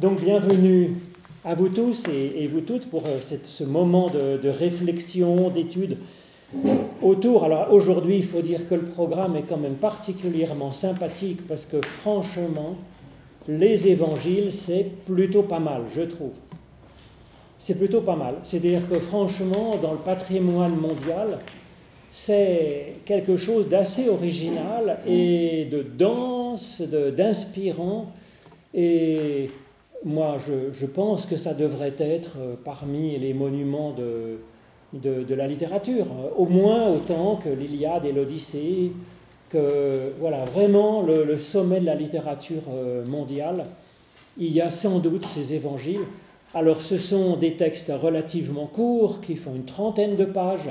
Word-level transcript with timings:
Donc 0.00 0.22
bienvenue 0.22 0.94
à 1.44 1.54
vous 1.54 1.68
tous 1.68 2.06
et, 2.08 2.48
vous 2.48 2.62
toutes 2.62 2.88
pour 2.88 3.04
euh, 3.04 3.20
ce 3.20 3.64
moment 3.64 4.08
de, 4.08 4.48
réflexion, 4.48 5.50
d'étude 5.50 5.98
autour. 7.02 7.44
Alors 7.44 7.70
aujourd'hui, 7.70 8.16
il 8.16 8.24
faut 8.24 8.40
dire 8.40 8.66
que 8.66 8.76
le 8.76 8.86
programme 8.86 9.36
est 9.36 9.42
quand 9.42 9.58
même 9.58 9.74
particulièrement 9.74 10.72
sympathique 10.72 11.46
parce 11.46 11.66
que 11.66 11.82
franchement, 11.82 12.76
les 13.46 13.88
évangiles, 13.88 14.54
c'est 14.54 14.90
plutôt 15.04 15.42
pas 15.42 15.58
mal, 15.58 15.82
je 15.94 16.00
trouve. 16.00 16.32
C'est 17.58 17.74
plutôt 17.74 18.00
pas 18.00 18.16
mal. 18.16 18.36
C'est-à-dire 18.42 18.88
que 18.88 18.98
franchement, 19.00 19.76
dans 19.82 19.92
le 19.92 19.98
patrimoine 19.98 20.76
mondial, 20.76 21.40
c'est 22.10 22.94
quelque 23.04 23.36
chose 23.36 23.68
d'assez 23.68 24.08
original 24.08 25.00
et 25.06 25.66
de 25.70 25.82
dense, 25.82 26.80
d'inspirant. 26.80 28.12
Et 28.72 29.50
moi, 30.04 30.38
je, 30.46 30.86
pense 30.86 31.26
que 31.26 31.36
ça 31.36 31.52
devrait 31.54 31.94
être 31.98 32.38
euh, 32.38 32.54
parmi 32.64 33.18
les 33.18 33.34
monuments 33.34 33.92
de, 33.92 34.38
de, 34.94 35.34
la 35.34 35.46
littérature, 35.46 36.06
au 36.36 36.46
moins 36.46 36.88
autant 36.88 37.36
que 37.36 37.48
l'Iliade 37.48 38.06
et 38.06 38.12
l'Odyssée, 38.12 38.92
que 39.50 40.12
voilà, 40.18 40.44
vraiment 40.44 41.02
le, 41.02 41.36
sommet 41.38 41.80
de 41.80 41.86
la 41.86 41.94
littérature 41.94 42.62
euh, 42.72 43.04
mondiale. 43.06 43.64
Il 44.38 44.52
y 44.52 44.60
a 44.60 44.70
sans 44.70 45.00
doute 45.00 45.26
ces 45.26 45.52
évangiles. 45.54 46.06
Alors 46.54 46.80
ce 46.80 46.98
sont 46.98 47.36
des 47.36 47.56
textes 47.56 47.92
relativement 47.94 48.66
courts 48.66 49.20
qui 49.20 49.36
font 49.36 49.54
une 49.54 49.66
trentaine 49.66 50.16
de 50.16 50.24
pages, 50.24 50.70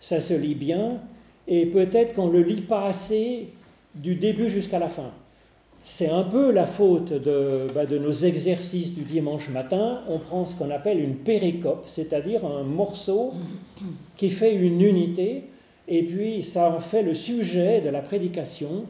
ça 0.00 0.20
se 0.20 0.32
lit 0.32 0.54
bien, 0.54 1.00
et 1.46 1.66
peut-être 1.66 2.14
qu'on 2.14 2.28
ne 2.28 2.32
le 2.32 2.42
lit 2.42 2.62
pas 2.62 2.86
assez 2.86 3.48
du 3.94 4.14
début 4.14 4.48
jusqu'à 4.48 4.78
la 4.78 4.88
fin 4.88 5.10
c'est 5.82 6.10
un 6.10 6.22
peu 6.22 6.50
la 6.50 6.66
faute 6.66 7.12
bah, 7.74 7.86
de, 7.86 7.98
nos 7.98 8.12
exercices 8.12 8.94
du 8.94 9.02
dimanche 9.02 9.48
matin. 9.48 10.00
On 10.08 10.18
prend 10.18 10.44
ce 10.44 10.54
qu'on 10.54 10.70
appelle 10.70 11.00
une 11.00 11.16
péricope, 11.16 11.84
c'est-à-dire 11.86 12.44
un 12.44 12.62
morceau 12.62 13.32
qui 14.16 14.28
fait 14.28 14.54
une 14.54 14.80
unité, 14.82 15.44
et 15.88 16.02
puis 16.02 16.42
ça 16.42 16.70
en 16.70 16.80
fait 16.80 17.02
le 17.02 17.14
sujet 17.14 17.80
de 17.80 17.88
la 17.88 18.02
prédication, 18.02 18.84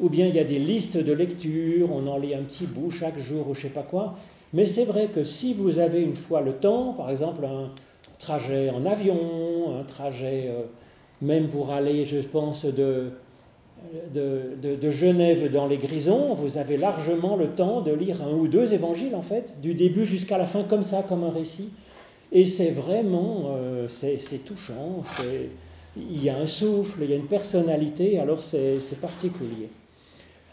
ou 0.00 0.08
bien 0.08 0.26
il 0.26 0.34
y 0.34 0.38
a 0.38 0.44
des 0.44 0.60
listes 0.60 0.96
de 0.96 1.12
lecture, 1.12 1.90
on 1.92 2.06
en 2.06 2.18
lit 2.18 2.34
un 2.34 2.42
petit 2.42 2.66
bout 2.66 2.90
chaque 2.90 3.18
jour 3.18 3.48
ou 3.48 3.54
je 3.54 3.62
sais 3.62 3.68
pas 3.68 3.82
quoi. 3.82 4.16
Mais 4.52 4.66
c'est 4.66 4.84
vrai 4.84 5.08
que 5.08 5.24
si 5.24 5.52
vous 5.52 5.78
avez 5.78 6.02
une 6.02 6.14
fois 6.14 6.40
le 6.40 6.52
temps, 6.52 6.92
par 6.92 7.10
exemple 7.10 7.44
un 7.44 7.70
trajet 8.18 8.70
en 8.70 8.86
avion, 8.86 9.76
un 9.78 9.82
trajet 9.82 10.46
euh, 10.48 10.62
même 11.20 11.48
pour 11.48 11.72
aller, 11.72 12.06
je 12.06 12.18
pense, 12.18 12.64
de, 12.64 13.10
de, 14.14 14.90
Genève 14.90 15.50
dans 15.52 15.66
les 15.66 15.76
Grisons, 15.76 16.34
vous 16.34 16.58
avez 16.58 16.76
largement 16.76 17.36
le 17.36 17.48
temps 17.48 17.80
de 17.80 17.92
lire 17.92 18.22
un 18.22 18.32
ou 18.32 18.48
deux 18.48 18.72
évangiles, 18.72 19.14
en 19.14 19.22
fait, 19.22 19.54
du 19.60 19.74
début 19.74 20.06
jusqu'à 20.06 20.38
la 20.38 20.46
fin, 20.46 20.64
comme 20.64 20.82
ça, 20.82 21.04
comme 21.08 21.24
un 21.24 21.30
récit. 21.30 21.70
Et 22.32 22.46
c'est 22.46 22.70
vraiment, 22.70 23.54
euh, 23.56 23.88
c'est 23.88 24.44
touchant, 24.44 25.02
il 25.96 26.22
y 26.22 26.28
a 26.28 26.36
un 26.36 26.46
souffle, 26.46 27.00
il 27.02 27.10
y 27.10 27.12
a 27.12 27.16
une 27.16 27.26
personnalité, 27.26 28.18
alors 28.18 28.42
c'est 28.42 29.00
particulier. 29.00 29.68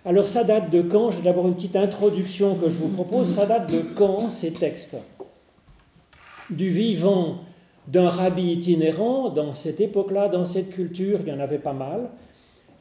Alors 0.05 0.27
ça 0.27 0.43
date 0.43 0.69
de 0.69 0.83
quand? 0.83 1.09
Je 1.09 1.17
vais 1.17 1.23
d'abord 1.23 1.47
une 1.47 1.55
petite 1.55 1.75
introduction 1.75 2.55
que 2.55 2.69
je 2.69 2.75
vous 2.75 2.89
propose. 2.89 3.27
Ça 3.27 3.47
date 3.47 3.71
de 3.71 3.81
quand 3.95 4.29
ces 4.29 4.53
textes? 4.53 4.95
Du 6.51 6.69
vivant 6.69 7.39
d'un 7.87 8.07
rabbi 8.07 8.51
itinérant, 8.51 9.29
dans 9.29 9.55
cette 9.55 9.81
époque-là, 9.81 10.27
dans 10.27 10.45
cette 10.45 10.69
culture, 10.69 11.19
il 11.25 11.29
y 11.29 11.35
en 11.35 11.39
avait 11.39 11.57
pas 11.57 11.73
mal 11.73 12.09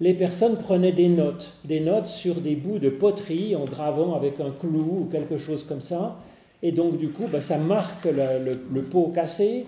les 0.00 0.14
personnes 0.14 0.56
prenaient 0.56 0.92
des 0.92 1.08
notes, 1.08 1.54
des 1.64 1.80
notes 1.80 2.08
sur 2.08 2.36
des 2.36 2.56
bouts 2.56 2.78
de 2.78 2.88
poterie 2.88 3.54
en 3.54 3.64
gravant 3.64 4.14
avec 4.14 4.40
un 4.40 4.50
clou 4.50 5.02
ou 5.02 5.08
quelque 5.10 5.38
chose 5.38 5.64
comme 5.64 5.80
ça. 5.80 6.16
Et 6.62 6.72
donc 6.72 6.96
du 6.96 7.10
coup, 7.10 7.24
bah, 7.30 7.40
ça 7.40 7.58
marque 7.58 8.06
le, 8.06 8.82
pot 8.82 9.12
cassé, 9.14 9.66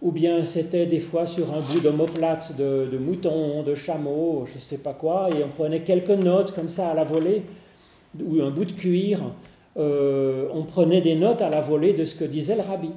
ou 0.00 0.12
bien 0.12 0.44
c'était 0.44 0.86
des 0.86 1.00
fois 1.00 1.26
sur 1.26 1.52
un 1.52 1.60
bout 1.60 1.80
d'omoplate 1.80 2.56
de, 2.56 2.88
de 2.90 2.98
mouton, 2.98 3.62
de 3.62 3.74
chameau, 3.74 4.44
je 4.46 4.54
ne 4.54 4.60
sais 4.60 4.78
pas 4.78 4.94
quoi, 4.94 5.28
et 5.30 5.42
on 5.42 5.48
prenait 5.48 5.80
quelques 5.80 6.10
notes 6.10 6.54
comme 6.54 6.68
ça 6.68 6.88
à 6.88 6.94
la 6.94 7.04
volée, 7.04 7.42
ou 8.24 8.40
un 8.42 8.50
bout 8.50 8.64
de 8.64 8.72
cuir. 8.72 9.20
Euh, 9.76 10.48
on 10.54 10.62
prenait 10.62 11.02
des 11.02 11.16
notes 11.16 11.42
à 11.42 11.50
la 11.50 11.60
volée 11.60 11.92
de 11.92 12.06
ce 12.06 12.14
que 12.14 12.24
disait 12.24 12.56
le 12.56 12.62
rabbi. 12.62 12.90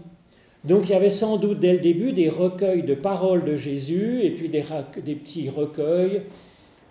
Donc 0.63 0.83
il 0.85 0.91
y 0.91 0.95
avait 0.95 1.09
sans 1.09 1.37
doute 1.37 1.59
dès 1.59 1.73
le 1.73 1.79
début 1.79 2.13
des 2.13 2.29
recueils 2.29 2.83
de 2.83 2.93
paroles 2.93 3.43
de 3.43 3.57
Jésus, 3.57 4.21
et 4.21 4.31
puis 4.31 4.47
des, 4.47 4.63
des 5.03 5.15
petits 5.15 5.49
recueils 5.49 6.21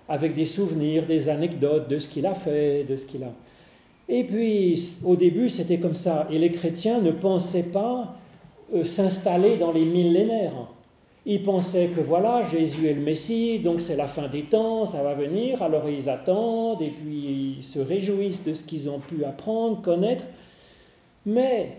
avec 0.08 0.34
des 0.34 0.44
souvenirs, 0.44 1.06
des 1.06 1.28
anecdotes 1.28 1.88
de 1.88 1.98
ce 1.98 2.08
qu'il 2.08 2.26
a 2.26 2.34
fait, 2.34 2.84
de 2.84 2.96
ce 2.96 3.04
qu'il 3.04 3.22
a. 3.24 3.32
Et 4.08 4.24
puis, 4.24 4.94
au 5.04 5.16
début, 5.16 5.48
c'était 5.50 5.78
comme 5.78 5.94
ça. 5.94 6.26
Et 6.30 6.38
les 6.38 6.50
chrétiens 6.50 7.00
ne 7.00 7.10
pensaient 7.10 7.64
pas 7.64 8.16
euh, 8.74 8.84
s'installer 8.84 9.56
dans 9.56 9.72
les 9.72 9.84
millénaires. 9.84 10.68
Ils 11.26 11.42
pensaient 11.42 11.88
que 11.88 12.00
voilà, 12.00 12.42
Jésus 12.50 12.86
est 12.86 12.94
le 12.94 13.02
Messie, 13.02 13.58
donc 13.58 13.82
c'est 13.82 13.96
la 13.96 14.06
fin 14.06 14.28
des 14.28 14.44
temps, 14.44 14.86
ça 14.86 15.02
va 15.02 15.12
venir. 15.12 15.62
Alors 15.62 15.86
ils 15.90 16.08
attendent 16.08 16.80
et 16.80 16.88
puis 16.88 17.56
ils 17.58 17.62
se 17.62 17.78
réjouissent 17.78 18.42
de 18.44 18.54
ce 18.54 18.62
qu'ils 18.64 18.88
ont 18.88 19.00
pu 19.00 19.24
apprendre, 19.24 19.82
connaître. 19.82 20.24
Mais 21.26 21.76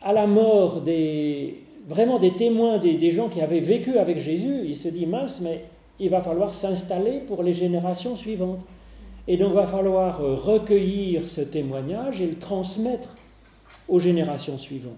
à 0.00 0.14
la 0.14 0.26
mort 0.26 0.80
des 0.80 1.58
vraiment 1.88 2.18
des 2.18 2.32
témoins, 2.32 2.78
des, 2.78 2.94
des 2.94 3.10
gens 3.10 3.28
qui 3.28 3.42
avaient 3.42 3.60
vécu 3.60 3.98
avec 3.98 4.18
Jésus, 4.18 4.62
ils 4.64 4.76
se 4.76 4.88
disent 4.88 5.08
mince, 5.08 5.40
mais 5.42 5.64
il 6.00 6.08
va 6.08 6.22
falloir 6.22 6.54
s'installer 6.54 7.20
pour 7.20 7.42
les 7.42 7.52
générations 7.52 8.16
suivantes. 8.16 8.60
Et 9.28 9.36
donc 9.36 9.50
il 9.50 9.54
va 9.54 9.66
falloir 9.66 10.22
euh, 10.22 10.34
recueillir 10.34 11.28
ce 11.28 11.42
témoignage 11.42 12.20
et 12.20 12.26
le 12.26 12.38
transmettre 12.38 13.14
aux 13.86 14.00
générations 14.00 14.58
suivantes. 14.58 14.96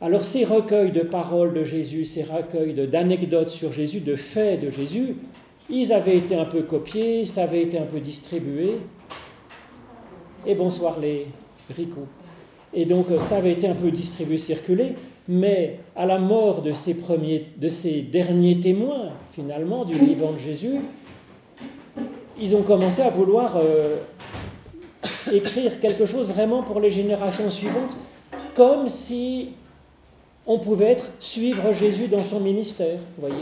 Alors 0.00 0.24
ces 0.24 0.44
recueils 0.44 0.90
de 0.90 1.02
paroles 1.02 1.54
de 1.54 1.62
Jésus, 1.62 2.04
ces 2.04 2.24
recueils 2.24 2.74
d'anecdotes 2.88 3.48
sur 3.48 3.72
Jésus, 3.72 4.00
de 4.00 4.16
faits 4.16 4.60
de 4.60 4.70
Jésus, 4.70 5.16
ils 5.70 5.92
avaient 5.92 6.18
été 6.18 6.34
un 6.34 6.44
peu 6.44 6.62
copiés, 6.62 7.24
ça 7.24 7.44
avait 7.44 7.62
été 7.62 7.78
un 7.78 7.86
peu 7.86 8.00
distribué. 8.00 8.72
Et 10.46 10.54
bonsoir 10.54 10.98
les 11.00 11.28
ricots. 11.74 12.08
Et 12.74 12.84
donc 12.84 13.10
euh, 13.10 13.20
ça 13.20 13.36
avait 13.36 13.52
été 13.52 13.68
un 13.68 13.74
peu 13.74 13.90
distribué, 13.92 14.36
circulé, 14.36 14.96
mais 15.28 15.80
à 15.96 16.06
la 16.06 16.18
mort 16.18 16.62
de 16.62 16.72
ces, 16.72 16.94
premiers, 16.94 17.46
de 17.56 17.68
derniers 18.10 18.60
témoins, 18.60 19.10
finalement, 19.32 19.84
du 19.84 19.98
vivant 19.98 20.32
de 20.32 20.38
Jésus, 20.38 20.80
ils 22.38 22.54
ont 22.54 22.62
commencé 22.62 23.00
à 23.00 23.10
vouloir 23.10 23.56
euh, 23.56 23.96
écrire 25.32 25.80
quelque 25.80 26.06
chose 26.06 26.30
vraiment 26.30 26.62
pour 26.62 26.80
les 26.80 26.90
générations 26.90 27.50
suivantes, 27.50 27.96
comme 28.54 28.88
si 28.88 29.50
on 30.46 30.58
pouvait 30.58 30.92
être, 30.92 31.10
suivre 31.20 31.72
Jésus 31.72 32.08
dans 32.08 32.22
son 32.22 32.40
ministère, 32.40 32.98
voyez 33.18 33.36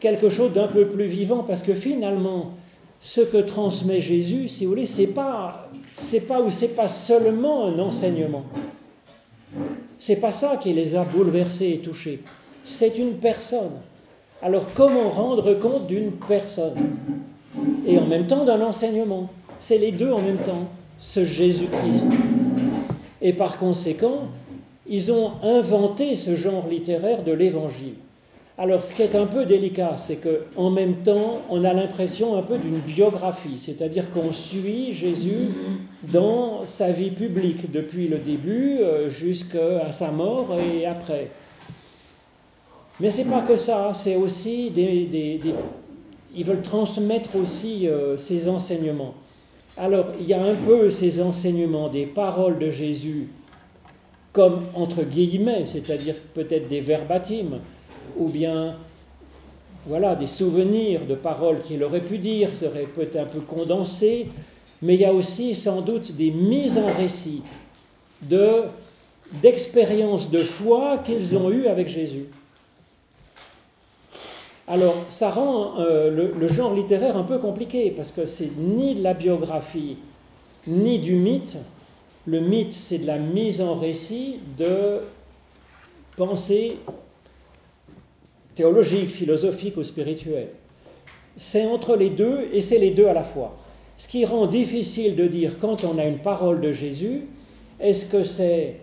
Quelque 0.00 0.30
chose 0.30 0.52
d'un 0.52 0.68
peu 0.68 0.86
plus 0.86 1.06
vivant, 1.06 1.42
parce 1.42 1.62
que 1.62 1.74
finalement, 1.74 2.52
ce 3.00 3.20
que 3.20 3.38
transmet 3.38 4.00
Jésus, 4.00 4.48
si 4.48 4.64
vous 4.64 4.70
voulez, 4.70 4.86
c'est 4.86 5.08
pas, 5.08 5.68
c'est 5.92 6.20
pas 6.20 6.40
ou 6.40 6.50
c'est 6.50 6.76
pas 6.76 6.88
seulement 6.88 7.66
un 7.66 7.78
enseignement. 7.80 8.44
C'est 9.98 10.16
pas 10.16 10.30
ça 10.30 10.56
qui 10.56 10.72
les 10.72 10.94
a 10.94 11.04
bouleversés 11.04 11.70
et 11.70 11.78
touchés. 11.78 12.22
C'est 12.62 12.98
une 12.98 13.14
personne. 13.14 13.80
Alors 14.42 14.68
comment 14.74 15.08
rendre 15.10 15.54
compte 15.54 15.86
d'une 15.86 16.12
personne? 16.12 16.74
Et 17.86 17.98
en 17.98 18.06
même 18.06 18.26
temps 18.26 18.44
d'un 18.44 18.60
enseignement 18.60 19.30
C'est 19.58 19.78
les 19.78 19.90
deux 19.90 20.12
en 20.12 20.20
même 20.20 20.38
temps, 20.38 20.68
ce 20.98 21.24
Jésus-Christ. 21.24 22.06
Et 23.20 23.32
par 23.32 23.58
conséquent, 23.58 24.28
ils 24.86 25.10
ont 25.10 25.32
inventé 25.42 26.14
ce 26.14 26.36
genre 26.36 26.68
littéraire 26.68 27.24
de 27.24 27.32
l'évangile. 27.32 27.94
Alors, 28.60 28.82
ce 28.82 28.92
qui 28.92 29.02
est 29.02 29.14
un 29.14 29.26
peu 29.26 29.46
délicat, 29.46 29.94
c'est 29.96 30.16
qu'en 30.16 30.70
même 30.70 30.96
temps, 30.96 31.42
on 31.48 31.62
a 31.62 31.72
l'impression 31.72 32.36
un 32.36 32.42
peu 32.42 32.58
d'une 32.58 32.80
biographie, 32.80 33.56
c'est-à-dire 33.56 34.10
qu'on 34.10 34.32
suit 34.32 34.92
Jésus 34.92 35.50
dans 36.02 36.64
sa 36.64 36.90
vie 36.90 37.12
publique, 37.12 37.70
depuis 37.70 38.08
le 38.08 38.18
début 38.18 38.78
euh, 38.80 39.08
jusqu'à 39.08 39.92
sa 39.92 40.10
mort 40.10 40.56
et 40.58 40.86
après. 40.86 41.28
Mais 42.98 43.12
c'est 43.12 43.26
pas 43.26 43.42
que 43.42 43.54
ça, 43.54 43.92
c'est 43.94 44.16
aussi 44.16 44.70
des, 44.70 45.40
Ils 46.34 46.44
veulent 46.44 46.62
transmettre 46.62 47.36
aussi 47.36 47.86
euh, 47.86 48.16
ces 48.16 48.48
enseignements. 48.48 49.14
Alors, 49.76 50.06
il 50.18 50.26
y 50.26 50.34
a 50.34 50.42
un 50.42 50.56
peu 50.56 50.90
ces 50.90 51.22
enseignements, 51.22 51.88
des 51.90 52.06
paroles 52.06 52.58
de 52.58 52.72
Jésus, 52.72 53.28
comme 54.32 54.62
entre 54.74 55.04
guillemets, 55.04 55.64
c'est-à-dire 55.64 56.16
peut-être 56.34 56.66
des 56.66 56.80
verbatimes, 56.80 57.60
ou 58.16 58.28
bien 58.28 58.76
voilà, 59.86 60.14
des 60.14 60.26
souvenirs 60.26 61.06
de 61.06 61.14
paroles 61.14 61.60
qu'il 61.62 61.82
aurait 61.82 62.02
pu 62.02 62.18
dire, 62.18 62.54
seraient 62.54 62.86
peut-être 62.86 63.16
un 63.16 63.24
peu 63.24 63.40
condensés, 63.40 64.28
mais 64.82 64.94
il 64.94 65.00
y 65.00 65.04
a 65.04 65.12
aussi 65.12 65.54
sans 65.54 65.80
doute 65.80 66.12
des 66.12 66.30
mises 66.30 66.78
en 66.78 66.92
récit 66.92 67.42
de, 68.22 68.64
d'expériences 69.42 70.30
de 70.30 70.38
foi 70.38 70.98
qu'ils 70.98 71.36
ont 71.36 71.50
eues 71.50 71.66
avec 71.66 71.88
Jésus. 71.88 72.26
Alors, 74.66 74.96
ça 75.08 75.30
rend 75.30 75.78
euh, 75.78 76.10
le, 76.10 76.34
le, 76.38 76.48
genre 76.48 76.74
littéraire 76.74 77.16
un 77.16 77.22
peu 77.22 77.38
compliqué, 77.38 77.90
parce 77.90 78.12
que 78.12 78.26
c'est 78.26 78.50
ni 78.58 78.94
de 78.94 79.02
la 79.02 79.14
biographie, 79.14 79.96
ni 80.66 80.98
du 80.98 81.14
mythe, 81.14 81.56
Le 82.26 82.40
mythe, 82.40 82.72
c'est 82.74 82.98
de 82.98 83.06
la 83.06 83.16
mise 83.16 83.62
en 83.62 83.74
récit 83.74 84.40
de 84.58 85.00
pensées 86.16 86.76
théologiques, 88.58 89.10
philosophiques 89.10 89.76
ou 89.76 89.84
spirituelles. 89.84 90.48
C'est 91.36 91.64
entre 91.64 91.94
les 91.94 92.10
deux 92.10 92.48
et 92.52 92.60
c'est 92.60 92.78
les 92.78 92.90
deux 92.90 93.06
à 93.06 93.12
la 93.12 93.22
fois. 93.22 93.56
Ce 93.96 94.08
qui 94.08 94.24
rend 94.24 94.46
difficile 94.48 95.14
de 95.14 95.28
dire 95.28 95.60
quand 95.60 95.84
on 95.84 95.96
a 95.96 96.04
une 96.04 96.18
parole 96.18 96.60
de 96.60 96.72
Jésus, 96.72 97.22
est-ce 97.78 98.06
que 98.06 98.24
c'est 98.24 98.80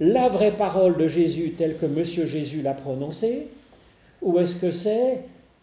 la 0.00 0.28
vraie 0.28 0.56
parole 0.56 0.96
de 0.96 1.06
Jésus 1.06 1.54
telle 1.56 1.78
que 1.78 1.86
Monsieur 1.86 2.26
Jésus 2.26 2.62
l'a 2.62 2.74
prononcée, 2.74 3.46
ou 4.22 4.40
est-ce 4.40 4.56
que 4.56 4.72
c'est 4.72 5.22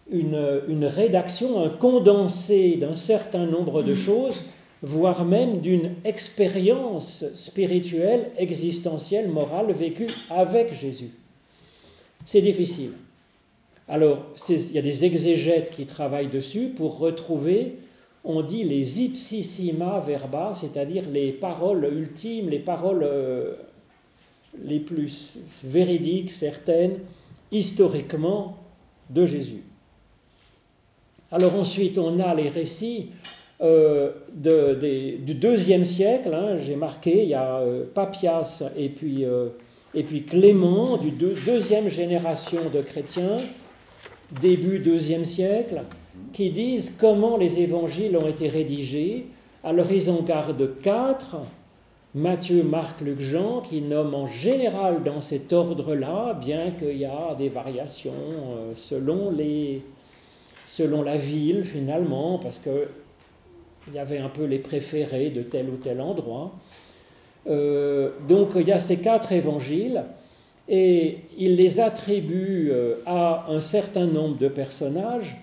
une, 0.09 0.85
rédaction, 0.85 1.61
un 1.61 1.69
condensé 1.69 2.77
d'un 2.77 2.95
certain 2.95 3.45
nombre 3.45 3.83
de 3.83 3.93
choses, 3.93 4.41
voire 4.81 5.25
même 5.25 5.59
d'une 5.59 5.95
expérience 6.05 7.25
spirituelle, 7.35 8.31
existentielle, 8.37 9.27
morale 9.27 9.73
vécue 9.73 10.07
avec 10.29 10.73
Jésus? 10.73 11.11
C'est 12.25 12.41
difficile. 12.41 12.93
Alors, 13.87 14.25
il 14.49 14.71
y 14.71 14.77
a 14.77 14.81
des 14.81 15.05
exégètes 15.05 15.69
qui 15.69 15.85
travaillent 15.85 16.29
dessus 16.29 16.69
pour 16.69 16.99
retrouver, 16.99 17.77
on 18.23 18.41
dit 18.41 18.63
les 18.63 19.01
ipsissima 19.01 19.99
verba, 19.99 20.53
c'est-à-dire 20.53 21.09
les 21.09 21.33
paroles 21.33 21.89
ultimes, 21.91 22.49
les 22.49 22.59
paroles 22.59 23.03
euh, 23.03 23.55
les 24.63 24.79
plus 24.79 25.37
véridiques, 25.63 26.31
certaines, 26.31 26.99
historiquement, 27.51 28.57
de 29.09 29.25
Jésus. 29.25 29.63
Alors 31.31 31.55
ensuite, 31.55 31.97
on 31.97 32.19
a 32.19 32.33
les 32.33 32.47
récits 32.47 33.09
euh, 33.61 34.11
du 34.33 35.33
deuxième 35.33 35.83
siècle. 35.83 36.33
Hein, 36.33 36.57
j'ai 36.63 36.75
marqué, 36.75 37.23
il 37.23 37.29
y 37.29 37.33
a 37.33 37.57
euh, 37.57 37.85
Papias 37.93 38.63
et 38.77 38.87
puis, 38.87 39.25
Clément, 40.23 40.97
du 40.97 41.11
deuxième 41.11 41.89
génération 41.89 42.69
de 42.73 42.81
chrétiens, 42.81 43.39
début 44.41 44.79
deuxième 44.79 45.25
siècle, 45.25 45.81
qui 46.31 46.49
disent 46.49 46.93
comment 46.97 47.37
les 47.37 47.59
évangiles 47.59 48.17
ont 48.17 48.27
été 48.27 48.49
rédigés. 48.49 49.27
Alors 49.63 49.91
ils 49.91 50.09
en 50.09 50.21
gardent 50.21 50.79
quatre, 50.81 51.37
Matthieu, 52.15 52.63
Marc, 52.63 53.01
Luc, 53.01 53.19
Jean, 53.19 53.61
qui 53.61 53.81
nomment 53.81 54.13
en 54.13 54.27
général 54.27 55.03
dans 55.03 55.19
cet 55.19 55.51
ordre-là, 55.51 56.33
bien 56.33 56.71
qu'il 56.71 56.97
y 56.97 57.05
a 57.05 57.33
des 57.35 57.49
variations 57.49 58.11
euh, 58.11 58.73
selon, 58.75 59.31
les, 59.31 59.81
selon 60.67 61.01
la 61.01 61.17
ville 61.17 61.63
finalement, 61.63 62.37
parce 62.37 62.59
que 62.59 62.87
il 63.87 63.95
y 63.95 63.99
avait 63.99 64.19
un 64.19 64.29
peu 64.29 64.45
les 64.45 64.59
préférés 64.59 65.29
de 65.29 65.41
tel 65.41 65.69
ou 65.69 65.75
tel 65.75 65.99
endroit. 65.99 66.53
Euh, 67.47 68.11
donc 68.29 68.51
il 68.55 68.67
y 68.67 68.71
a 68.71 68.79
ces 68.79 68.97
quatre 68.97 69.31
évangiles 69.33 70.03
et 70.67 71.17
il 71.37 71.55
les 71.55 71.79
attribue 71.79 72.69
euh, 72.71 72.95
à 73.05 73.47
un 73.49 73.59
certain 73.59 74.05
nombre 74.05 74.37
de 74.37 74.47
personnages. 74.47 75.35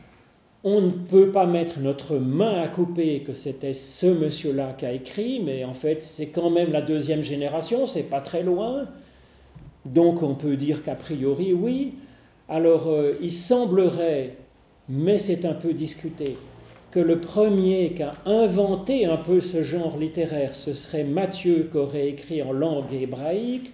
On 0.62 0.82
ne 0.82 0.90
peut 0.90 1.30
pas 1.30 1.46
mettre 1.46 1.80
notre 1.80 2.16
main 2.16 2.60
à 2.62 2.68
couper 2.68 3.20
que 3.20 3.34
c'était 3.34 3.72
ce 3.72 4.06
monsieur-là 4.06 4.74
qui 4.78 4.86
a 4.86 4.92
écrit, 4.92 5.40
mais 5.40 5.64
en 5.64 5.74
fait 5.74 6.02
c'est 6.02 6.26
quand 6.26 6.50
même 6.50 6.70
la 6.70 6.82
deuxième 6.82 7.22
génération, 7.22 7.86
c'est 7.86 8.04
pas 8.04 8.20
très 8.20 8.42
loin. 8.42 8.86
Donc 9.86 10.22
on 10.22 10.34
peut 10.34 10.56
dire 10.56 10.82
qu'a 10.82 10.94
priori 10.94 11.52
oui. 11.52 11.94
Alors 12.48 12.88
euh, 12.88 13.14
il 13.22 13.32
semblerait, 13.32 14.36
mais 14.88 15.18
c'est 15.18 15.44
un 15.44 15.54
peu 15.54 15.72
discuté, 15.72 16.36
que 16.90 17.00
le 17.00 17.20
premier 17.20 17.92
qui 17.94 18.02
a 18.02 18.14
inventé 18.26 19.06
un 19.06 19.16
peu 19.16 19.40
ce 19.40 19.62
genre 19.62 19.96
littéraire, 19.96 20.54
ce 20.54 20.72
serait 20.72 21.04
Matthieu 21.04 21.68
qui 21.70 21.78
aurait 21.78 22.08
écrit 22.08 22.42
en 22.42 22.52
langue 22.52 22.92
hébraïque. 22.92 23.72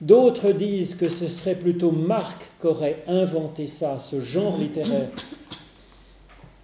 D'autres 0.00 0.52
disent 0.52 0.94
que 0.94 1.08
ce 1.08 1.26
serait 1.26 1.56
plutôt 1.56 1.90
Marc 1.90 2.42
qui 2.60 2.66
aurait 2.68 3.02
inventé 3.08 3.66
ça, 3.66 3.98
ce 3.98 4.20
genre 4.20 4.56
littéraire. 4.56 5.08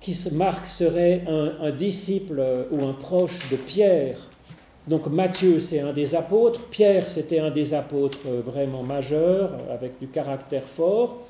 Qui, 0.01 0.17
Marc 0.33 0.67
serait 0.67 1.25
un, 1.27 1.71
disciple 1.73 2.41
ou 2.71 2.85
un 2.85 2.93
proche 2.93 3.51
de 3.51 3.57
Pierre. 3.57 4.19
Donc 4.87 5.09
Matthieu, 5.09 5.59
c'est 5.59 5.81
un 5.81 5.93
des 5.93 6.15
apôtres. 6.15 6.61
Pierre, 6.69 7.09
c'était 7.09 7.41
un 7.41 7.51
des 7.51 7.75
apôtres 7.75 8.29
vraiment 8.45 8.83
majeurs, 8.83 9.51
avec 9.73 9.99
du 9.99 10.09
caractère 10.09 10.63
fort. 10.63 11.23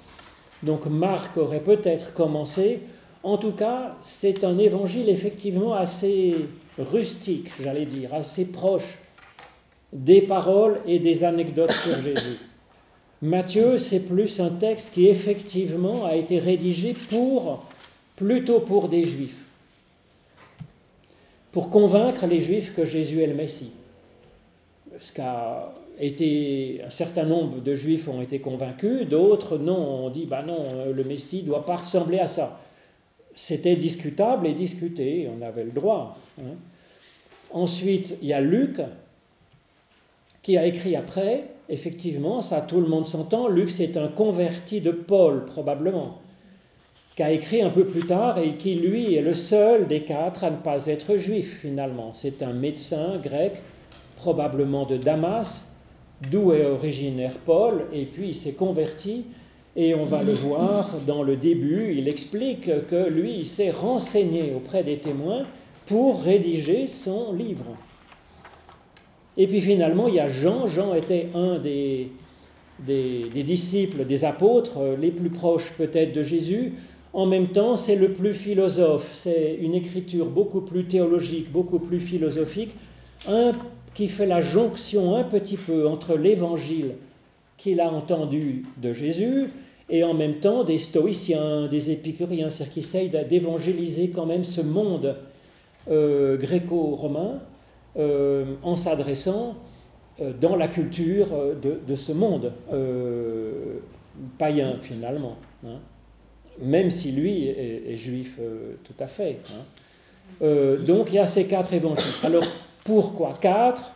Donc 0.62 0.87
Marc 0.87 1.39
aurait 1.39 1.61
peut-être 1.61 2.12
commencé. 2.12 2.81
En 3.23 3.39
tout 3.39 3.53
cas, 3.53 3.97
c'est 4.03 4.45
un 4.45 4.59
évangile 4.59 5.09
effectivement 5.09 5.73
assez 5.73 6.35
rustique, 6.79 7.51
j'allais 7.62 7.87
dire, 7.87 8.12
assez 8.12 8.45
proche 8.45 8.99
des 9.94 10.23
paroles 10.23 10.81
et 10.87 10.99
des 10.99 11.23
anecdotes 11.23 11.73
sur 11.73 12.00
Jésus. 12.00 12.38
Matthieu, 13.23 13.79
c'est 13.79 14.00
plus 14.00 14.41
un 14.41 14.50
texte 14.50 14.93
qui 14.93 15.06
effectivement 15.06 16.05
a 16.05 16.17
été 16.17 16.38
rédigé 16.38 16.94
pour, 17.08 17.64
plutôt 18.17 18.61
pour 18.61 18.88
des 18.88 19.06
juifs, 19.06 19.38
pour 21.52 21.70
convaincre 21.70 22.26
les 22.26 22.41
juifs 22.41 22.75
que 22.75 22.85
Jésus 22.85 23.23
est 23.23 23.29
le 23.29 23.35
Messie. 23.35 23.70
Ce 25.00 25.12
qu'a 25.12 25.73
été, 25.99 26.82
un 26.85 26.91
certain 26.91 27.25
nombre 27.25 27.62
de 27.62 27.76
juifs 27.76 28.08
ont 28.08 28.20
été 28.20 28.41
convaincus, 28.41 29.08
d'autres 29.08 29.58
non, 29.58 30.06
on 30.06 30.11
dit, 30.11 30.26
bah 30.26 30.43
non, 30.46 30.93
le 30.93 31.05
Messie 31.05 31.43
ne 31.43 31.46
doit 31.46 31.64
pas 31.64 31.76
ressembler 31.76 32.19
à 32.19 32.26
ça. 32.26 32.61
C'était 33.35 33.76
discutable 33.76 34.46
et 34.49 34.55
discuté, 34.55 35.29
on 35.35 35.41
avait 35.41 35.64
le 35.64 35.73
droit. 35.73 36.19
Hein. 36.41 36.56
Ensuite, 37.52 38.19
il 38.20 38.29
y 38.29 38.32
a 38.32 38.41
Luc, 38.41 38.81
qui 40.44 40.58
a 40.58 40.67
écrit 40.67 40.94
après, 40.94 41.44
effectivement, 41.70 42.43
ça 42.43 42.61
tout 42.61 42.79
le 42.79 42.87
monde 42.87 43.06
s'entend, 43.06 43.49
Luc 43.49 43.70
c'est 43.70 43.96
un 43.96 44.08
converti 44.08 44.82
de 44.82 44.91
Paul 44.91 45.46
probablement, 45.46 46.19
qui 47.17 47.23
a 47.23 47.32
écrit 47.32 47.62
un 47.62 47.70
peu 47.70 47.87
plus 47.87 48.06
tard 48.06 48.37
et 48.37 48.56
qui 48.56 48.75
lui 48.75 49.14
est 49.14 49.23
le 49.23 49.32
seul 49.32 49.88
des 49.88 50.02
quatre 50.02 50.44
à 50.44 50.50
ne 50.50 50.56
pas 50.56 50.87
être 50.87 51.17
juif 51.17 51.58
finalement. 51.62 52.11
C'est 52.12 52.43
un 52.43 52.52
médecin 52.52 53.19
grec, 53.23 53.55
probablement 54.17 54.85
de 54.85 54.99
Damas, 54.99 55.62
d'où 56.31 56.52
est 56.52 56.67
originaire 56.67 57.38
Paul, 57.46 57.87
et 57.91 58.05
puis 58.05 58.29
il 58.29 58.35
s'est 58.35 58.52
converti. 58.52 59.25
Et 59.76 59.94
on 59.94 60.05
va 60.05 60.23
le 60.23 60.35
voir 60.35 60.91
dans 61.06 61.23
le 61.23 61.37
début, 61.37 61.94
il 61.96 62.06
explique 62.06 62.87
que 62.87 63.08
lui, 63.08 63.38
il 63.38 63.46
s'est 63.46 63.70
renseigné 63.70 64.52
auprès 64.55 64.85
des 64.85 64.99
témoins 64.99 65.46
pour 65.87 66.23
rédiger 66.23 66.87
son 66.87 67.32
livre. 67.32 67.64
Et 69.37 69.47
puis 69.47 69.61
finalement, 69.61 70.09
il 70.09 70.15
y 70.15 70.21
a 70.21 70.29
Jean. 70.29 70.67
Jean 70.67 70.95
était 70.95 71.29
un 71.35 71.59
des, 71.59 72.09
des, 72.81 73.43
disciples, 73.43 74.05
des 74.05 74.25
apôtres 74.25 74.79
euh, 74.79 74.97
les 74.97 75.11
plus 75.11 75.31
proches 75.31 75.73
peut-être 75.77 76.13
de 76.13 76.23
Jésus. 76.23 76.75
En 77.13 77.27
même 77.27 77.49
temps, 77.49 77.77
c'est 77.77 77.97
le 77.97 78.13
plus 78.13 78.35
philosophe. 78.35 79.13
C'est 79.15 79.58
une 79.61 79.75
écriture 79.75 80.27
beaucoup 80.27 80.61
plus 80.61 80.85
théologique, 80.85 81.51
beaucoup 81.51 81.79
plus 81.79 82.01
philosophique, 82.01 82.75
un 83.29 83.53
qui 83.94 84.08
fait 84.08 84.27
la 84.27 84.41
jonction 84.41 85.15
un 85.15 85.23
petit 85.23 85.56
peu 85.56 85.87
entre 85.87 86.17
l'évangile 86.17 86.94
qu'il 87.56 87.81
a 87.81 87.89
entendu 87.89 88.65
de 88.82 88.93
Jésus 88.93 89.51
et 89.89 90.03
en 90.03 90.15
même 90.15 90.37
temps 90.41 90.65
des 90.65 90.79
stoïciens, 90.79 91.69
des 91.69 91.91
épicuriens, 91.93 92.51
c'est-à-dire 92.51 92.73
qui 92.73 92.81
essayent 92.81 93.11
d'évangéliser 93.29 94.08
quand 94.08 94.27
même 94.27 94.43
ce 94.43 94.61
monde 94.61 95.17
euh, 95.89 96.37
gréco-romain 96.37 97.41
en 97.96 98.77
s'adressant 98.77 99.56
euh, 100.20 100.32
dans 100.32 100.55
la 100.55 100.69
culture 100.69 101.27
euh, 101.32 101.55
de, 101.55 101.96
ce 101.96 102.13
monde 102.13 102.53
païen 104.39 104.77
finalement. 104.81 105.36
Hein. 105.67 105.81
même 106.63 106.91
si 106.91 107.10
lui 107.10 107.48
est, 107.48 107.96
juif 107.96 108.39
tout 108.84 108.94
à 109.01 109.08
fait. 109.08 109.39
Hein. 109.51 110.77
donc 110.86 111.08
il 111.08 111.17
y 111.17 111.19
a 111.19 111.27
ces 111.27 111.46
quatre 111.46 111.72
évangiles. 111.72 112.13
Alors 112.22 112.44
pourquoi 112.84 113.34
quatre? 113.41 113.93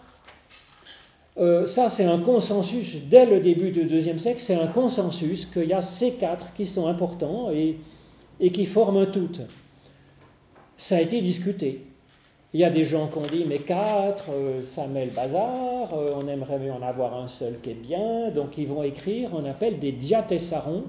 Ça, 1.66 1.88
c'est 1.88 2.04
un 2.04 2.18
consensus, 2.18 2.96
dès 3.08 3.24
le 3.24 3.38
début 3.38 3.70
du 3.70 3.84
deuxième 3.84 4.18
siècle, 4.18 4.40
c'est 4.42 4.56
un 4.56 4.66
consensus 4.66 5.46
qu'il 5.46 5.68
y 5.68 5.72
a 5.72 5.80
ces 5.80 6.14
quatre 6.14 6.52
qui 6.52 6.66
sont 6.66 6.88
importants 6.88 7.52
et 7.52 8.50
qui 8.50 8.66
forment 8.66 8.96
un 8.96 9.06
tout. 9.06 9.30
Ça 10.76 10.96
a 10.96 11.00
été 11.00 11.20
discuté. 11.20 11.87
Il 12.54 12.60
y 12.60 12.64
a 12.64 12.70
des 12.70 12.86
gens 12.86 13.08
qui 13.08 13.18
ont 13.18 13.26
dit, 13.30 13.44
mais 13.46 13.58
quatre, 13.58 14.30
euh, 14.32 14.62
ça 14.62 14.86
met 14.86 15.04
le 15.04 15.10
bazar, 15.10 15.92
euh, 15.92 16.14
on 16.16 16.26
aimerait 16.26 16.70
en 16.70 16.80
avoir 16.80 17.14
un 17.14 17.28
seul 17.28 17.60
qui 17.62 17.72
est 17.72 17.74
bien, 17.74 18.30
donc 18.30 18.56
ils 18.56 18.66
vont 18.66 18.82
écrire, 18.82 19.28
on 19.34 19.44
appelle 19.44 19.78
des 19.78 19.92
diatessarons, 19.92 20.84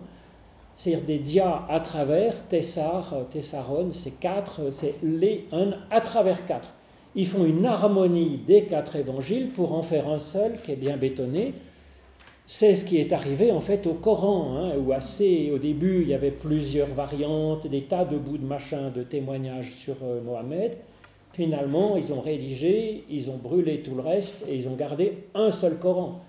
c'est-à-dire 0.77 1.05
des 1.05 1.19
dia 1.19 1.63
à 1.67 1.81
travers, 1.81 2.47
tessar, 2.47 3.13
euh, 3.13 3.23
tessaron, 3.29 3.89
c'est 3.91 4.21
quatre, 4.21 4.71
c'est 4.71 4.95
les, 5.03 5.47
un 5.51 5.71
à 5.91 5.99
travers 5.99 6.45
quatre. 6.45 6.69
Ils 7.13 7.27
font 7.27 7.43
une 7.43 7.65
harmonie 7.65 8.37
des 8.37 8.63
quatre 8.63 8.95
évangiles 8.95 9.49
pour 9.49 9.73
en 9.73 9.81
faire 9.81 10.07
un 10.07 10.19
seul 10.19 10.55
qui 10.63 10.71
est 10.71 10.77
bien 10.77 10.95
bétonné. 10.95 11.53
C'est 12.47 12.73
ce 12.73 12.85
qui 12.85 12.99
est 12.99 13.11
arrivé 13.11 13.51
en 13.51 13.59
fait 13.59 13.85
au 13.85 13.95
Coran, 13.95 14.55
hein, 14.55 14.71
où 14.79 14.93
assez, 14.93 15.51
au 15.53 15.57
début, 15.57 16.03
il 16.03 16.07
y 16.07 16.13
avait 16.13 16.31
plusieurs 16.31 16.87
variantes, 16.87 17.67
des 17.67 17.81
tas 17.81 18.05
de 18.05 18.17
bouts 18.17 18.37
de 18.37 18.45
machin, 18.45 18.91
de 18.95 19.03
témoignages 19.03 19.73
sur 19.73 19.95
Mohammed. 20.23 20.77
Finalement, 21.33 21.97
ils 21.97 22.11
ont 22.11 22.21
rédigé, 22.21 23.03
ils 23.09 23.29
ont 23.29 23.37
brûlé 23.37 23.81
tout 23.81 23.95
le 23.95 24.01
reste 24.01 24.43
et 24.47 24.55
ils 24.55 24.67
ont 24.67 24.75
gardé 24.75 25.25
un 25.33 25.51
seul 25.51 25.77
Coran. 25.77 26.21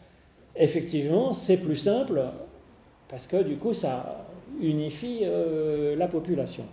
Effectivement, 0.56 1.32
c'est 1.32 1.56
plus 1.56 1.76
simple 1.76 2.22
parce 3.08 3.26
que 3.26 3.42
du 3.42 3.56
coup, 3.56 3.74
ça 3.74 4.26
unifie 4.60 5.20
euh, 5.22 5.96
la 5.96 6.06
population. 6.06 6.64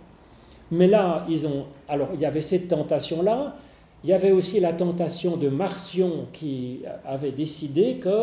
Mais 0.70 0.86
là, 0.86 1.24
ils 1.28 1.46
ont. 1.46 1.66
Alors, 1.88 2.10
il 2.14 2.20
y 2.20 2.26
avait 2.26 2.42
cette 2.42 2.68
tentation-là. 2.68 3.56
Il 4.04 4.10
y 4.10 4.12
avait 4.12 4.30
aussi 4.30 4.60
la 4.60 4.72
tentation 4.72 5.36
de 5.36 5.48
Marcion 5.48 6.26
qui 6.32 6.82
avait 7.04 7.32
décidé 7.32 7.96
que 7.96 8.22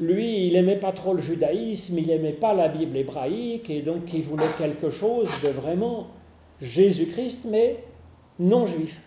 lui, 0.00 0.46
il 0.46 0.52
n'aimait 0.52 0.76
pas 0.76 0.92
trop 0.92 1.14
le 1.14 1.20
judaïsme, 1.20 1.98
il 1.98 2.06
n'aimait 2.06 2.32
pas 2.32 2.54
la 2.54 2.68
Bible 2.68 2.96
hébraïque, 2.96 3.70
et 3.70 3.82
donc 3.82 4.12
il 4.12 4.22
voulait 4.22 4.44
quelque 4.56 4.90
chose 4.90 5.28
de 5.42 5.48
vraiment 5.48 6.08
Jésus-Christ, 6.60 7.40
mais 7.44 7.82
non 8.38 8.66
juif. 8.66 9.00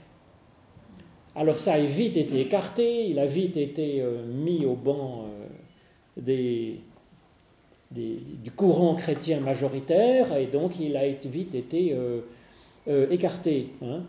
Alors 1.40 1.60
ça 1.60 1.74
a 1.74 1.80
vite 1.80 2.18
été 2.18 2.42
écarté, 2.42 3.06
il 3.10 3.20
a 3.20 3.28
vite 3.28 3.58
été 3.58 4.02
euh, 4.02 4.26
mis 4.26 4.66
au 4.66 4.74
banc 4.74 5.26
euh, 6.18 6.74
du 7.92 8.52
courant 8.56 8.96
chrétien 8.96 9.40
majoritaire, 9.40 10.36
et 10.36 10.48
donc 10.48 10.80
il 10.80 10.98
a 10.98 11.08
vite 11.08 11.54
été 11.54 11.96
euh, 12.88 13.10
écarté. 13.12 13.68
Hein. 13.84 14.02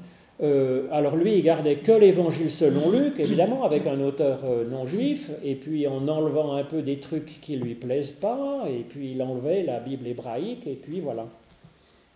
alors 0.91 1.17
lui, 1.17 1.35
il 1.35 1.43
gardait 1.43 1.77
que 1.77 1.93
l'évangile 1.93 2.51
selon 2.51 2.91
Luc, 2.91 3.21
évidemment, 3.21 3.63
avec 3.63 3.87
un 3.87 4.01
auteur 4.01 4.39
non 4.71 4.87
juif, 4.87 5.31
et 5.45 5.55
puis 5.55 5.87
en 5.87 6.09
enlevant 6.09 6.55
un 6.55 6.65
peu 6.65 6.81
des 6.81 6.99
trucs 6.99 7.43
qui 7.43 7.57
lui 7.57 7.75
plaisent 7.75 8.13
pas, 8.13 8.65
et 8.71 8.85
puis 8.89 9.13
il 9.13 9.23
enlevait 9.23 9.65
la 9.65 9.81
Bible 9.81 10.07
hébraïque, 10.07 10.67
et 10.67 10.77
puis 10.83 11.01
voilà. 11.01 11.27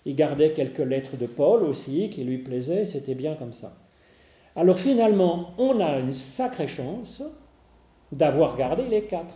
Il 0.07 0.17
gardait 0.17 0.53
quelques 0.53 0.79
lettres 0.79 1.19
de 1.19 1.27
Paul 1.27 1.65
aussi 1.65 2.09
qui 2.09 2.25
lui 2.25 2.39
plaisaient, 2.39 2.87
c'était 2.87 3.15
bien 3.15 3.35
comme 3.35 3.53
ça. 3.53 3.75
Alors 4.55 4.79
finalement, 4.79 5.51
on 5.59 5.81
a 5.81 5.99
une 5.99 6.13
sacrée 6.13 6.69
chance 6.69 7.23
d'avoir 8.11 8.57
gardé 8.57 8.85
les 8.85 9.03
quatre. 9.03 9.35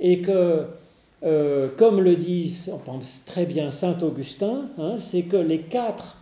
Et 0.00 0.20
que, 0.20 0.66
euh, 1.22 1.68
comme 1.76 2.00
le 2.00 2.16
dit, 2.16 2.66
on 2.72 2.78
pense 2.78 3.24
très 3.24 3.46
bien 3.46 3.70
Saint 3.70 3.96
Augustin, 4.02 4.68
hein, 4.78 4.96
c'est 4.98 5.22
que 5.22 5.36
les 5.36 5.60
quatre 5.60 6.18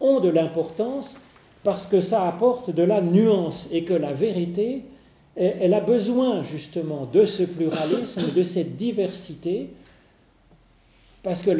ont 0.00 0.20
de 0.20 0.28
l'importance 0.28 1.18
parce 1.64 1.88
que 1.88 2.00
ça 2.00 2.28
apporte 2.28 2.70
de 2.70 2.84
la 2.84 3.00
nuance 3.00 3.68
et 3.72 3.82
que 3.82 3.94
la 3.94 4.12
vérité, 4.12 4.84
elle 5.34 5.74
a 5.74 5.80
besoin 5.80 6.44
justement 6.44 7.06
de 7.12 7.26
ce 7.26 7.42
pluralisme, 7.42 8.32
de 8.32 8.42
cette 8.44 8.76
diversité, 8.76 9.70
parce 11.24 11.42
que 11.42 11.50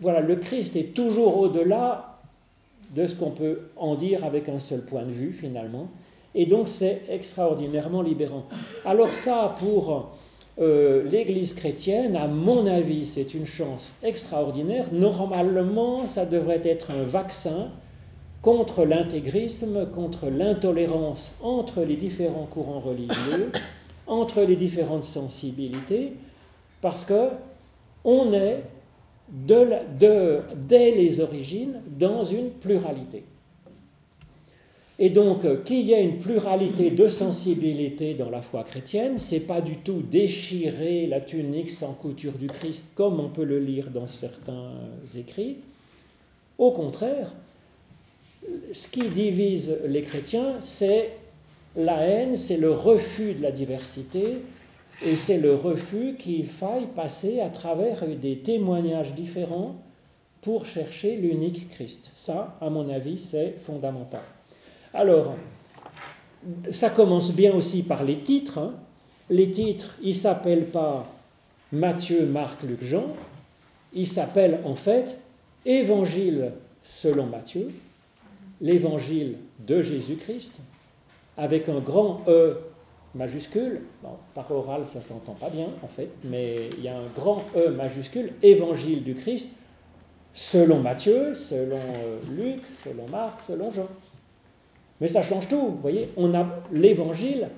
voilà, 0.00 0.20
le 0.20 0.36
Christ 0.36 0.76
est 0.76 0.94
toujours 0.94 1.36
au-delà 1.36 2.09
de 2.94 3.06
ce 3.06 3.14
qu'on 3.14 3.30
peut 3.30 3.60
en 3.76 3.94
dire 3.94 4.24
avec 4.24 4.48
un 4.48 4.58
seul 4.58 4.82
point 4.82 5.02
de 5.02 5.12
vue 5.12 5.32
finalement. 5.32 5.88
Et 6.34 6.46
donc 6.46 6.68
c'est 6.68 7.02
extraordinairement 7.08 8.02
libérant. 8.02 8.44
Alors 8.84 9.12
ça, 9.12 9.54
pour 9.58 10.10
euh, 10.60 11.02
l'Église 11.04 11.54
chrétienne, 11.54 12.16
à 12.16 12.26
mon 12.28 12.66
avis, 12.66 13.06
c'est 13.06 13.34
une 13.34 13.46
chance 13.46 13.94
extraordinaire. 14.02 14.86
Normalement, 14.92 16.06
ça 16.06 16.26
devrait 16.26 16.62
être 16.64 16.90
un 16.90 17.04
vaccin 17.04 17.68
contre 18.42 18.84
l'intégrisme, 18.84 19.86
contre 19.90 20.28
l'intolérance 20.28 21.34
entre 21.42 21.82
les 21.82 21.96
différents 21.96 22.46
courants 22.46 22.80
religieux, 22.80 23.52
entre 24.06 24.42
les 24.42 24.56
différentes 24.56 25.04
sensibilités, 25.04 26.14
parce 26.80 27.04
que 27.04 27.28
on 28.04 28.32
est 28.32 28.62
de, 29.32 30.40
dès 30.68 30.90
les 30.90 31.20
origines 31.20 31.80
dans 31.98 32.24
une 32.24 32.50
pluralité. 32.50 33.24
Et 35.02 35.08
donc, 35.08 35.46
euh, 35.46 35.62
qu'il 35.62 35.80
y 35.80 35.92
ait 35.92 36.04
une 36.04 36.18
pluralité 36.18 36.90
de 36.90 37.08
sensibilité 37.08 38.12
dans 38.12 38.28
la 38.28 38.42
foi 38.42 38.64
chrétienne, 38.64 39.18
c'est 39.18 39.40
pas 39.40 39.62
du 39.62 39.76
tout 39.76 40.02
déchirer 40.02 41.06
la 41.06 41.22
tunique 41.22 41.70
sans 41.70 41.94
couture 41.94 42.34
du 42.34 42.48
Christ 42.48 42.90
comme 42.94 43.18
on 43.18 43.30
peut 43.30 43.44
le 43.44 43.60
lire 43.60 43.88
dans 43.90 44.06
certains 44.06 44.72
écrits. 45.16 45.56
Au 46.58 46.72
contraire, 46.72 47.32
ce 48.74 48.88
qui 48.88 49.08
divise 49.08 49.74
les 49.86 50.02
chrétiens, 50.02 50.56
c'est 50.60 51.12
la 51.76 52.02
haine, 52.02 52.36
c'est 52.36 52.58
le 52.58 52.72
refus 52.72 53.32
de 53.32 53.42
la 53.42 53.52
diversité, 53.52 54.38
et 55.02 55.16
c'est 55.16 55.38
le 55.38 55.54
refus 55.54 56.16
qu'il 56.18 56.46
faille 56.46 56.86
passer 56.94 57.40
à 57.40 57.48
travers 57.48 58.06
des 58.06 58.38
témoignages 58.38 59.14
différents 59.14 59.76
pour 60.42 60.66
chercher 60.66 61.16
l'unique 61.16 61.68
Christ. 61.70 62.10
Ça, 62.14 62.56
à 62.60 62.70
mon 62.70 62.88
avis, 62.88 63.18
c'est 63.18 63.56
fondamental. 63.62 64.22
Alors, 64.92 65.34
ça 66.72 66.90
commence 66.90 67.32
bien 67.32 67.54
aussi 67.54 67.82
par 67.82 68.04
les 68.04 68.20
titres. 68.20 68.58
Hein. 68.58 68.74
Les 69.28 69.50
titres, 69.50 69.96
ils 70.02 70.08
ne 70.08 70.14
s'appellent 70.14 70.66
pas 70.66 71.06
Matthieu, 71.72 72.26
Marc, 72.26 72.62
Luc, 72.62 72.82
Jean. 72.82 73.06
Ils 73.92 74.08
s'appellent 74.08 74.60
en 74.64 74.74
fait 74.74 75.18
Évangile 75.66 76.52
selon 76.82 77.26
Matthieu, 77.26 77.70
l'évangile 78.60 79.36
de 79.58 79.82
Jésus-Christ, 79.82 80.54
avec 81.36 81.68
un 81.68 81.80
grand 81.80 82.22
E 82.26 82.58
majuscule, 83.14 83.82
par 84.34 84.50
oral 84.50 84.86
ça 84.86 85.00
s'entend 85.00 85.32
pas 85.32 85.50
bien 85.50 85.68
en 85.82 85.88
fait, 85.88 86.10
mais 86.24 86.70
il 86.76 86.84
y 86.84 86.88
a 86.88 86.96
un 86.96 87.06
grand 87.14 87.42
E 87.56 87.70
majuscule, 87.70 88.32
évangile 88.42 89.02
du 89.02 89.14
Christ, 89.14 89.48
selon 90.32 90.80
Matthieu, 90.80 91.34
selon 91.34 91.80
euh, 91.96 92.20
Luc, 92.30 92.62
selon 92.84 93.08
Marc, 93.08 93.40
selon 93.46 93.72
Jean. 93.72 93.88
Mais 95.00 95.08
ça 95.08 95.22
change 95.22 95.48
tout, 95.48 95.60
vous 95.60 95.80
voyez, 95.80 96.08
on 96.16 96.34
a 96.34 96.46
l'évangile, 96.72 97.48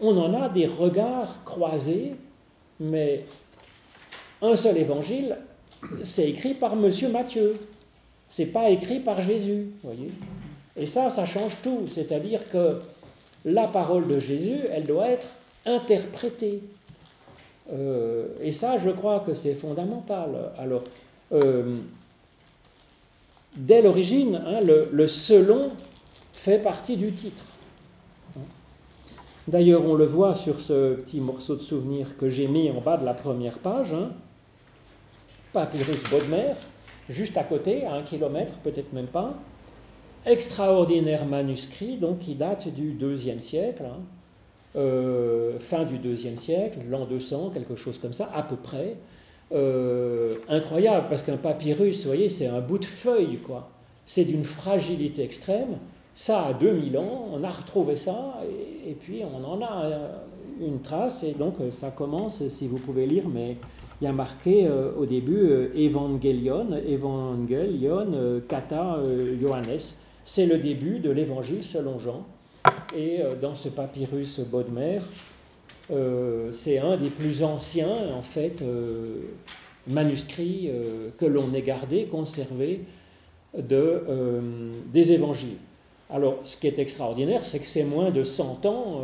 on 0.00 0.16
en 0.16 0.42
a 0.42 0.48
des 0.48 0.66
regards 0.66 1.44
croisés, 1.44 2.14
mais 2.80 3.24
un 4.42 4.56
seul 4.56 4.78
évangile, 4.78 5.36
c'est 6.02 6.28
écrit 6.28 6.54
par 6.54 6.76
Monsieur 6.76 7.08
Matthieu, 7.08 7.54
c'est 8.28 8.46
pas 8.46 8.70
écrit 8.70 9.00
par 9.00 9.20
Jésus, 9.20 9.68
vous 9.82 9.90
voyez. 9.90 10.10
Et 10.76 10.86
ça, 10.86 11.10
ça 11.10 11.26
change 11.26 11.56
tout, 11.62 11.86
c'est-à-dire 11.88 12.46
que 12.46 12.78
la 13.44 13.66
parole 13.66 14.06
de 14.06 14.18
Jésus, 14.18 14.60
elle 14.70 14.84
doit 14.84 15.08
être 15.08 15.28
interprétée. 15.66 16.62
Euh, 17.72 18.28
et 18.40 18.52
ça, 18.52 18.78
je 18.78 18.90
crois 18.90 19.20
que 19.20 19.34
c'est 19.34 19.54
fondamental. 19.54 20.52
Alors, 20.58 20.82
euh, 21.32 21.76
dès 23.56 23.82
l'origine, 23.82 24.40
hein, 24.46 24.60
le, 24.60 25.06
selon 25.06 25.68
fait 26.32 26.58
partie 26.58 26.96
du 26.96 27.12
titre. 27.12 27.44
D'ailleurs, 29.48 29.84
on 29.84 29.94
le 29.94 30.04
voit 30.04 30.34
sur 30.34 30.60
ce 30.60 30.94
petit 30.94 31.20
morceau 31.20 31.56
de 31.56 31.62
souvenir 31.62 32.16
que 32.16 32.28
j'ai 32.28 32.46
mis 32.46 32.70
en 32.70 32.80
bas 32.80 32.96
de 32.96 33.04
la 33.04 33.14
première 33.14 33.58
page. 33.58 33.92
Hein. 33.92 34.10
Papyrus 35.52 36.02
Bodmer, 36.10 36.52
juste 37.08 37.36
à 37.36 37.42
côté, 37.42 37.84
à 37.84 37.94
un 37.94 38.02
kilomètre, 38.02 38.52
peut-être 38.62 38.92
même 38.92 39.08
pas 39.08 39.34
extraordinaire 40.26 41.24
manuscrit, 41.24 41.96
donc 41.96 42.18
qui 42.18 42.34
date 42.34 42.68
du 42.68 42.92
deuxième 42.92 43.40
siècle, 43.40 43.82
hein. 43.86 44.00
euh, 44.76 45.58
fin 45.60 45.84
du 45.84 45.98
deuxième 45.98 46.36
siècle, 46.36 46.80
l'an 46.88 47.06
200, 47.06 47.50
quelque 47.54 47.76
chose 47.76 47.98
comme 47.98 48.12
ça, 48.12 48.30
à 48.34 48.42
peu 48.42 48.56
près. 48.56 48.96
Euh, 49.52 50.36
incroyable, 50.48 51.06
parce 51.08 51.22
qu'un 51.22 51.36
papyrus, 51.36 52.02
vous 52.02 52.06
voyez, 52.06 52.28
c'est 52.28 52.46
un 52.46 52.60
bout 52.60 52.78
de 52.78 52.84
feuille, 52.84 53.38
quoi. 53.38 53.70
C'est 54.06 54.24
d'une 54.24 54.44
fragilité 54.44 55.22
extrême. 55.22 55.78
Ça 56.14 56.46
a 56.46 56.52
2000 56.52 56.98
ans, 56.98 57.28
on 57.32 57.42
a 57.42 57.50
retrouvé 57.50 57.96
ça, 57.96 58.40
et, 58.86 58.94
puis 58.94 59.22
on 59.24 59.44
en 59.44 59.62
a 59.62 59.84
euh, 59.84 60.08
une 60.60 60.80
trace, 60.80 61.24
et 61.24 61.32
donc 61.32 61.54
ça 61.70 61.90
commence, 61.90 62.46
si 62.48 62.68
vous 62.68 62.78
pouvez 62.78 63.06
lire, 63.06 63.24
mais 63.32 63.56
il 64.00 64.04
y 64.04 64.08
a 64.08 64.12
marqué 64.12 64.68
au 64.98 65.04
début 65.04 65.70
Evangelion, 65.76 66.68
Evangelion, 66.72 68.40
Kata 68.48 68.98
Johannes 69.40 69.94
c'est 70.32 70.46
le 70.46 70.58
début 70.58 71.00
de 71.00 71.10
l'évangile 71.10 71.64
selon 71.64 71.98
Jean. 71.98 72.24
Et 72.94 73.20
euh, 73.20 73.34
dans 73.34 73.56
ce 73.56 73.68
papyrus 73.68 74.38
Bodmer, 74.38 75.00
euh, 75.90 76.52
c'est 76.52 76.78
un 76.78 76.96
des 76.96 77.10
plus 77.10 77.42
anciens, 77.42 78.14
en 78.16 78.22
fait, 78.22 78.62
euh, 78.62 79.22
manuscrits 79.88 80.70
que 81.18 81.26
l'on 81.26 81.52
ait 81.52 81.62
gardé, 81.62 82.04
conservé 82.04 82.82
de, 83.58 84.04
des 84.92 85.10
évangiles. 85.10 85.56
Alors, 86.08 86.38
ce 86.44 86.56
qui 86.56 86.68
est 86.68 86.78
extraordinaire, 86.78 87.44
c'est 87.44 87.58
que 87.58 87.66
c'est 87.66 87.82
moins 87.82 88.12
de 88.12 88.22
100 88.22 88.66
ans 88.66 89.02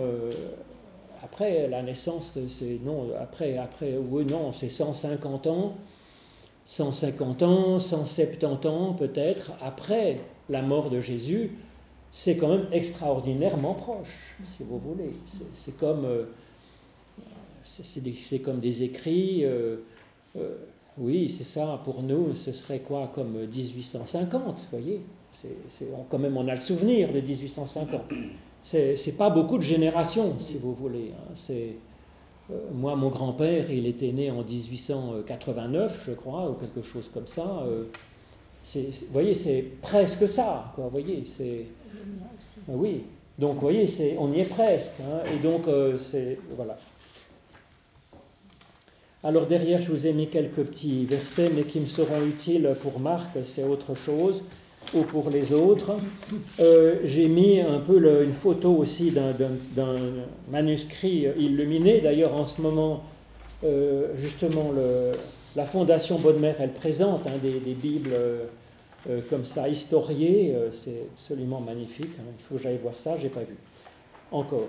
après 1.24 1.66
la 1.66 1.82
naissance, 1.82 2.38
c'est 2.48 2.78
non, 2.84 3.08
après, 3.20 3.56
après, 3.56 3.94
oui, 3.96 4.24
non, 4.26 4.52
c'est 4.52 4.68
150 4.68 5.48
ans, 5.48 5.74
150 6.66 7.42
ans, 7.42 7.78
170 7.80 8.66
ans 8.68 8.92
peut-être 8.92 9.52
après 9.60 10.18
la 10.48 10.62
mort 10.62 10.90
de 10.90 11.00
Jésus, 11.00 11.50
c'est 12.10 12.36
quand 12.36 12.48
même 12.48 12.66
extraordinairement 12.72 13.74
proche, 13.74 14.34
si 14.44 14.62
vous 14.62 14.78
voulez. 14.78 15.12
C'est 15.54 15.76
comme, 15.76 16.04
euh, 16.04 16.24
c'est 17.62 18.38
comme 18.38 18.60
des 18.60 18.82
écrits. 18.82 19.44
Euh, 19.44 19.78
euh, 20.36 20.56
oui, 20.98 21.28
c'est 21.28 21.44
ça, 21.44 21.80
pour 21.84 22.02
nous, 22.02 22.34
ce 22.34 22.52
serait 22.52 22.80
quoi 22.80 23.12
comme 23.14 23.46
1850, 23.46 24.60
vous 24.60 24.78
voyez 24.78 25.02
quand 26.08 26.18
même, 26.18 26.38
on 26.38 26.48
a 26.48 26.54
le 26.54 26.60
souvenir 26.60 27.12
de 27.12 27.20
1850. 27.20 28.00
C'est 28.62 29.16
pas 29.18 29.28
beaucoup 29.28 29.58
de 29.58 29.62
générations, 29.62 30.38
si 30.38 30.56
vous 30.56 30.72
voulez. 30.72 31.12
Hein. 31.12 31.32
C'est 31.34 31.74
moi, 32.72 32.96
mon 32.96 33.10
grand-père, 33.10 33.70
il 33.70 33.86
était 33.86 34.12
né 34.12 34.30
en 34.30 34.42
1889, 34.42 36.04
je 36.06 36.12
crois, 36.12 36.48
ou 36.48 36.54
quelque 36.54 36.80
chose 36.80 37.10
comme 37.12 37.26
ça. 37.26 37.66
Vous 38.74 39.12
voyez, 39.12 39.34
c'est 39.34 39.64
presque 39.80 40.28
ça. 40.28 40.72
Quoi, 40.74 40.84
vous 40.84 40.90
voyez, 40.90 41.22
c'est. 41.24 41.66
Oui. 42.68 43.02
Donc, 43.38 43.54
vous 43.54 43.60
voyez, 43.60 43.86
on 44.18 44.32
y 44.32 44.40
est 44.40 44.44
presque. 44.44 44.92
Hein. 45.00 45.20
et 45.32 45.38
donc, 45.38 45.68
euh, 45.68 45.98
c'est. 45.98 46.38
Voilà. 46.56 46.76
Alors, 49.22 49.46
derrière, 49.46 49.80
je 49.80 49.90
vous 49.90 50.06
ai 50.06 50.12
mis 50.12 50.28
quelques 50.28 50.62
petits 50.62 51.04
versets, 51.04 51.50
mais 51.54 51.62
qui 51.62 51.80
me 51.80 51.86
seront 51.86 52.24
utiles 52.24 52.74
pour 52.82 52.98
Marc, 52.98 53.30
c'est 53.44 53.64
autre 53.64 53.94
chose 53.94 54.42
ou 54.94 55.02
pour 55.02 55.30
les 55.30 55.52
autres. 55.52 55.96
Euh, 56.60 57.00
j'ai 57.04 57.26
mis 57.26 57.60
un 57.60 57.80
peu 57.80 58.22
une 58.22 58.32
photo 58.32 58.72
aussi 58.72 59.10
d'un 59.10 59.96
manuscrit 60.48 61.26
illuminé. 61.36 62.00
D'ailleurs, 62.00 62.34
en 62.34 62.46
ce 62.46 62.60
moment, 62.60 63.02
euh, 63.64 64.08
justement, 64.16 64.72
la 65.56 65.64
Fondation 65.64 66.18
Bonne 66.18 66.44
elle 66.58 66.72
présente 66.72 67.26
hein, 67.26 67.38
des, 67.42 67.74
Bibles 67.74 68.14
euh, 69.08 69.20
comme 69.28 69.44
ça, 69.44 69.68
historiées. 69.68 70.54
C'est 70.70 71.06
absolument 71.12 71.60
magnifique. 71.60 72.12
Hein. 72.18 72.32
Il 72.38 72.44
faut 72.44 72.56
que 72.56 72.62
j'aille 72.62 72.78
voir 72.82 72.94
ça, 72.94 73.16
j'ai 73.16 73.28
pas 73.28 73.40
vu 73.40 73.56
encore. 74.32 74.68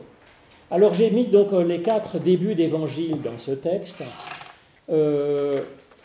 Alors 0.69 0.93
j'ai 0.93 1.09
mis 1.09 1.27
donc 1.27 1.51
les 1.51 1.81
quatre 1.81 2.19
débuts 2.19 2.53
d'évangile 2.53 3.21
dans 3.21 3.37
ce 3.37 3.51
texte. 3.51 4.03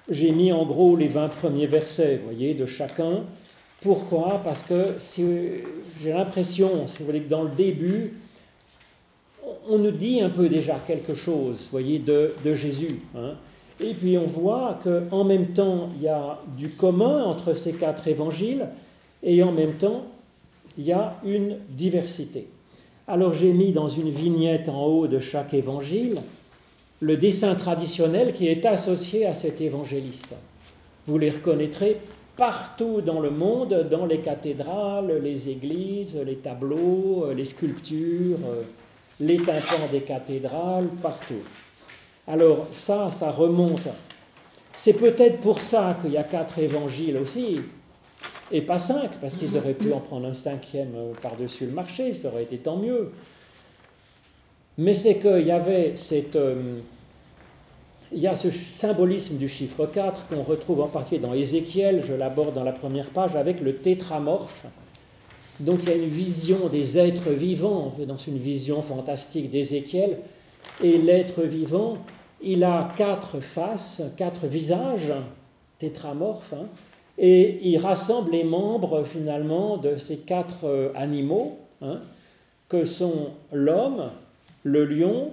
j'ai 0.08 0.32
mis 0.32 0.52
en 0.52 0.64
gros 0.64 0.96
les 0.96 1.08
20 1.08 1.28
premiers 1.28 1.66
versets, 1.66 2.20
voyez, 2.24 2.54
de 2.54 2.66
chacun. 2.66 3.24
Pourquoi? 3.82 4.40
Parce 4.44 4.62
que 4.62 4.94
j'ai 6.00 6.12
l'impression, 6.12 6.86
si 6.86 6.98
vous 7.00 7.06
voulez, 7.06 7.22
que 7.22 7.28
dans 7.28 7.42
le 7.42 7.50
début, 7.50 8.14
on 9.68 9.78
nous 9.78 9.90
dit 9.90 10.20
un 10.20 10.30
peu 10.30 10.48
déjà 10.48 10.76
quelque 10.86 11.14
chose, 11.14 11.68
voyez, 11.70 11.98
de, 11.98 12.32
Jésus. 12.54 12.98
Hein. 13.16 13.34
Et 13.82 13.94
puis 13.94 14.16
on 14.16 14.26
voit 14.26 14.78
qu'en 14.84 15.24
même 15.24 15.48
temps, 15.48 15.88
il 15.96 16.02
y 16.02 16.08
a 16.08 16.38
du 16.56 16.68
commun 16.70 17.24
entre 17.24 17.54
ces 17.54 17.72
quatre 17.72 18.06
évangiles, 18.06 18.68
et 19.22 19.42
en 19.42 19.52
même 19.52 19.74
temps, 19.74 20.04
il 20.78 20.84
y 20.84 20.92
a 20.92 21.16
une 21.24 21.56
diversité. 21.68 22.48
Alors 23.08 23.34
j'ai 23.34 23.52
mis 23.52 23.72
dans 23.72 23.88
une 23.88 24.10
vignette 24.10 24.68
en 24.68 24.84
haut 24.84 25.06
de 25.06 25.18
chaque 25.18 25.54
évangile 25.54 26.20
le 27.00 27.16
dessin 27.16 27.56
traditionnel 27.56 28.32
qui 28.32 28.46
est 28.46 28.64
associé 28.64 29.26
à 29.26 29.34
cet 29.34 29.60
évangéliste. 29.60 30.34
Vous 31.06 31.18
les 31.18 31.30
reconnaîtrez 31.30 31.96
partout 32.36 33.00
dans 33.00 33.18
le 33.18 33.30
monde, 33.30 33.88
dans 33.90 34.06
les 34.06 34.20
cathédrales, 34.20 35.20
les 35.20 35.48
églises, 35.48 36.16
les 36.24 36.36
tableaux, 36.36 37.26
les 37.36 37.44
sculptures, 37.44 38.38
les 39.18 39.36
tympans 39.36 39.88
des 39.90 40.02
cathédrales, 40.02 40.86
partout. 41.02 41.42
Alors 42.26 42.68
ça, 42.72 43.10
ça 43.10 43.30
remonte. 43.30 43.88
C'est 44.76 44.94
peut-être 44.94 45.40
pour 45.40 45.60
ça 45.60 45.98
qu'il 46.00 46.12
y 46.12 46.16
a 46.16 46.24
quatre 46.24 46.58
évangiles 46.58 47.16
aussi, 47.16 47.60
et 48.50 48.62
pas 48.62 48.78
cinq, 48.78 49.10
parce 49.20 49.34
qu'ils 49.34 49.56
auraient 49.56 49.74
pu 49.74 49.92
en 49.92 50.00
prendre 50.00 50.26
un 50.26 50.32
cinquième 50.32 50.94
par-dessus 51.20 51.66
le 51.66 51.72
marché, 51.72 52.12
ça 52.12 52.28
aurait 52.28 52.44
été 52.44 52.58
tant 52.58 52.76
mieux. 52.76 53.12
Mais 54.78 54.94
c'est 54.94 55.16
qu'il 55.16 55.46
y 55.46 55.50
avait 55.50 55.96
cette, 55.96 56.36
euh, 56.36 56.78
il 58.12 58.20
y 58.20 58.26
a 58.26 58.34
ce 58.34 58.50
symbolisme 58.50 59.36
du 59.36 59.48
chiffre 59.48 59.86
4 59.86 60.26
qu'on 60.28 60.42
retrouve 60.42 60.80
en 60.80 60.88
particulier 60.88 61.20
dans 61.20 61.34
Ézéchiel, 61.34 62.02
je 62.06 62.12
l'aborde 62.12 62.54
dans 62.54 62.64
la 62.64 62.72
première 62.72 63.10
page, 63.10 63.36
avec 63.36 63.60
le 63.60 63.76
tétramorphe. 63.76 64.64
Donc 65.60 65.80
il 65.82 65.88
y 65.88 65.92
a 65.92 65.96
une 65.96 66.08
vision 66.08 66.68
des 66.68 66.98
êtres 66.98 67.30
vivants, 67.30 67.94
dans 68.06 68.16
une 68.16 68.38
vision 68.38 68.82
fantastique 68.82 69.50
d'Ézéchiel, 69.50 70.18
et 70.82 70.98
l'être 70.98 71.42
vivant, 71.42 71.98
il 72.40 72.64
a 72.64 72.90
quatre 72.96 73.40
faces, 73.40 74.02
quatre 74.16 74.46
visages 74.46 75.12
tétramorphes, 75.78 76.54
hein, 76.54 76.66
et 77.18 77.68
il 77.68 77.78
rassemble 77.78 78.30
les 78.32 78.44
membres 78.44 79.04
finalement 79.04 79.76
de 79.76 79.98
ces 79.98 80.18
quatre 80.18 80.64
euh, 80.64 80.92
animaux, 80.94 81.58
hein, 81.82 82.00
que 82.68 82.84
sont 82.84 83.30
l'homme, 83.52 84.10
le 84.62 84.84
lion, 84.84 85.32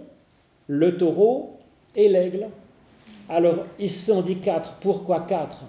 le 0.68 0.98
taureau 0.98 1.58
et 1.96 2.10
l'aigle. 2.10 2.48
Alors, 3.30 3.66
ils 3.80 3.90
se 3.90 4.12
sont 4.12 4.22
dit 4.22 4.38
quatre. 4.38 4.74
Pourquoi 4.82 5.22
quatre? 5.22 5.64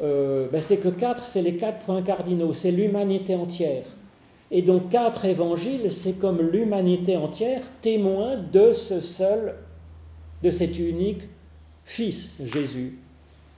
Euh, 0.00 0.48
ben, 0.50 0.60
C'est 0.60 0.78
que 0.78 0.88
quatre, 0.88 1.26
c'est 1.26 1.42
les 1.42 1.56
quatre 1.56 1.80
points 1.80 2.02
cardinaux, 2.02 2.52
c'est 2.52 2.72
l'humanité 2.72 3.34
entière. 3.34 3.84
Et 4.54 4.60
donc, 4.60 4.90
quatre 4.90 5.24
évangiles, 5.24 5.90
c'est 5.90 6.18
comme 6.18 6.42
l'humanité 6.42 7.16
entière, 7.16 7.62
témoin 7.80 8.36
de 8.36 8.72
ce 8.72 9.00
seul, 9.00 9.54
de 10.42 10.50
cet 10.50 10.78
unique 10.78 11.22
Fils, 11.84 12.34
Jésus, 12.44 12.98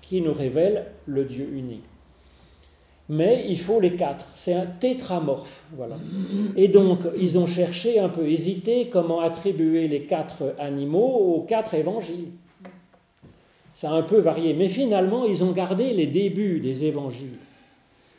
qui 0.01 0.21
nous 0.21 0.33
révèle 0.33 0.87
le 1.07 1.25
Dieu 1.25 1.49
unique. 1.53 1.85
Mais 3.09 3.45
il 3.49 3.59
faut 3.59 3.81
les 3.81 3.97
quatre. 3.97 4.27
C'est 4.35 4.55
un 4.55 4.67
tétramorphe. 4.67 5.63
Voilà. 5.77 5.97
Et 6.57 6.69
donc, 6.69 7.01
ils 7.19 7.39
ont 7.39 7.47
cherché, 7.47 7.99
un 7.99 8.09
peu 8.09 8.27
hésité, 8.29 8.89
comment 8.89 9.21
attribuer 9.21 9.89
les 9.89 10.05
quatre 10.05 10.55
animaux 10.59 11.35
aux 11.37 11.43
quatre 11.43 11.75
évangiles. 11.75 12.31
Ça 13.75 13.91
a 13.91 13.95
un 13.95 14.03
peu 14.03 14.21
varié, 14.21 14.55
mais 14.55 14.69
finalement, 14.69 15.25
ils 15.25 15.43
ont 15.43 15.53
gardé 15.53 15.93
les 15.93 16.07
débuts 16.07 16.61
des 16.61 16.85
évangiles. 16.85 17.39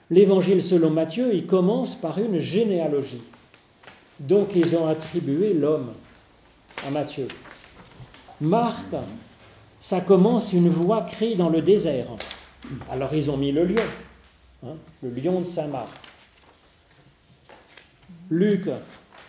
L'évangile 0.09 0.61
selon 0.61 0.91
Matthieu, 0.91 1.33
il 1.33 1.45
commence 1.45 1.95
par 1.95 2.19
une 2.19 2.39
généalogie. 2.39 3.21
Donc, 4.19 4.55
ils 4.55 4.75
ont 4.75 4.87
attribué 4.87 5.53
l'homme 5.53 5.93
à 6.85 6.91
Matthieu. 6.91 7.27
Marc, 8.39 8.85
ça 9.79 10.01
commence 10.01 10.53
une 10.53 10.69
voix 10.69 11.01
crie 11.01 11.35
dans 11.35 11.49
le 11.49 11.61
désert. 11.61 12.07
Alors, 12.89 13.13
ils 13.13 13.29
ont 13.31 13.37
mis 13.37 13.51
le 13.51 13.65
lion, 13.65 13.83
hein, 14.63 14.75
le 15.01 15.09
lion 15.09 15.39
de 15.41 15.45
Saint-Marc. 15.45 15.89
Luc, 18.29 18.69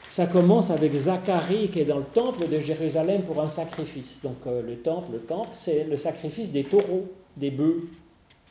ça 0.08 0.26
commence 0.26 0.70
avec 0.70 0.94
Zacharie 0.94 1.68
qui 1.68 1.80
est 1.80 1.84
dans 1.84 1.98
le 1.98 2.04
temple 2.04 2.48
de 2.48 2.58
Jérusalem 2.60 3.22
pour 3.22 3.42
un 3.42 3.48
sacrifice. 3.48 4.18
Donc 4.22 4.36
euh, 4.46 4.62
le 4.62 4.76
temple, 4.76 5.12
le 5.12 5.18
temple, 5.18 5.50
c'est 5.52 5.84
le 5.84 5.98
sacrifice 5.98 6.50
des 6.50 6.64
taureaux, 6.64 7.12
des 7.36 7.50
bœufs, 7.50 7.82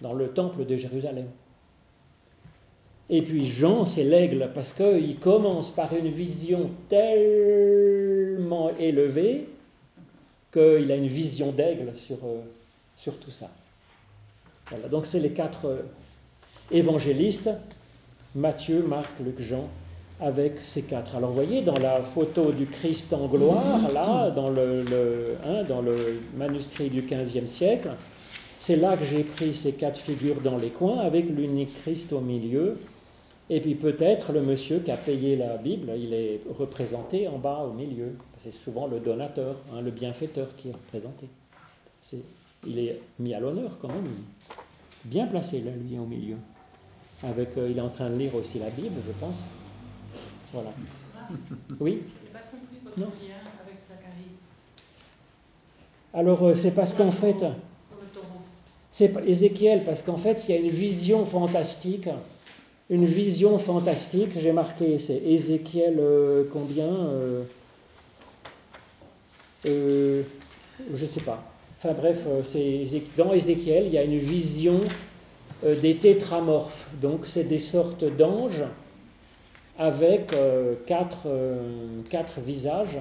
dans 0.01 0.13
le 0.13 0.27
temple 0.27 0.65
de 0.65 0.77
Jérusalem. 0.77 1.25
Et 3.10 3.22
puis 3.22 3.46
Jean, 3.46 3.86
c'est 3.86 4.04
l'aigle, 4.04 4.50
parce 4.54 4.74
qu'il 4.74 5.18
commence 5.18 5.70
par 5.70 5.96
une 5.96 6.10
vision 6.10 6.72
tellement 6.89 8.72
élevée 8.80 9.48
qu'il 10.52 10.91
a 10.91 10.96
une 10.96 11.08
vision 11.08 11.52
d'aigle 11.52 11.96
sur, 11.96 12.18
euh, 12.24 12.41
sur 12.96 13.18
tout 13.20 13.32
ça. 13.32 13.50
Voilà, 14.70 14.88
donc 14.88 15.06
c'est 15.06 15.20
les 15.20 15.32
quatre 15.32 15.65
euh, 15.65 15.82
évangélistes, 16.72 17.52
Matthieu, 18.34 18.82
Marc, 18.82 19.20
Luc, 19.20 19.39
Jean, 19.39 19.70
avec 20.20 20.54
ces 20.63 20.82
quatre. 20.82 21.15
Alors 21.15 21.30
vous 21.30 21.36
voyez, 21.36 21.62
dans 21.62 21.80
la 21.80 22.02
photo 22.02 22.52
du 22.52 22.65
Christ 22.65 23.13
en 23.13 23.28
gloire, 23.28 23.91
là, 23.91 24.32
dans 24.32 24.50
le, 24.50 25.36
hein, 25.46 25.63
dans 25.68 25.82
le 25.82 26.22
manuscrit 26.36 26.89
du 26.89 27.02
XVe 27.02 27.46
siècle, 27.46 27.89
c'est 28.60 28.78
là 28.78 28.98
que 28.98 29.06
j'ai 29.06 29.24
pris 29.24 29.54
ces 29.54 29.74
quatre 29.74 30.00
figures 30.00 30.41
dans 30.41 30.58
les 30.58 30.70
coins, 30.70 31.00
avec 31.00 31.30
l'unique 31.30 31.80
Christ 31.84 32.12
au 32.13 32.22
milieu. 32.22 32.80
Et 33.49 33.62
puis 33.62 33.75
peut-être 33.75 34.34
le 34.34 34.41
monsieur 34.41 34.79
qui 34.79 34.89
a 34.89 34.97
payé 34.97 35.36
la 35.36 35.58
Bible, 35.58 35.91
il 35.97 36.13
est 36.13 36.41
représenté 36.58 37.27
en 37.27 37.38
bas 37.38 37.60
au 37.60 37.73
milieu. 37.73 38.15
C'est 38.39 38.53
souvent 38.53 38.88
le 38.88 38.99
donateur, 38.99 39.58
hein, 39.71 39.81
le 39.81 39.91
bienfaiteur 39.91 40.55
qui 40.55 40.69
est 40.69 40.73
représenté. 40.73 41.27
il 42.65 42.79
est 42.79 42.99
mis 43.19 43.36
à 43.36 43.39
l'honneur 43.39 43.77
quand 43.79 43.89
même, 43.89 44.08
bien 45.03 45.27
placé 45.27 45.62
là, 45.62 45.71
lui, 45.71 45.97
au 45.99 46.05
milieu. 46.05 46.38
Avec, 47.23 47.49
euh, 47.58 47.69
il 47.69 47.77
est 47.77 47.81
en 47.81 47.89
train 47.89 48.10
de 48.10 48.15
lire 48.15 48.34
aussi 48.36 48.60
la 48.60 48.69
Bible, 48.69 48.95
je 49.05 49.13
pense. 49.19 49.36
Voilà. 50.51 50.71
Oui? 51.79 52.01
Non 52.97 53.08
Alors, 56.13 56.43
euh, 56.43 56.55
c'est 56.55 56.71
parce 56.71 56.93
qu'en 56.93 57.12
fait, 57.12 57.45
c'est 58.89 59.13
Ézéchiel, 59.27 59.84
parce 59.84 60.01
qu'en 60.01 60.17
fait, 60.17 60.45
il 60.47 60.55
y 60.55 60.58
a 60.58 60.62
une 60.62 60.69
vision 60.69 61.25
fantastique. 61.25 62.10
Une 62.89 63.06
vision 63.06 63.58
fantastique, 63.58 64.32
j'ai 64.38 64.52
marqué, 64.52 65.00
c'est 65.00 65.17
Ézéchiel 65.17 65.95
euh, 66.00 66.43
combien 66.54 66.93
euh, 69.65 70.24
Je 70.93 71.02
ne 71.02 71.06
sais 71.06 71.21
pas. 71.21 71.43
Enfin 71.78 71.93
bref, 71.93 72.26
dans 73.17 73.34
Ézéchiel, 73.34 73.88
il 73.88 73.93
y 73.93 73.98
a 73.98 74.04
une 74.04 74.19
vision 74.19 74.82
des 75.63 75.95
tétramorphes. 75.95 76.88
Donc, 77.02 77.26
c'est 77.26 77.43
des 77.43 77.60
sortes 77.60 78.04
d'anges 78.04 78.63
avec 79.78 80.34
euh, 80.34 80.76
quatre, 80.86 81.24
euh, 81.28 82.02
quatre, 82.10 82.39
visages. 82.39 82.98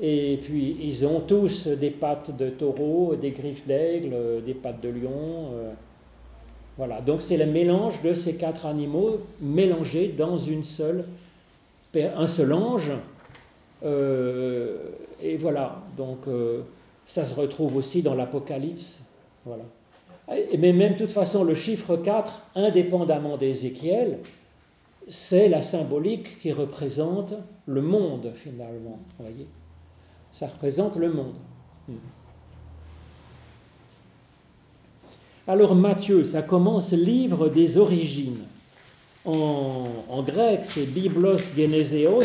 Et 0.00 0.40
puis 0.42 0.76
ils 0.80 1.04
ont 1.04 1.20
tous 1.20 1.68
des 1.68 1.90
pattes 1.90 2.36
de 2.36 2.48
taureau, 2.48 3.14
des 3.14 3.30
griffes 3.30 3.66
d'aigle, 3.66 4.42
des 4.44 4.54
pattes 4.54 4.80
de 4.80 4.88
lion. 4.88 5.50
Voilà, 6.78 7.00
donc 7.00 7.20
c'est 7.22 7.36
le 7.36 7.46
mélange 7.46 8.00
de 8.02 8.14
ces 8.14 8.34
quatre 8.34 8.66
animaux 8.66 9.20
mélangés 9.40 10.08
dans 10.08 10.38
une 10.38 10.64
seule, 10.64 11.04
un 11.94 12.26
seul 12.26 12.52
ange. 12.52 12.92
Euh, 13.84 14.78
et 15.20 15.36
voilà, 15.36 15.82
donc 15.96 16.26
euh, 16.28 16.62
ça 17.04 17.26
se 17.26 17.34
retrouve 17.34 17.76
aussi 17.76 18.02
dans 18.02 18.14
l'Apocalypse. 18.14 18.98
Voilà. 19.44 19.64
Mais 20.58 20.72
même 20.72 20.94
de 20.94 20.98
toute 20.98 21.12
façon, 21.12 21.44
le 21.44 21.54
chiffre 21.54 21.96
4, 21.96 22.42
indépendamment 22.54 23.36
d'Ézéchiel, 23.36 24.20
c'est 25.08 25.48
la 25.48 25.62
symbolique 25.62 26.40
qui 26.40 26.52
représente 26.52 27.34
le 27.66 27.82
monde 27.82 28.32
finalement. 28.34 28.98
Voyez? 29.18 29.48
Ça 30.30 30.46
représente 30.46 30.96
le 30.96 31.12
monde. 31.12 31.34
Hmm. 31.88 31.96
Alors 35.48 35.74
Matthieu, 35.74 36.22
ça 36.22 36.42
commence 36.42 36.92
livre 36.92 37.48
des 37.48 37.76
origines. 37.76 38.44
En, 39.24 40.22
grec, 40.24 40.60
c'est 40.62 40.86
Biblos 40.86 41.38
Geneseos. 41.56 42.22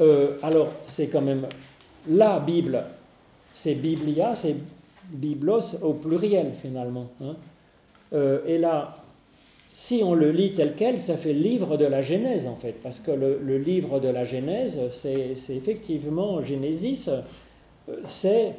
Euh, 0.00 0.36
alors, 0.42 0.68
c'est 0.86 1.08
quand 1.08 1.20
même 1.20 1.46
la 2.08 2.38
Bible, 2.38 2.84
c'est 3.54 3.74
Biblia, 3.74 4.34
c'est 4.34 4.54
Biblos 5.10 5.76
au 5.82 5.94
pluriel 5.94 6.52
finalement. 6.62 7.08
Hein. 7.20 7.34
Euh, 8.12 8.40
et 8.46 8.58
là, 8.58 8.96
si 9.72 10.02
on 10.04 10.14
le 10.14 10.30
lit 10.30 10.54
tel 10.54 10.74
quel, 10.76 11.00
ça 11.00 11.16
fait 11.16 11.32
livre 11.32 11.76
de 11.76 11.86
la 11.86 12.02
Genèse 12.02 12.46
en 12.46 12.56
fait, 12.56 12.76
parce 12.82 13.00
que 13.00 13.10
le, 13.10 13.58
livre 13.58 14.00
de 14.00 14.08
la 14.08 14.24
Genèse, 14.24 14.80
c'est 14.90 15.34
effectivement 15.50 16.42
Génésis, 16.42 17.08
euh, 17.08 17.96
c'est 18.06 18.54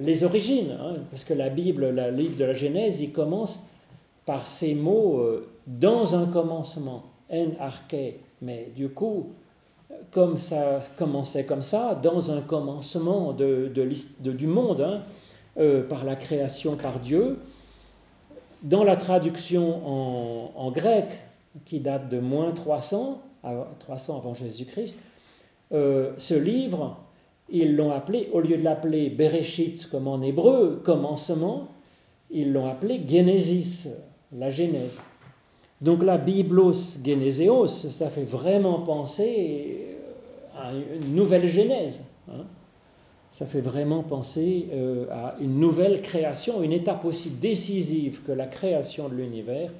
les 0.00 0.24
origines, 0.24 0.76
hein, 0.80 0.96
parce 1.10 1.24
que 1.24 1.34
la 1.34 1.50
Bible, 1.50 1.90
le 1.90 2.10
livre 2.10 2.36
de 2.38 2.44
la 2.44 2.54
Genèse, 2.54 3.00
il 3.00 3.12
commence 3.12 3.60
par 4.24 4.46
ces 4.46 4.74
mots 4.74 5.18
euh, 5.18 5.48
dans 5.66 6.14
un 6.14 6.26
commencement, 6.26 7.04
en 7.30 7.48
arché, 7.60 8.20
mais 8.42 8.72
du 8.74 8.88
coup, 8.88 9.28
comme 10.10 10.38
ça 10.38 10.80
commençait 10.96 11.44
comme 11.44 11.62
ça, 11.62 11.94
dans 11.94 12.30
un 12.30 12.40
commencement 12.40 13.32
de, 13.32 13.70
du 14.16 14.46
monde, 14.46 14.80
hein, 14.80 15.02
euh, 15.58 15.86
par 15.86 16.04
la 16.04 16.16
création 16.16 16.76
par 16.76 16.98
Dieu, 16.98 17.38
dans 18.62 18.84
la 18.84 18.96
traduction 18.96 20.56
en, 20.56 20.70
grec, 20.70 21.06
qui 21.64 21.80
date 21.80 22.08
de 22.08 22.20
moins 22.20 22.52
300, 22.52 23.20
300 23.80 24.16
avant 24.16 24.34
Jésus-Christ, 24.34 24.96
euh, 25.72 26.12
ce 26.18 26.34
livre 26.34 26.96
ils 27.50 27.76
l'ont 27.76 27.90
appelé, 27.90 28.28
au 28.32 28.40
lieu 28.40 28.56
de 28.56 28.62
l'appeler 28.62 29.10
Bereshit 29.10 29.88
comme 29.90 30.06
en 30.08 30.22
hébreu, 30.22 30.80
commencement, 30.84 31.68
ils 32.30 32.52
l'ont 32.52 32.68
appelé 32.68 33.00
Genesis, 33.06 33.88
la 34.32 34.50
Genèse. 34.50 34.98
Donc 35.80 36.02
la 36.02 36.18
Biblos 36.18 36.98
Geneseos, 37.04 37.66
ça 37.90 38.10
fait 38.10 38.24
vraiment 38.24 38.80
penser 38.80 39.96
à 40.56 40.72
une 40.72 41.14
nouvelle 41.14 41.48
Genèse. 41.48 42.04
Hein. 42.28 42.44
Ça 43.30 43.46
fait 43.46 43.60
vraiment 43.60 44.02
penser 44.02 44.66
euh, 44.72 45.06
à 45.10 45.36
une 45.40 45.58
nouvelle 45.58 46.02
création, 46.02 46.62
une 46.62 46.72
étape 46.72 47.04
aussi 47.04 47.30
décisive 47.30 48.22
que 48.22 48.32
la 48.32 48.46
création 48.46 49.08
de 49.08 49.14
l'univers, 49.14 49.70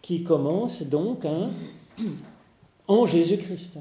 qui 0.00 0.22
commence 0.22 0.82
donc 0.82 1.24
hein, 1.24 1.50
en 2.86 3.04
Jésus-Christ. 3.06 3.78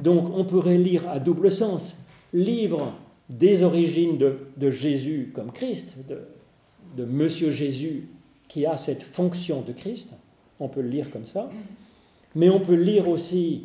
Donc 0.00 0.28
on 0.34 0.44
pourrait 0.44 0.78
lire 0.78 1.08
à 1.08 1.18
double 1.18 1.50
sens 1.50 1.96
livre 2.34 2.92
des 3.30 3.62
origines 3.62 4.18
de, 4.18 4.70
Jésus 4.70 5.32
comme 5.34 5.52
Christ, 5.52 5.96
de, 6.08 7.04
Monsieur 7.04 7.50
Jésus 7.50 8.08
qui 8.48 8.66
a 8.66 8.76
cette 8.76 9.02
fonction 9.02 9.62
de 9.62 9.72
Christ, 9.72 10.10
on 10.60 10.68
peut 10.68 10.82
le 10.82 10.88
lire 10.88 11.10
comme 11.10 11.24
ça, 11.24 11.50
mais 12.34 12.50
on 12.50 12.60
peut 12.60 12.76
le 12.76 12.82
lire 12.82 13.08
aussi 13.08 13.64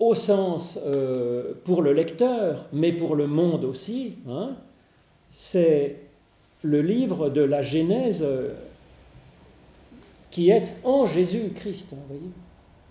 au 0.00 0.14
sens 0.14 0.78
euh, 0.84 1.54
pour 1.64 1.82
le 1.82 1.92
lecteur, 1.92 2.66
mais 2.72 2.92
pour 2.92 3.14
le 3.14 3.26
monde 3.26 3.64
aussi. 3.64 4.14
Hein. 4.28 4.56
c'est 5.30 5.96
le 6.62 6.80
livre 6.80 7.28
de 7.28 7.42
la 7.42 7.62
Genèse 7.62 8.22
euh, 8.26 8.54
qui 10.30 10.50
est 10.50 10.74
en 10.82 11.06
Jésus-Christ. 11.06 11.94
Voyez 12.08 12.22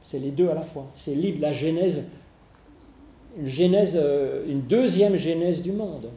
C'est 0.04 0.20
les 0.20 0.32
deux 0.32 0.48
à 0.48 0.54
la 0.54 0.62
fois. 0.62 0.90
C'est 0.96 1.16
le 1.16 1.22
livre 1.22 1.38
de 1.38 1.42
la 1.42 1.54
Genèse 1.54 2.00
une 3.38 3.48
genèse, 3.48 4.00
euh, 4.02 4.46
une 4.48 4.62
deuxième 4.62 5.16
genèse 5.16 5.62
du 5.62 5.72
monde, 5.72 6.10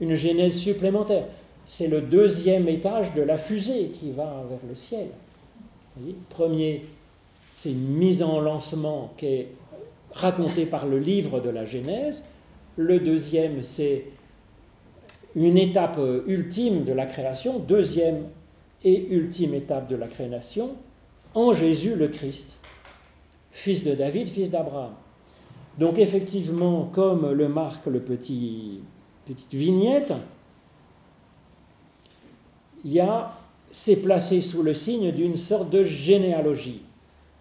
une 0.00 0.14
genèse 0.14 0.56
supplémentaire. 0.56 1.24
C'est 1.66 1.88
le 1.88 2.00
deuxième 2.00 2.68
étage 2.68 3.12
de 3.14 3.22
la 3.22 3.36
fusée 3.36 3.90
qui 3.94 4.10
va 4.10 4.44
vers 4.48 4.60
le 4.68 4.74
ciel. 4.74 5.08
Premier, 6.30 6.84
c'est 7.54 7.70
une 7.70 7.88
mise 7.88 8.22
en 8.22 8.40
lancement 8.40 9.12
qui 9.16 9.26
est 9.26 9.48
racontée 10.12 10.66
par 10.66 10.86
le 10.86 10.98
livre 10.98 11.40
de 11.40 11.50
la 11.50 11.64
Genèse. 11.64 12.22
Le 12.76 13.00
deuxième, 13.00 13.62
c'est 13.62 14.04
une 15.34 15.58
étape 15.58 15.98
euh, 15.98 16.22
ultime 16.26 16.84
de 16.84 16.92
la 16.92 17.06
création, 17.06 17.58
deuxième 17.58 18.28
et 18.84 19.08
ultime 19.10 19.54
étape 19.54 19.88
de 19.88 19.96
la 19.96 20.06
création, 20.06 20.70
en 21.34 21.52
Jésus 21.52 21.94
le 21.94 22.08
Christ, 22.08 22.56
fils 23.50 23.84
de 23.84 23.94
David, 23.94 24.28
fils 24.28 24.50
d'Abraham. 24.50 24.92
Donc 25.78 25.98
effectivement, 25.98 26.90
comme 26.92 27.30
le 27.30 27.48
marque 27.48 27.86
le 27.86 28.00
petit 28.00 28.80
petite 29.26 29.54
vignette, 29.54 30.12
il 32.84 32.92
y 32.92 33.00
a 33.00 33.32
c'est 33.70 33.96
placé 33.96 34.40
sous 34.40 34.62
le 34.62 34.74
signe 34.74 35.12
d'une 35.12 35.36
sorte 35.36 35.70
de 35.70 35.82
généalogie. 35.82 36.82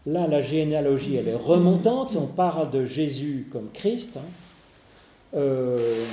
Là, 0.06 0.28
la 0.28 0.42
généalogie, 0.42 1.16
elle 1.16 1.28
est 1.28 1.36
remontante. 1.36 2.16
On 2.16 2.28
parle 2.28 2.72
de 2.72 2.86
Jésus 2.86 3.48
comme 3.52 3.70
Christ. 3.74 4.18
Hein. 4.18 4.28
Euh, 5.36 6.06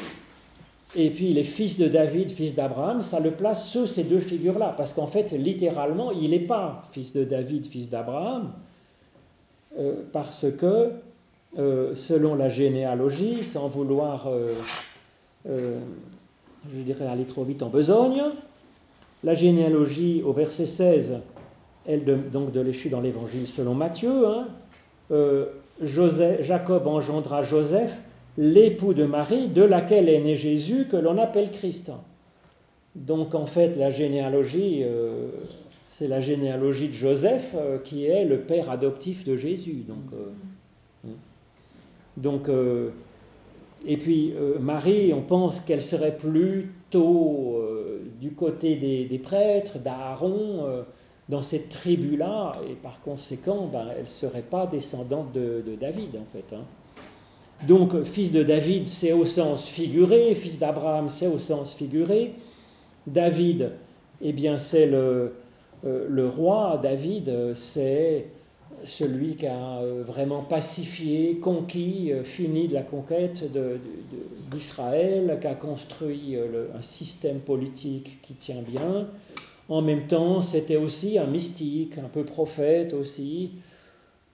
et 0.96 1.10
puis 1.10 1.32
les 1.32 1.44
fils 1.44 1.78
de 1.78 1.88
David, 1.88 2.30
fils 2.30 2.54
d'Abraham, 2.54 3.02
ça 3.02 3.20
le 3.20 3.32
place 3.32 3.68
sous 3.68 3.86
ces 3.86 4.04
deux 4.04 4.20
figures-là. 4.20 4.74
Parce 4.76 4.92
qu'en 4.92 5.06
fait, 5.06 5.32
littéralement, 5.32 6.10
il 6.12 6.30
n'est 6.30 6.40
pas 6.40 6.84
fils 6.90 7.12
de 7.12 7.24
David, 7.24 7.66
fils 7.66 7.88
d'Abraham. 7.88 8.52
Euh, 9.78 10.02
parce 10.12 10.46
que 10.58 10.92
euh, 11.56 11.94
selon 11.94 12.34
la 12.34 12.48
généalogie, 12.48 13.44
sans 13.44 13.68
vouloir, 13.68 14.26
euh, 14.26 14.54
euh, 15.48 15.78
je 16.74 16.80
dirais, 16.80 17.06
aller 17.06 17.26
trop 17.26 17.44
vite 17.44 17.62
en 17.62 17.68
besogne. 17.68 18.22
La 19.22 19.34
généalogie, 19.34 20.20
au 20.24 20.32
verset 20.32 20.66
16, 20.66 21.20
elle 21.86 22.04
de, 22.04 22.14
donc 22.16 22.50
de 22.50 22.60
l'échu 22.60 22.88
dans 22.88 23.00
l'évangile 23.00 23.46
selon 23.46 23.74
Matthieu, 23.74 24.26
hein, 24.26 24.48
Jacob 26.40 26.88
engendra 26.88 27.42
Joseph, 27.42 28.00
l'époux 28.36 28.92
de 28.92 29.04
Marie, 29.04 29.46
de 29.46 29.62
laquelle 29.62 30.08
est 30.08 30.20
né 30.20 30.34
Jésus, 30.34 30.88
que 30.90 30.96
l'on 30.96 31.18
appelle 31.18 31.52
Christ. 31.52 31.92
Donc 32.96 33.34
en 33.36 33.46
fait, 33.46 33.76
la 33.76 33.90
généalogie, 33.90 34.82
c'est 35.88 36.08
la 36.08 36.20
généalogie 36.20 36.88
de 36.88 36.94
Joseph 36.94 37.54
qui 37.84 38.06
est 38.06 38.24
le 38.24 38.38
père 38.40 38.70
adoptif 38.70 39.24
de 39.24 39.36
Jésus. 39.36 39.84
Donc, 39.86 40.10
donc, 42.16 42.48
euh, 42.48 42.90
et 43.84 43.96
puis 43.96 44.32
euh, 44.34 44.58
Marie, 44.58 45.12
on 45.12 45.22
pense 45.22 45.60
qu'elle 45.60 45.82
serait 45.82 46.16
plutôt 46.16 47.56
euh, 47.56 48.02
du 48.20 48.32
côté 48.32 48.76
des, 48.76 49.18
prêtres, 49.18 49.78
d'Aaron, 49.78 50.84
dans 51.28 51.42
cette 51.42 51.70
tribu-là, 51.70 52.52
et 52.70 52.74
par 52.74 53.00
conséquent, 53.00 53.68
ben, 53.72 53.88
elle 53.96 54.02
ne 54.02 54.08
serait 54.08 54.42
pas 54.42 54.66
descendante 54.66 55.32
de, 55.32 55.62
David, 55.80 56.16
en 56.16 56.26
fait. 56.32 56.54
Hein. 56.54 56.64
Donc, 57.66 58.02
fils 58.04 58.30
de 58.30 58.42
David, 58.42 58.86
c'est 58.86 59.12
au 59.12 59.24
sens 59.24 59.66
figuré, 59.66 60.34
fils 60.34 60.58
d'Abraham, 60.58 61.08
c'est 61.08 61.26
au 61.26 61.38
sens 61.38 61.74
figuré. 61.74 62.34
David, 63.06 63.72
eh 64.20 64.32
bien, 64.32 64.58
c'est 64.58 64.86
le, 64.86 65.34
le 65.82 66.28
roi, 66.28 66.78
David, 66.82 67.54
c'est 67.54 68.26
celui 68.84 69.36
qui 69.36 69.46
a 69.46 69.78
euh, 69.78 70.02
vraiment 70.06 70.42
pacifié, 70.42 71.38
conquis, 71.40 72.12
euh, 72.12 72.24
fini 72.24 72.68
de 72.68 72.74
la 72.74 72.82
conquête 72.82 73.44
d'Israël, 74.50 75.38
qui 75.40 75.46
a 75.46 75.54
construit 75.54 76.36
euh, 76.36 76.66
un 76.76 76.82
système 76.82 77.40
politique 77.40 78.20
qui 78.22 78.34
tient 78.34 78.62
bien. 78.62 79.08
En 79.68 79.82
même 79.82 80.06
temps, 80.06 80.42
c'était 80.42 80.76
aussi 80.76 81.18
un 81.18 81.26
mystique, 81.26 81.98
un 81.98 82.08
peu 82.08 82.24
prophète 82.24 82.92
aussi, 82.92 83.52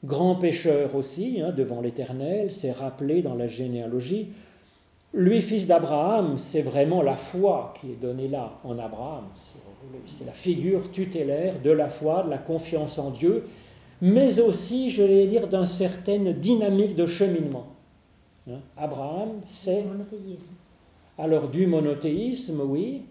grand 0.05 0.35
pécheur 0.35 0.95
aussi, 0.97 1.41
hein, 1.41 1.53
devant 1.57 1.81
l'Éternel, 1.81 2.51
c'est 2.51 2.73
rappelé 2.73 3.23
dans 3.23 3.35
la 3.35 3.47
généalogie. 3.47 4.29
Lui, 5.13 5.43
fils 5.43 5.67
d'Abraham, 5.67 6.39
c'est 6.39 6.63
vraiment 6.63 7.03
la 7.03 7.17
foi 7.17 7.75
qui 7.81 7.93
est 7.93 8.01
donnée 8.01 8.29
là, 8.29 8.59
en 8.65 8.79
Abraham. 8.79 9.25
C'est 10.07 10.25
la 10.25 10.33
figure 10.33 10.91
tutélaire 10.91 11.55
de 11.63 11.71
la 11.71 11.89
foi, 11.89 12.23
de 12.25 12.31
la 12.31 12.39
confiance 12.39 12.99
en 12.99 13.11
Dieu 13.11 13.45
mais 14.01 14.41
aussi, 14.41 14.91
je 14.91 15.03
vais 15.03 15.27
dire, 15.27 15.49
d'une 15.49 15.67
certaine 15.67 16.33
dynamique 16.33 16.95
de 16.95 17.07
cheminement. 17.07 17.67
Hein, 18.49 18.61
Abraham, 18.77 19.41
c'est... 19.47 19.85
Alors 21.19 21.49
du 21.49 21.67
monothéisme, 21.67 22.61
oui, 22.63 23.03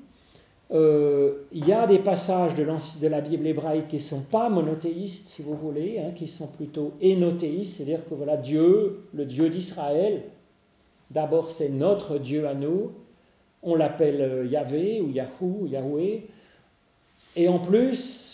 Euh, 0.72 1.46
il 1.52 1.68
y 1.68 1.74
a 1.74 1.88
des 1.88 1.98
passages 1.98 2.54
de, 2.54 2.64
de, 2.64 3.08
la 3.08 3.22
Bible 3.22 3.48
hébraïque 3.48 3.88
qui 3.88 3.96
ne 3.96 4.02
sont 4.02 4.22
pas 4.22 4.50
monothéistes, 4.50 5.26
si 5.26 5.42
vous 5.42 5.56
voulez, 5.56 5.98
hein, 5.98 6.12
qui 6.16 6.28
sont 6.28 6.46
plutôt 6.46 6.94
énothéistes, 7.02 7.78
c'est-à-dire 7.78 8.08
que 8.08 8.14
voilà, 8.14 8.38
Dieu, 8.38 9.00
le 9.12 9.26
Dieu 9.26 9.50
d'Israël, 9.50 10.22
d'abord 11.10 11.50
c'est 11.50 11.70
notre 11.70 12.20
Dieu 12.20 12.48
à 12.48 12.54
nous, 12.54 12.92
on 13.64 13.74
l'appelle 13.74 14.22
euh, 14.22 14.46
Yahvé 14.46 15.02
ou 15.02 15.10
Yahou, 15.10 15.66
Yahweh, 15.66 16.28
et 17.36 17.48
en 17.48 17.58
plus, 17.58 18.29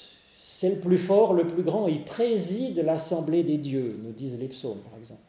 c'est 0.58 0.70
le 0.70 0.78
plus 0.78 0.98
fort, 0.98 1.34
le 1.34 1.46
plus 1.46 1.64
grand, 1.64 1.90
il 1.90 2.06
préside 2.06 2.78
l'assemblée 2.78 3.44
des 3.44 3.58
dieux, 3.58 4.00
nous 4.02 4.14
disent 4.14 4.40
les 4.40 4.48
psaumes 4.48 4.80
par 4.90 4.98
exemple. 4.98 5.20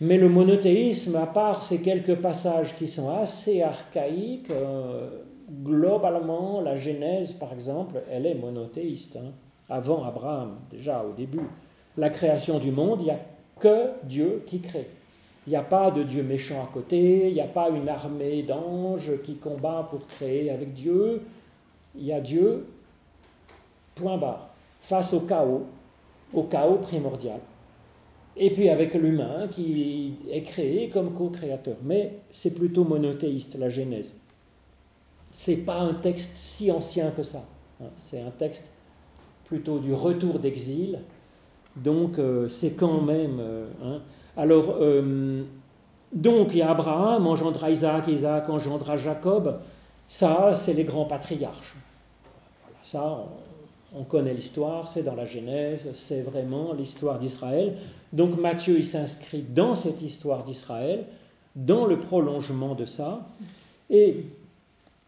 Mais 0.00 0.16
le 0.16 0.30
monothéisme, 0.30 1.16
à 1.16 1.26
part 1.26 1.62
ces 1.62 1.82
quelques 1.82 2.14
passages 2.14 2.74
qui 2.76 2.86
sont 2.86 3.10
assez 3.10 3.60
archaïques, 3.60 4.50
euh, 4.50 5.10
globalement, 5.62 6.62
la 6.62 6.76
Genèse, 6.76 7.34
par 7.34 7.52
exemple, 7.52 8.04
elle 8.10 8.24
est 8.24 8.34
monothéiste. 8.34 9.16
Hein. 9.16 9.32
Avant 9.68 10.02
Abraham, 10.04 10.60
déjà 10.70 11.04
au 11.04 11.12
début. 11.12 11.46
La 11.98 12.08
création 12.08 12.58
du 12.58 12.70
monde, 12.70 13.00
il 13.02 13.04
n'y 13.04 13.10
a 13.10 13.20
que 13.60 13.90
Dieu 14.04 14.44
qui 14.46 14.60
crée. 14.60 14.88
Il 15.46 15.50
n'y 15.50 15.56
a 15.56 15.62
pas 15.62 15.90
de 15.90 16.02
Dieu 16.02 16.22
méchant 16.22 16.64
à 16.64 16.72
côté, 16.72 17.28
il 17.28 17.34
n'y 17.34 17.40
a 17.42 17.48
pas 17.48 17.68
une 17.68 17.90
armée 17.90 18.42
d'anges 18.42 19.12
qui 19.22 19.36
combat 19.36 19.86
pour 19.90 20.06
créer 20.06 20.50
avec 20.50 20.72
Dieu. 20.72 21.20
Il 21.94 22.06
y 22.06 22.12
a 22.14 22.20
Dieu, 22.20 22.66
point 23.96 24.16
barre, 24.16 24.48
face 24.80 25.12
au 25.12 25.20
chaos, 25.20 25.66
au 26.32 26.44
chaos 26.44 26.78
primordial. 26.78 27.40
Et 28.36 28.50
puis 28.50 28.68
avec 28.68 28.94
l'humain 28.94 29.48
qui 29.50 30.14
est 30.30 30.42
créé 30.42 30.88
comme 30.88 31.12
co-créateur. 31.12 31.76
Mais 31.82 32.18
c'est 32.30 32.52
plutôt 32.52 32.84
monothéiste, 32.84 33.56
la 33.58 33.68
Genèse 33.68 34.12
c'est 35.36 35.56
pas 35.56 35.80
un 35.80 35.92
texte 35.92 36.34
si 36.34 36.72
ancien 36.72 37.10
que 37.10 37.22
ça. 37.22 37.44
Hein. 37.82 37.88
C'est 37.96 38.22
un 38.22 38.30
texte 38.30 38.70
plutôt 39.44 39.78
du 39.78 39.92
retour 39.92 40.38
d'exil. 40.38 41.00
Donc 41.76 42.18
euh, 42.18 42.48
c'est 42.48 42.70
quand 42.70 43.02
même. 43.02 43.36
Euh, 43.38 43.66
hein. 43.84 44.00
Alors, 44.34 44.76
euh, 44.80 45.44
donc 46.10 46.48
il 46.52 46.58
y 46.58 46.62
a 46.62 46.70
Abraham, 46.70 47.26
engendra 47.26 47.70
Isaac, 47.70 48.08
Isaac 48.08 48.48
engendra 48.48 48.96
Jacob. 48.96 49.60
Ça, 50.08 50.52
c'est 50.54 50.72
les 50.72 50.84
grands 50.84 51.04
patriarches. 51.04 51.74
Voilà, 52.62 52.78
ça, 52.82 53.26
on, 53.96 54.04
connaît 54.04 54.34
l'histoire, 54.34 54.88
c'est 54.90 55.02
dans 55.02 55.14
la 55.14 55.26
Genèse, 55.26 55.88
c'est 55.94 56.22
vraiment 56.22 56.72
l'histoire 56.72 57.18
d'Israël. 57.18 57.76
Donc 58.12 58.38
Matthieu, 58.38 58.78
il 58.78 58.84
s'inscrit 58.84 59.42
dans 59.42 59.74
cette 59.74 60.02
histoire 60.02 60.44
d'Israël, 60.44 61.04
dans 61.54 61.86
le 61.86 61.98
prolongement 61.98 62.74
de 62.74 62.86
ça. 62.86 63.26
Et 63.90 64.24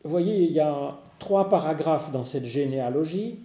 vous 0.04 0.10
voyez, 0.10 0.44
il 0.44 0.52
y 0.52 0.60
a 0.60 0.96
trois 1.18 1.48
paragraphes 1.48 2.12
dans 2.12 2.24
cette 2.24 2.46
généalogie, 2.46 3.38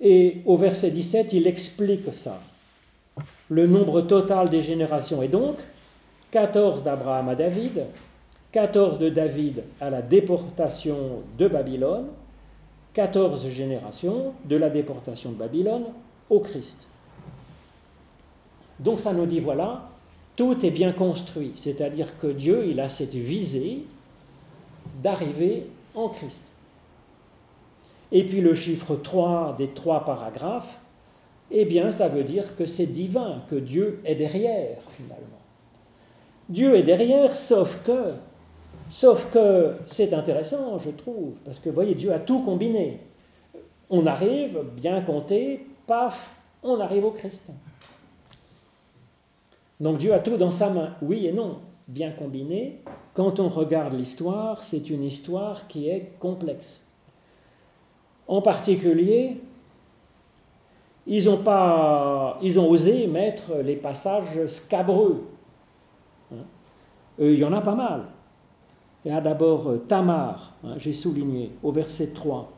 et 0.00 0.42
au 0.44 0.56
verset 0.56 0.90
17, 0.90 1.32
il 1.32 1.46
explique 1.46 2.12
ça. 2.12 2.40
Le 3.48 3.66
nombre 3.66 4.02
total 4.02 4.50
des 4.50 4.62
générations 4.62 5.22
est 5.22 5.28
donc 5.28 5.56
14 6.30 6.82
d'Abraham 6.82 7.30
à 7.30 7.34
David, 7.34 7.86
14 8.52 8.98
de 8.98 9.08
David 9.08 9.64
à 9.80 9.90
la 9.90 10.02
déportation 10.02 11.22
de 11.38 11.48
Babylone, 11.48 12.06
14 12.98 13.48
générations 13.50 14.32
de 14.44 14.56
la 14.56 14.70
déportation 14.70 15.30
de 15.30 15.36
Babylone 15.36 15.84
au 16.28 16.40
Christ. 16.40 16.88
Donc 18.80 18.98
ça 18.98 19.12
nous 19.12 19.24
dit, 19.24 19.38
voilà, 19.38 19.88
tout 20.34 20.66
est 20.66 20.72
bien 20.72 20.90
construit, 20.90 21.52
c'est-à-dire 21.54 22.18
que 22.18 22.26
Dieu, 22.26 22.66
il 22.66 22.80
a 22.80 22.88
cette 22.88 23.14
visée 23.14 23.84
d'arriver 25.00 25.68
en 25.94 26.08
Christ. 26.08 26.42
Et 28.10 28.24
puis 28.24 28.40
le 28.40 28.56
chiffre 28.56 28.96
3 28.96 29.54
des 29.56 29.68
trois 29.68 30.04
paragraphes, 30.04 30.80
eh 31.52 31.66
bien 31.66 31.92
ça 31.92 32.08
veut 32.08 32.24
dire 32.24 32.56
que 32.56 32.66
c'est 32.66 32.86
divin, 32.86 33.44
que 33.48 33.54
Dieu 33.54 34.00
est 34.04 34.16
derrière 34.16 34.78
finalement. 34.96 35.38
Dieu 36.48 36.74
est 36.74 36.82
derrière, 36.82 37.36
sauf 37.36 37.78
que, 37.84 38.14
sauf 38.88 39.30
que 39.30 39.74
c'est 39.86 40.12
intéressant, 40.12 40.78
je 40.78 40.90
trouve, 40.90 41.34
parce 41.44 41.58
que 41.58 41.68
vous 41.68 41.74
voyez, 41.74 41.94
Dieu 41.94 42.12
a 42.12 42.18
tout 42.18 42.40
combiné. 42.42 43.00
On 43.90 44.06
arrive, 44.06 44.60
bien 44.76 45.00
compté, 45.02 45.66
paf, 45.86 46.30
on 46.62 46.80
arrive 46.80 47.04
au 47.04 47.10
Christ. 47.10 47.50
Donc 49.80 49.98
Dieu 49.98 50.12
a 50.12 50.18
tout 50.18 50.36
dans 50.36 50.50
sa 50.50 50.70
main, 50.70 50.94
oui 51.02 51.26
et 51.26 51.32
non, 51.32 51.58
bien 51.86 52.10
combiné, 52.10 52.80
quand 53.14 53.40
on 53.40 53.48
regarde 53.48 53.94
l'histoire, 53.94 54.62
c'est 54.62 54.90
une 54.90 55.04
histoire 55.04 55.66
qui 55.66 55.88
est 55.88 56.12
complexe. 56.18 56.80
En 58.26 58.42
particulier, 58.42 59.40
ils 61.06 61.28
ont, 61.28 61.38
pas, 61.38 62.38
ils 62.42 62.60
ont 62.60 62.68
osé 62.68 63.06
mettre 63.06 63.54
les 63.64 63.76
passages 63.76 64.46
scabreux. 64.46 65.24
Hein. 66.30 66.44
il 67.18 67.38
y 67.38 67.44
en 67.44 67.52
a 67.54 67.62
pas 67.62 67.74
mal. 67.74 68.04
Il 69.08 69.14
y 69.14 69.16
a 69.16 69.22
d'abord 69.22 69.70
euh, 69.70 69.78
Tamar, 69.88 70.52
hein, 70.62 70.74
j'ai 70.76 70.92
souligné, 70.92 71.50
au 71.62 71.72
verset 71.72 72.08
3. 72.08 72.52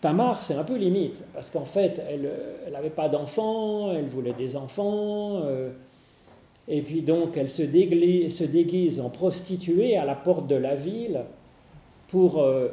Tamar, 0.00 0.40
c'est 0.40 0.54
un 0.54 0.62
peu 0.62 0.76
limite, 0.76 1.16
parce 1.34 1.50
qu'en 1.50 1.64
fait, 1.64 2.00
elle 2.08 2.30
n'avait 2.70 2.90
pas 2.90 3.08
d'enfants, 3.08 3.92
elle 3.92 4.06
voulait 4.06 4.34
des 4.34 4.54
enfants. 4.54 5.40
Euh, 5.42 5.70
et 6.68 6.80
puis 6.80 7.02
donc, 7.02 7.36
elle 7.36 7.50
se, 7.50 7.62
déguise, 7.62 9.00
en 9.00 9.10
prostituée 9.10 9.96
à 9.96 10.04
la 10.04 10.14
porte 10.14 10.46
de 10.46 10.54
la 10.54 10.76
ville 10.76 11.24
pour 12.06 12.40
euh, 12.40 12.68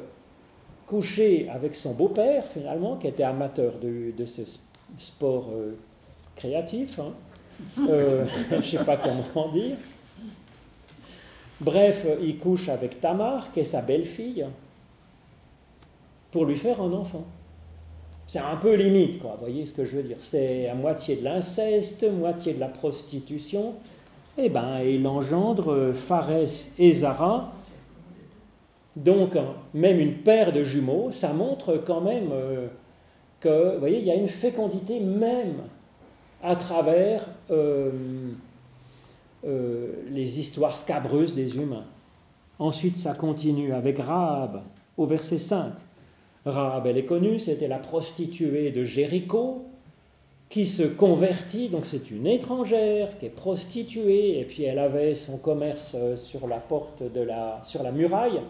coucher 0.85 1.49
avec 1.49 1.73
son 1.73 1.95
beau-père, 1.95 2.43
finalement, 2.53 2.97
qui 2.97 3.07
était 3.07 3.23
amateur 3.23 3.79
de, 3.81 4.25
ce 4.27 4.43
sport 4.99 5.49
euh, 5.53 5.75
créatif. 6.35 6.99
Hein. 6.99 7.13
Euh, 7.89 8.25
je 8.51 8.55
ne 8.57 8.61
sais 8.61 8.85
pas 8.85 8.97
comment 8.97 9.51
dire. 9.51 9.75
Bref, 11.61 12.05
il 12.21 12.37
couche 12.37 12.69
avec 12.69 13.01
Tamar, 13.01 13.51
qui 13.51 13.59
est 13.59 13.65
sa 13.65 13.81
belle-fille, 13.81 14.45
pour 16.31 16.45
lui 16.45 16.55
faire 16.55 16.81
un 16.81 16.93
enfant. 16.93 17.25
C'est 18.27 18.39
un 18.39 18.55
peu 18.57 18.75
limite, 18.75 19.19
quoi, 19.19 19.31
vous 19.31 19.45
voyez 19.45 19.65
ce 19.65 19.73
que 19.73 19.85
je 19.85 19.97
veux 19.97 20.03
dire. 20.03 20.17
C'est 20.21 20.69
à 20.69 20.75
moitié 20.75 21.15
de 21.15 21.23
l'inceste, 21.23 22.05
moitié 22.09 22.53
de 22.53 22.59
la 22.59 22.67
prostitution. 22.67 23.73
Eh 24.37 24.49
bien, 24.49 24.81
il 24.81 25.05
engendre 25.07 25.91
Phares 25.93 26.29
et 26.77 26.93
Zara. 26.93 27.51
Donc, 28.95 29.35
même 29.73 29.99
une 29.99 30.15
paire 30.15 30.51
de 30.51 30.63
jumeaux, 30.63 31.11
ça 31.11 31.33
montre 31.33 31.81
quand 31.85 32.01
même 32.01 32.29
euh, 32.31 32.67
que, 33.39 33.73
vous 33.73 33.79
voyez, 33.79 33.99
il 33.99 34.05
y 34.05 34.11
a 34.11 34.15
une 34.15 34.27
fécondité 34.27 34.99
même 34.99 35.63
à 36.43 36.55
travers 36.55 37.25
euh, 37.49 37.91
euh, 39.45 39.93
les 40.09 40.39
histoires 40.39 40.75
scabreuses 40.75 41.33
des 41.33 41.55
humains. 41.55 41.85
Ensuite, 42.57 42.95
ça 42.95 43.13
continue 43.13 43.73
avec 43.73 43.99
Rahab 43.99 44.63
au 44.97 45.05
verset 45.05 45.37
5. 45.37 45.73
Rahab, 46.45 46.87
elle 46.87 46.97
est 46.97 47.05
connue, 47.05 47.39
c'était 47.39 47.67
la 47.67 47.79
prostituée 47.79 48.71
de 48.71 48.83
Jéricho 48.83 49.65
qui 50.49 50.65
se 50.65 50.83
convertit, 50.83 51.69
donc 51.69 51.85
c'est 51.85 52.09
une 52.09 52.25
étrangère 52.25 53.17
qui 53.19 53.27
est 53.27 53.29
prostituée, 53.29 54.39
et 54.39 54.45
puis 54.45 54.63
elle 54.63 54.79
avait 54.79 55.13
son 55.13 55.37
commerce 55.37 55.95
euh, 55.95 56.15
sur 56.15 56.47
la 56.47 56.57
porte 56.57 57.03
de 57.03 57.21
la, 57.21 57.61
sur 57.63 57.83
la 57.83 57.91
muraille, 57.91 58.41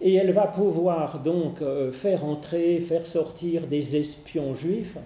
et 0.00 0.14
elle 0.14 0.32
va 0.32 0.46
pouvoir 0.46 1.20
donc 1.20 1.60
euh, 1.60 1.90
faire 1.90 2.24
entrer, 2.24 2.78
faire 2.78 3.04
sortir 3.06 3.66
des 3.66 3.96
espions 3.96 4.54
juifs 4.54 4.96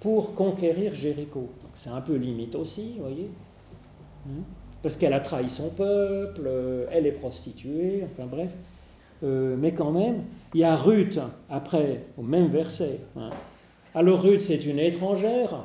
pour 0.00 0.34
conquérir 0.34 0.94
Jéricho. 0.94 1.48
C'est 1.72 1.90
un 1.90 2.02
peu 2.02 2.14
limite 2.14 2.54
aussi, 2.54 2.94
vous 2.96 3.04
voyez, 3.04 3.30
parce 4.82 4.96
qu'elle 4.96 5.12
a 5.12 5.20
trahi 5.20 5.48
son 5.48 5.70
peuple, 5.70 6.42
euh, 6.46 6.86
elle 6.90 7.06
est 7.06 7.12
prostituée, 7.12 8.04
enfin 8.04 8.26
bref. 8.26 8.50
Euh, 9.22 9.56
mais 9.58 9.72
quand 9.72 9.90
même, 9.90 10.24
il 10.52 10.60
y 10.60 10.64
a 10.64 10.76
Ruth, 10.76 11.18
après, 11.48 12.04
au 12.18 12.22
même 12.22 12.48
verset. 12.48 13.00
Hein. 13.16 13.30
Alors 13.94 14.22
Ruth, 14.22 14.40
c'est 14.40 14.64
une 14.66 14.78
étrangère, 14.78 15.64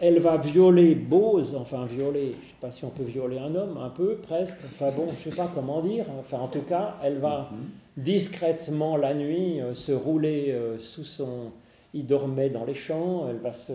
elle 0.00 0.18
va 0.18 0.36
violer 0.36 0.94
Bose, 0.94 1.54
enfin 1.58 1.86
violer, 1.86 2.20
je 2.20 2.26
ne 2.26 2.32
sais 2.32 2.54
pas 2.60 2.70
si 2.70 2.84
on 2.84 2.90
peut 2.90 3.04
violer 3.04 3.38
un 3.38 3.54
homme, 3.54 3.78
un 3.78 3.88
peu, 3.88 4.16
presque, 4.16 4.58
enfin 4.66 4.92
bon, 4.94 5.06
je 5.08 5.28
ne 5.28 5.30
sais 5.30 5.36
pas 5.36 5.50
comment 5.54 5.80
dire, 5.80 6.04
enfin 6.18 6.38
en 6.38 6.48
tout 6.48 6.62
cas, 6.62 6.96
elle 7.02 7.18
va 7.18 7.50
mhm. 7.50 8.02
discrètement 8.02 8.96
la 8.96 9.14
nuit 9.14 9.60
euh, 9.60 9.74
se 9.74 9.92
rouler 9.92 10.50
euh, 10.50 10.78
sous 10.78 11.04
son... 11.04 11.52
Il 11.94 12.06
dormait 12.06 12.50
dans 12.50 12.66
les 12.66 12.74
champs, 12.74 13.26
elle 13.30 13.38
va 13.38 13.54
se, 13.54 13.72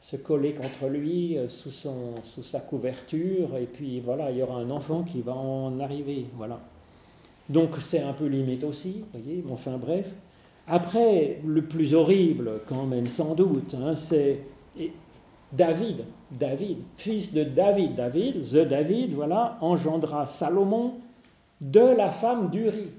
se 0.00 0.16
coller 0.16 0.54
contre 0.54 0.88
lui 0.88 1.36
sous, 1.48 1.70
son, 1.70 2.14
sous 2.22 2.42
sa 2.42 2.60
couverture, 2.60 3.56
et 3.56 3.66
puis 3.66 4.00
voilà, 4.00 4.30
il 4.30 4.38
y 4.38 4.42
aura 4.42 4.56
un 4.56 4.70
enfant 4.70 5.02
qui 5.02 5.20
va 5.20 5.34
en 5.34 5.78
arriver, 5.80 6.26
voilà. 6.36 6.60
Donc 7.48 7.76
c'est 7.80 8.00
un 8.00 8.12
peu 8.12 8.26
limite 8.26 8.64
aussi, 8.64 9.04
vous 9.12 9.20
voyez, 9.20 9.44
enfin 9.50 9.76
bref. 9.76 10.10
Après, 10.66 11.40
le 11.44 11.62
plus 11.62 11.94
horrible, 11.94 12.60
quand 12.68 12.86
même, 12.86 13.06
sans 13.06 13.34
doute, 13.34 13.74
hein, 13.74 13.94
c'est 13.94 14.40
David, 15.52 16.04
David, 16.30 16.78
fils 16.96 17.32
de 17.32 17.42
David, 17.42 17.96
David, 17.96 18.44
The 18.44 18.68
David, 18.68 19.14
voilà, 19.14 19.58
engendra 19.60 20.26
Salomon 20.26 20.94
de 21.60 21.80
la 21.80 22.10
femme 22.10 22.50
d'Uri. 22.50 22.90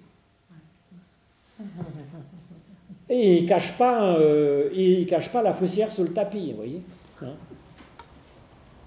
Et 3.11 3.39
il 3.39 3.43
ne 3.43 3.47
cache, 3.49 3.73
pas, 3.73 4.15
euh, 4.15 5.05
cache 5.05 5.29
pas 5.29 5.41
la 5.41 5.51
poussière 5.51 5.91
sous 5.91 6.03
le 6.03 6.13
tapis, 6.13 6.51
vous 6.51 6.57
voyez. 6.57 6.81
Hein. 7.21 7.33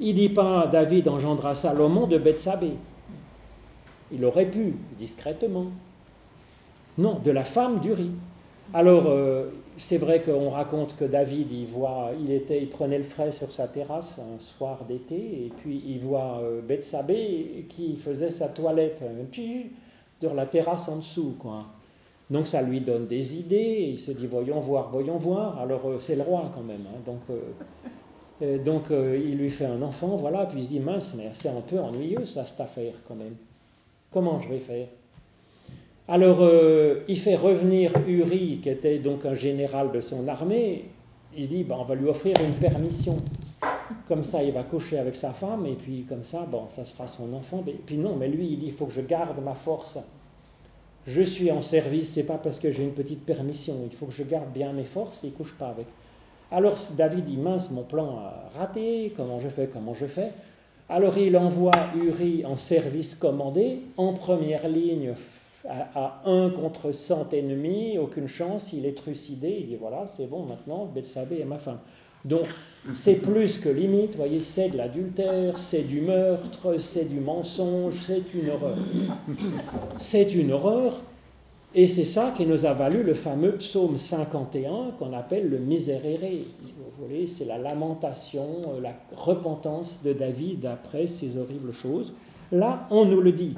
il 0.00 0.08
ne 0.08 0.12
dit 0.14 0.28
pas 0.30 0.66
David 0.66 1.08
engendra 1.08 1.54
Salomon 1.54 2.06
de 2.06 2.16
Bethsabée. 2.16 2.72
Il 4.10 4.24
aurait 4.24 4.46
pu, 4.46 4.76
discrètement. 4.96 5.66
Non, 6.96 7.20
de 7.22 7.30
la 7.30 7.44
femme 7.44 7.80
d'Uri. 7.80 8.12
Alors, 8.72 9.04
euh, 9.08 9.50
c'est 9.76 9.98
vrai 9.98 10.22
qu'on 10.22 10.48
raconte 10.48 10.96
que 10.96 11.04
David, 11.04 11.52
il, 11.52 11.66
voit, 11.66 12.12
il, 12.18 12.32
était, 12.32 12.62
il 12.62 12.70
prenait 12.70 12.96
le 12.96 13.04
frais 13.04 13.30
sur 13.30 13.52
sa 13.52 13.68
terrasse 13.68 14.18
un 14.18 14.40
soir 14.40 14.86
d'été, 14.88 15.16
et 15.16 15.52
puis 15.58 15.82
il 15.86 15.98
voit 15.98 16.40
euh, 16.42 16.62
Bethsabée 16.62 17.66
qui 17.68 17.96
faisait 17.96 18.30
sa 18.30 18.48
toilette 18.48 19.02
sur 20.18 20.32
la 20.32 20.46
terrasse 20.46 20.88
en 20.88 20.96
dessous. 20.96 21.36
Quoi. 21.38 21.66
Donc 22.30 22.46
ça 22.48 22.62
lui 22.62 22.80
donne 22.80 23.06
des 23.06 23.38
idées, 23.38 23.90
il 23.92 24.00
se 24.00 24.12
dit 24.12 24.26
voyons 24.26 24.60
voir, 24.60 24.90
voyons 24.90 25.18
voir. 25.18 25.58
Alors 25.58 25.86
euh, 25.86 25.96
c'est 26.00 26.16
le 26.16 26.22
roi 26.22 26.50
quand 26.54 26.62
même. 26.62 26.86
Hein. 26.86 27.00
donc 27.04 27.20
euh, 27.30 28.58
donc 28.64 28.84
il 28.90 29.38
lui 29.38 29.50
fait 29.50 29.66
un 29.66 29.80
enfant, 29.80 30.16
voilà, 30.16 30.46
puis 30.46 30.58
il 30.58 30.64
se 30.64 30.68
dit 30.68 30.80
mince, 30.80 31.14
mais 31.16 31.30
c'est 31.32 31.48
un 31.48 31.60
peu 31.60 31.78
ennuyeux 31.78 32.26
ça, 32.26 32.44
cette 32.44 32.60
affaire 32.60 32.94
quand 33.06 33.14
même. 33.14 33.36
Comment 34.10 34.40
je 34.40 34.48
vais 34.48 34.58
faire? 34.58 34.86
Alors, 36.06 36.42
euh, 36.42 37.02
il 37.08 37.18
fait 37.18 37.34
revenir 37.34 37.90
Uri, 38.06 38.60
qui 38.62 38.68
était 38.68 38.98
donc 38.98 39.24
un 39.24 39.34
général 39.34 39.90
de 39.90 40.00
son 40.02 40.28
armée. 40.28 40.90
Il 41.34 41.48
dit 41.48 41.64
ben, 41.64 41.76
on 41.80 41.84
va 41.84 41.94
lui 41.94 42.08
offrir 42.08 42.34
une 42.44 42.52
permission. 42.54 43.22
Comme 44.06 44.22
ça, 44.22 44.42
il 44.42 44.52
va 44.52 44.64
coucher 44.64 44.98
avec 44.98 45.16
sa 45.16 45.32
femme, 45.32 45.64
et 45.64 45.72
puis 45.74 46.04
comme 46.06 46.22
ça, 46.22 46.46
bon, 46.50 46.64
ça 46.68 46.84
sera 46.84 47.06
son 47.06 47.32
enfant. 47.32 47.64
Puis 47.86 47.96
non, 47.96 48.16
mais 48.16 48.28
lui, 48.28 48.48
il 48.48 48.58
dit 48.58 48.66
il 48.66 48.72
faut 48.72 48.84
que 48.84 48.92
je 48.92 49.00
garde 49.00 49.42
ma 49.42 49.54
force. 49.54 49.98
Je 51.06 51.22
suis 51.22 51.50
en 51.50 51.60
service, 51.60 52.10
c'est 52.10 52.24
pas 52.24 52.38
parce 52.38 52.58
que 52.58 52.70
j'ai 52.70 52.82
une 52.82 52.94
petite 52.94 53.24
permission. 53.24 53.74
Il 53.84 53.96
faut 53.96 54.06
que 54.06 54.12
je 54.12 54.22
garde 54.22 54.52
bien 54.52 54.72
mes 54.72 54.84
forces 54.84 55.22
et 55.24 55.28
il 55.28 55.32
couche 55.32 55.54
pas 55.54 55.68
avec. 55.68 55.86
Alors 56.50 56.76
David 56.96 57.24
dit 57.24 57.36
mince, 57.36 57.70
mon 57.70 57.82
plan 57.82 58.18
a 58.18 58.50
raté. 58.58 59.12
Comment 59.16 59.38
je 59.38 59.48
fais 59.48 59.68
Comment 59.72 59.94
je 59.94 60.06
fais? 60.06 60.32
Alors 60.88 61.16
il 61.18 61.36
envoie 61.36 61.72
Uri 61.96 62.44
en 62.44 62.56
service 62.56 63.14
commandé, 63.14 63.80
en 63.96 64.12
première 64.12 64.68
ligne 64.68 65.14
à, 65.68 66.20
un 66.26 66.50
contre 66.50 66.92
100 66.92 67.32
ennemis, 67.32 67.98
aucune 67.98 68.28
chance, 68.28 68.72
il 68.72 68.86
est 68.86 68.96
trucidé, 68.96 69.56
il 69.60 69.66
dit 69.66 69.76
voilà, 69.76 70.06
c'est 70.06 70.26
bon, 70.26 70.44
maintenant, 70.44 70.86
Bethsabée 70.86 71.40
est 71.40 71.46
ma 71.46 71.58
femme. 71.58 71.78
Donc, 72.24 72.46
c'est 72.94 73.16
plus 73.16 73.58
que 73.58 73.68
limite, 73.68 74.16
voyez, 74.16 74.40
c'est 74.40 74.70
de 74.70 74.76
l'adultère, 74.76 75.58
c'est 75.58 75.82
du 75.82 76.00
meurtre, 76.00 76.76
c'est 76.78 77.04
du 77.04 77.20
mensonge, 77.20 77.94
c'est 78.06 78.34
une 78.34 78.50
horreur. 78.50 78.78
C'est 79.98 80.34
une 80.34 80.52
horreur, 80.52 81.00
et 81.74 81.88
c'est 81.88 82.04
ça 82.04 82.32
qui 82.36 82.46
nous 82.46 82.66
a 82.66 82.72
valu 82.72 83.02
le 83.02 83.14
fameux 83.14 83.56
psaume 83.56 83.98
51 83.98 84.92
qu'on 84.98 85.12
appelle 85.12 85.48
le 85.50 85.58
miséréré, 85.58 86.44
si 86.60 86.72
vous 86.78 87.04
voulez, 87.04 87.26
c'est 87.26 87.46
la 87.46 87.58
lamentation, 87.58 88.80
la 88.80 88.94
repentance 89.16 89.92
de 90.04 90.12
David 90.12 90.66
après 90.66 91.06
ces 91.08 91.36
horribles 91.36 91.72
choses. 91.72 92.12
Là, 92.52 92.86
on 92.90 93.04
nous 93.04 93.20
le 93.20 93.32
dit. 93.32 93.54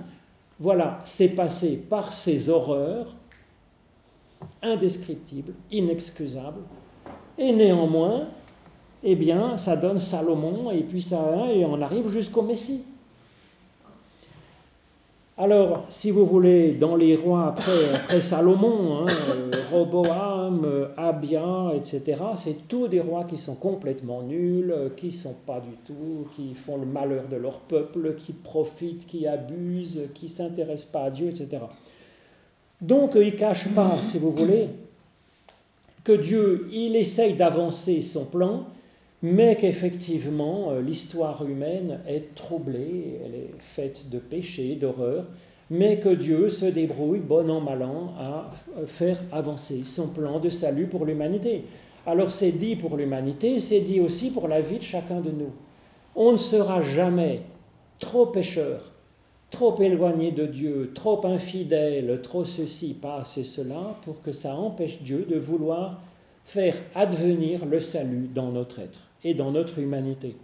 Voilà, 0.58 1.02
c'est 1.04 1.28
passé 1.28 1.76
par 1.76 2.14
ces 2.14 2.48
horreurs 2.48 3.14
indescriptibles, 4.62 5.52
inexcusables, 5.70 6.62
et 7.36 7.52
néanmoins, 7.52 8.28
eh 9.04 9.14
bien, 9.14 9.56
ça 9.58 9.76
donne 9.76 9.98
Salomon, 9.98 10.70
et 10.70 10.82
puis 10.82 11.02
ça, 11.02 11.20
et 11.52 11.64
on 11.64 11.80
arrive 11.80 12.10
jusqu'au 12.10 12.42
Messie. 12.42 12.82
Alors, 15.38 15.84
si 15.90 16.10
vous 16.10 16.24
voulez, 16.24 16.72
dans 16.72 16.96
les 16.96 17.14
rois 17.14 17.48
après, 17.48 18.22
Salomon, 18.22 19.02
hein, 19.02 19.06
euh, 19.28 19.50
Roboam, 19.70 20.64
euh, 20.64 20.88
Abia, 20.96 21.72
etc., 21.76 22.22
c'est 22.36 22.66
tous 22.66 22.88
des 22.88 23.00
rois 23.00 23.24
qui 23.24 23.36
sont 23.36 23.54
complètement 23.54 24.22
nuls, 24.22 24.72
euh, 24.74 24.88
qui 24.96 25.10
sont 25.10 25.34
pas 25.46 25.60
du 25.60 25.76
tout, 25.84 26.26
qui 26.34 26.54
font 26.54 26.78
le 26.78 26.86
malheur 26.86 27.24
de 27.30 27.36
leur 27.36 27.58
peuple, 27.58 28.14
qui 28.16 28.32
profitent, 28.32 29.06
qui 29.06 29.26
abusent, 29.26 30.00
qui 30.14 30.30
s'intéressent 30.30 30.90
pas 30.90 31.02
à 31.02 31.10
Dieu, 31.10 31.28
etc. 31.28 31.64
Donc, 32.80 33.12
il 33.16 33.26
ne 33.26 33.30
cache 33.32 33.68
pas, 33.74 33.98
si 34.00 34.16
vous 34.16 34.30
voulez, 34.30 34.68
que 36.02 36.12
Dieu, 36.12 36.66
il 36.72 36.96
essaye 36.96 37.34
d'avancer 37.34 38.00
son 38.00 38.24
plan, 38.24 38.64
mais 39.28 39.56
qu'effectivement 39.56 40.70
euh, 40.70 40.80
l'histoire 40.80 41.44
humaine 41.44 41.98
est 42.06 42.32
troublée, 42.36 43.18
elle 43.24 43.34
est 43.34 43.54
faite 43.58 44.08
de 44.08 44.20
péchés, 44.20 44.76
d'horreurs, 44.76 45.26
mais 45.68 45.98
que 45.98 46.10
Dieu 46.10 46.48
se 46.48 46.66
débrouille, 46.66 47.18
bon 47.18 47.50
an, 47.50 47.60
mal 47.60 47.82
an, 47.82 48.14
à 48.20 48.52
faire 48.86 49.20
avancer 49.32 49.82
son 49.84 50.06
plan 50.06 50.38
de 50.38 50.48
salut 50.48 50.86
pour 50.86 51.04
l'humanité. 51.04 51.64
Alors 52.06 52.30
c'est 52.30 52.52
dit 52.52 52.76
pour 52.76 52.96
l'humanité, 52.96 53.58
c'est 53.58 53.80
dit 53.80 53.98
aussi 53.98 54.30
pour 54.30 54.46
la 54.46 54.60
vie 54.60 54.78
de 54.78 54.84
chacun 54.84 55.20
de 55.20 55.32
nous. 55.32 55.50
On 56.14 56.30
ne 56.30 56.36
sera 56.36 56.84
jamais 56.84 57.40
trop 57.98 58.26
pécheur, 58.26 58.92
trop 59.50 59.76
éloigné 59.82 60.30
de 60.30 60.46
Dieu, 60.46 60.92
trop 60.94 61.26
infidèle, 61.26 62.20
trop 62.22 62.44
ceci, 62.44 62.94
pas 62.94 63.16
assez 63.16 63.42
cela, 63.42 63.96
pour 64.04 64.22
que 64.22 64.30
ça 64.30 64.54
empêche 64.54 65.02
Dieu 65.02 65.26
de 65.28 65.36
vouloir 65.36 66.00
faire 66.44 66.76
advenir 66.94 67.66
le 67.66 67.80
salut 67.80 68.30
dans 68.32 68.52
notre 68.52 68.78
être 68.78 69.05
et 69.26 69.34
dans 69.34 69.50
notre 69.50 69.80
humanité. 69.80 70.36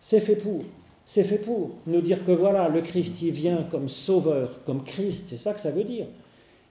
C'est 0.00 0.20
fait 0.20 0.36
pour. 0.36 0.62
C'est 1.04 1.24
fait 1.24 1.38
pour 1.38 1.70
nous 1.86 2.00
dire 2.00 2.24
que 2.24 2.32
voilà, 2.32 2.68
le 2.68 2.80
Christ, 2.82 3.22
il 3.22 3.32
vient 3.32 3.62
comme 3.70 3.88
sauveur, 3.88 4.62
comme 4.64 4.82
Christ, 4.82 5.26
c'est 5.28 5.36
ça 5.38 5.54
que 5.54 5.60
ça 5.60 5.70
veut 5.70 5.84
dire. 5.84 6.06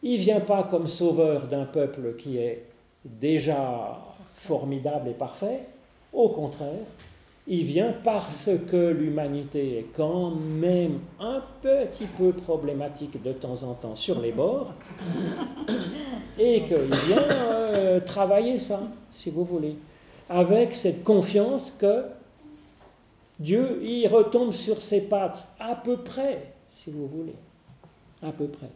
Il 0.04 0.17
vient 0.17 0.41
pas 0.41 0.63
comme 0.63 0.88
sauveur 0.88 1.47
d'un 1.47 1.65
peuple 1.65 2.15
qui 2.17 2.38
est 2.38 2.65
déjà 3.04 4.00
formidable 4.36 5.10
et 5.10 5.13
parfait. 5.13 5.62
Au 6.13 6.30
contraire, 6.30 6.86
il 7.47 7.63
vient 7.63 7.95
parce 8.04 8.50
que 8.69 8.91
l'humanité 8.91 9.80
est 9.80 9.88
quand 9.95 10.32
même 10.32 11.00
un 11.19 11.41
petit 11.62 12.06
peu 12.06 12.32
problématique 12.32 13.21
de 13.23 13.32
temps 13.32 13.63
en 13.63 13.73
temps 13.73 13.95
sur 13.95 14.19
les 14.19 14.32
bords, 14.32 14.73
et 16.38 16.63
qu'il 16.63 16.93
vient 17.08 17.28
euh, 17.32 18.00
travailler 18.02 18.60
ça, 18.60 18.82
si 19.10 19.32
vous 19.32 19.45
voulez 19.45 19.78
avec 20.29 20.75
cette 20.75 21.03
confiance 21.03 21.71
que 21.71 22.03
Dieu, 23.39 23.79
il 23.83 24.07
retombe 24.07 24.51
sur 24.51 24.81
ses 24.81 25.01
pattes 25.01 25.47
à 25.59 25.75
peu 25.75 25.97
près, 25.97 26.53
si 26.67 26.89
vous 26.89 27.07
voulez, 27.07 27.35
à 28.23 28.31
peu 28.31 28.47
près. 28.47 28.69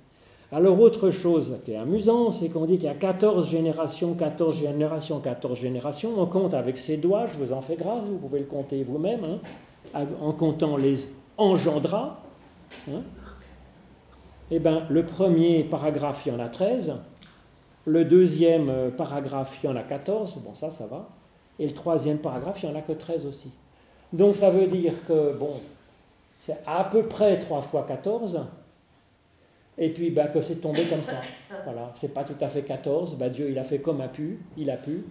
Alors 0.54 0.80
autre 0.82 1.12
chose 1.12 1.56
qui 1.64 1.72
est 1.72 1.78
amusant, 1.78 2.32
c'est 2.32 2.50
qu'on 2.50 2.66
dit 2.66 2.76
qu'il 2.76 2.86
y 2.86 2.90
a 2.90 2.94
14 2.94 3.50
générations, 3.50 4.14
14 4.14 4.60
générations, 4.60 5.20
14 5.20 5.58
générations. 5.58 6.12
On 6.18 6.26
compte 6.26 6.54
avec 6.54 6.78
ses 6.78 6.98
doigts, 6.98 7.26
je 7.26 7.38
vous 7.38 7.54
en 7.54 7.62
fais 7.62 7.78
grâce, 7.78 8.04
vous 8.04 8.18
pouvez 8.18 8.40
le 8.40 8.46
compter 8.46 8.84
vous-même, 8.84 9.24
hein, 9.94 10.06
en 10.22 10.34
comptant 10.34 10.76
les 10.76 11.08
engendras. 11.38 12.20
Hein. 12.90 13.02
Eh 14.52 14.60
bien, 14.60 14.86
le 14.90 15.06
premier 15.06 15.64
paragraphe, 15.64 16.24
il 16.26 16.34
y 16.34 16.36
en 16.36 16.40
a 16.40 16.50
13. 16.50 16.96
Le 17.86 18.04
deuxième 18.04 18.70
euh, 18.70 18.90
paragraphe, 18.92 19.58
il 19.64 19.68
y 19.68 19.70
en 19.70 19.78
a 19.78 19.84
14. 19.84 20.42
Bon, 20.44 20.54
ça, 20.54 20.70
ça 20.70 20.86
va. 20.86 21.08
Et 21.60 21.68
le 21.68 21.74
troisième 21.74 22.18
paragraphe, 22.18 22.64
il 22.64 22.70
n'y 22.70 22.76
en 22.76 22.80
a 22.80 22.82
que 22.82 22.94
13 22.94 23.26
aussi. 23.26 23.52
Donc 24.14 24.36
ça 24.36 24.50
veut 24.50 24.68
dire 24.68 24.94
que, 25.08 25.34
bon, 25.34 25.54
c'est 26.40 26.58
à 26.66 26.84
peu 26.84 27.04
près 27.04 27.40
3 27.40 27.62
fois 27.62 27.86
14, 27.88 28.42
et 29.78 29.90
puis 29.90 30.10
bah, 30.10 30.28
que 30.28 30.42
c'est 30.42 30.56
tombé 30.56 30.86
comme 30.86 31.04
ça. 31.04 31.22
Voilà, 31.64 31.92
c'est 31.96 32.14
pas 32.14 32.24
tout 32.24 32.36
à 32.42 32.48
fait 32.48 32.64
14, 32.64 33.16
bah, 33.16 33.30
Dieu 33.30 33.50
il 33.52 33.60
a 33.60 33.64
fait 33.64 33.80
comme 33.80 34.02
a 34.02 34.08
pu, 34.08 34.40
il 34.58 34.70
a 34.70 34.78
pu, 34.78 35.06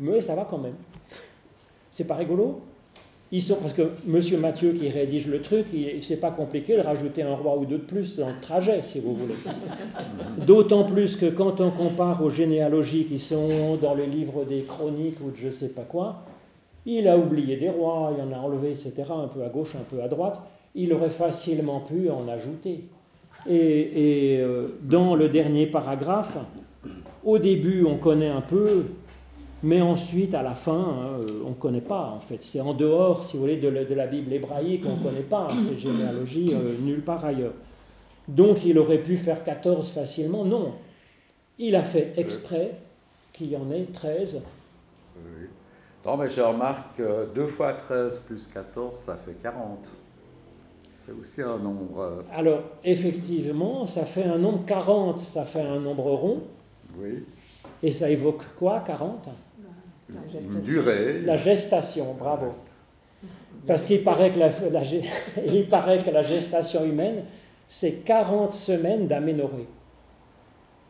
mais 0.00 0.20
ça 0.20 0.34
va 0.34 0.46
quand 0.48 0.58
même. 0.58 0.76
C'est 1.90 2.04
pas 2.04 2.14
rigolo? 2.14 2.62
Ils 3.30 3.42
sont, 3.42 3.56
parce 3.56 3.74
que 3.74 3.90
Monsieur 4.06 4.38
Mathieu 4.38 4.72
qui 4.72 4.88
rédige 4.88 5.26
le 5.26 5.42
truc, 5.42 5.66
c'est 6.00 6.16
pas 6.16 6.30
compliqué 6.30 6.76
de 6.76 6.80
rajouter 6.80 7.22
un 7.22 7.34
roi 7.34 7.58
ou 7.58 7.66
deux 7.66 7.76
de 7.76 7.82
plus 7.82 8.18
dans 8.18 8.28
le 8.28 8.40
trajet, 8.40 8.80
si 8.80 9.00
vous 9.00 9.14
voulez. 9.14 9.34
D'autant 10.46 10.84
plus 10.84 11.16
que 11.16 11.26
quand 11.26 11.60
on 11.60 11.70
compare 11.70 12.22
aux 12.22 12.30
généalogies 12.30 13.04
qui 13.04 13.18
sont 13.18 13.76
dans 13.76 13.94
le 13.94 14.04
livre 14.04 14.44
des 14.44 14.62
chroniques 14.62 15.18
ou 15.20 15.30
de 15.30 15.36
je 15.36 15.50
sais 15.50 15.68
pas 15.68 15.82
quoi, 15.82 16.24
il 16.86 17.06
a 17.06 17.18
oublié 17.18 17.56
des 17.58 17.68
rois, 17.68 18.14
il 18.16 18.22
en 18.22 18.32
a 18.32 18.40
enlevé, 18.40 18.70
etc., 18.70 18.94
un 19.10 19.28
peu 19.28 19.44
à 19.44 19.50
gauche, 19.50 19.74
un 19.76 19.84
peu 19.84 20.02
à 20.02 20.08
droite. 20.08 20.40
Il 20.74 20.94
aurait 20.94 21.10
facilement 21.10 21.80
pu 21.80 22.08
en 22.08 22.28
ajouter. 22.28 22.84
Et, 23.46 24.36
et 24.36 24.40
euh, 24.40 24.68
dans 24.82 25.14
le 25.14 25.28
dernier 25.28 25.66
paragraphe, 25.66 26.38
au 27.24 27.38
début, 27.38 27.84
on 27.84 27.96
connaît 27.96 28.28
un 28.28 28.40
peu 28.40 28.84
mais 29.62 29.80
ensuite, 29.80 30.34
à 30.34 30.42
la 30.42 30.54
fin, 30.54 30.72
hein, 30.72 31.20
euh, 31.20 31.42
on 31.44 31.50
ne 31.50 31.54
connaît 31.54 31.80
pas, 31.80 32.12
en 32.14 32.20
fait. 32.20 32.42
C'est 32.42 32.60
en 32.60 32.74
dehors, 32.74 33.24
si 33.24 33.36
vous 33.36 33.42
voulez, 33.42 33.56
de, 33.56 33.68
la 33.68 34.06
Bible 34.06 34.32
hébraïque, 34.32 34.84
on 34.86 34.96
ne 34.96 35.02
connaît 35.02 35.22
pas 35.22 35.48
hein, 35.50 35.56
ces 35.66 35.78
généalogies 35.78 36.52
euh, 36.54 36.76
nulle 36.80 37.02
part 37.02 37.24
ailleurs. 37.24 37.54
Donc, 38.28 38.64
il 38.64 38.78
aurait 38.78 39.02
pu 39.02 39.16
faire 39.16 39.42
14 39.42 39.90
facilement. 39.90 40.44
Non. 40.44 40.74
Il 41.58 41.74
a 41.74 41.82
fait 41.82 42.12
exprès 42.16 42.74
qu'il 43.32 43.50
y 43.50 43.56
en 43.56 43.70
ait 43.72 43.86
13. 43.86 44.42
Oui. 45.16 45.46
Non, 46.06 46.16
mais 46.16 46.30
je 46.30 46.40
remarque 46.40 46.96
que 46.96 47.26
2 47.34 47.46
fois 47.48 47.72
13 47.72 48.20
plus 48.20 48.46
14, 48.46 48.94
ça 48.94 49.16
fait 49.16 49.34
40. 49.42 49.90
c'est 50.94 51.12
aussi 51.20 51.42
un 51.42 51.58
nombre. 51.58 52.00
Euh, 52.00 52.22
Alors, 52.32 52.60
effectivement, 52.84 53.88
ça 53.88 54.04
fait 54.04 54.22
un 54.22 54.38
nombre 54.38 54.64
40, 54.66 55.18
ça 55.18 55.44
fait 55.44 55.62
un 55.62 55.80
nombre 55.80 56.12
rond. 56.12 56.42
Oui. 56.96 57.24
Et 57.82 57.90
ça 57.90 58.08
évoque 58.08 58.44
quoi, 58.56 58.84
40 58.86 59.28
Une 60.10 60.60
durée. 60.60 61.20
La 61.20 61.36
gestation, 61.36 62.14
bravo. 62.18 62.46
Parce 63.66 63.84
qu'il 63.84 64.02
paraît, 64.02 64.32
que 64.32 64.38
la, 64.38 64.50
il 65.46 65.68
paraît 65.68 66.02
que 66.02 66.10
la 66.10 66.22
gestation 66.22 66.84
humaine, 66.84 67.24
c'est 67.66 68.04
40 68.04 68.52
semaines 68.52 69.06
d'aménorrhée. 69.06 69.68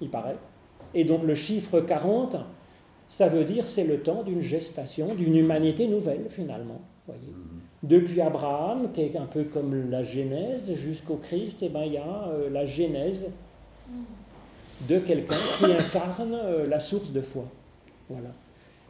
Il 0.00 0.10
paraît. 0.10 0.36
Et 0.94 1.04
donc 1.04 1.24
le 1.24 1.34
chiffre 1.34 1.80
40, 1.80 2.36
ça 3.08 3.28
veut 3.28 3.44
dire 3.44 3.66
c'est 3.66 3.84
le 3.84 4.00
temps 4.00 4.22
d'une 4.22 4.42
gestation, 4.42 5.14
d'une 5.14 5.36
humanité 5.36 5.88
nouvelle 5.88 6.26
finalement. 6.30 6.80
Voyez. 7.06 7.20
Mm-hmm. 7.20 7.58
Depuis 7.88 8.20
Abraham, 8.20 8.92
qui 8.92 9.02
est 9.02 9.16
un 9.16 9.26
peu 9.26 9.44
comme 9.44 9.90
la 9.90 10.02
Genèse, 10.02 10.72
jusqu'au 10.74 11.16
Christ, 11.16 11.58
eh 11.62 11.68
ben, 11.68 11.82
il 11.84 11.92
y 11.94 11.98
a 11.98 12.28
euh, 12.28 12.50
la 12.50 12.66
Genèse 12.66 13.24
de 14.88 14.98
quelqu'un 14.98 15.36
qui 15.58 15.64
incarne 15.64 16.34
euh, 16.34 16.66
la 16.66 16.80
source 16.80 17.12
de 17.12 17.20
foi. 17.20 17.44
Voilà. 18.08 18.30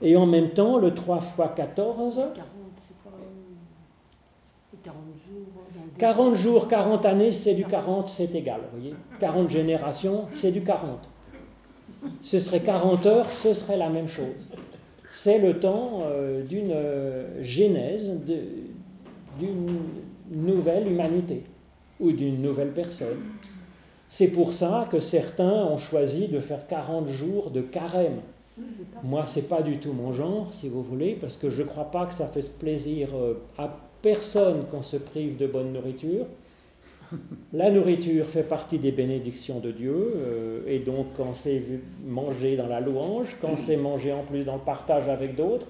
Et 0.03 0.17
en 0.17 0.27
même 0.27 0.51
temps, 0.51 0.79
le 0.79 0.95
3 0.95 1.21
fois 1.21 1.49
14. 1.49 2.21
40 5.99 6.37
jours, 6.37 6.69
40 6.69 7.05
années, 7.07 7.33
c'est 7.33 7.55
du 7.55 7.65
40, 7.65 8.07
c'est 8.09 8.33
égal. 8.35 8.61
Voyez 8.73 8.95
40 9.19 9.51
générations, 9.51 10.27
c'est 10.35 10.53
du 10.53 10.63
40. 10.63 11.09
Ce 12.23 12.39
serait 12.39 12.61
40 12.61 13.07
heures, 13.07 13.33
ce 13.33 13.53
serait 13.53 13.77
la 13.77 13.89
même 13.89 14.07
chose. 14.07 14.37
C'est 15.11 15.39
le 15.39 15.59
temps 15.59 16.03
euh, 16.05 16.45
d'une 16.45 16.75
genèse, 17.43 18.13
d'une 19.39 19.79
nouvelle 20.31 20.87
humanité 20.87 21.43
ou 21.99 22.13
d'une 22.13 22.41
nouvelle 22.41 22.73
personne. 22.73 23.19
C'est 24.09 24.29
pour 24.29 24.53
ça 24.53 24.87
que 24.91 25.01
certains 25.01 25.65
ont 25.65 25.79
choisi 25.79 26.29
de 26.29 26.41
faire 26.41 26.67
40 26.67 27.09
jours 27.09 27.51
de 27.51 27.61
carême. 27.61 28.21
Moi, 29.03 29.27
ce 29.27 29.41
n'est 29.41 29.47
pas 29.47 29.63
du 29.63 29.79
tout 29.79 29.93
mon 29.93 30.13
genre, 30.13 30.53
si 30.53 30.69
vous 30.69 30.83
voulez, 30.83 31.17
parce 31.21 31.37
que 31.37 31.51
je 31.51 31.63
ne 31.63 31.69
crois 31.69 31.91
pas 31.91 32.07
que 32.07 32.15
ça 32.15 32.27
fasse 32.27 32.49
plaisir 32.49 33.09
euh, 33.15 33.35
à 33.57 33.77
personne 34.03 34.67
qu'on 34.71 34.83
se 34.83 34.97
prive 34.97 35.37
de 35.37 35.47
bonne 35.47 35.73
nourriture. 35.73 36.27
La 37.53 37.71
nourriture 37.71 38.27
fait 38.27 38.43
partie 38.43 38.79
des 38.79 38.93
bénédictions 38.93 39.61
de 39.61 39.71
Dieu, 39.71 40.13
euh, 40.17 40.61
et 40.67 40.79
donc 40.79 41.07
quand 41.17 41.35
c'est 41.35 41.63
mangé 42.05 42.57
dans 42.57 42.67
la 42.67 42.81
louange, 42.81 43.37
quand 43.41 43.57
c'est 43.57 43.77
mangé 43.77 44.13
en 44.13 44.23
plus 44.23 44.45
dans 44.45 44.57
le 44.57 44.63
partage 44.63 45.09
avec 45.09 45.35
d'autres, 45.35 45.67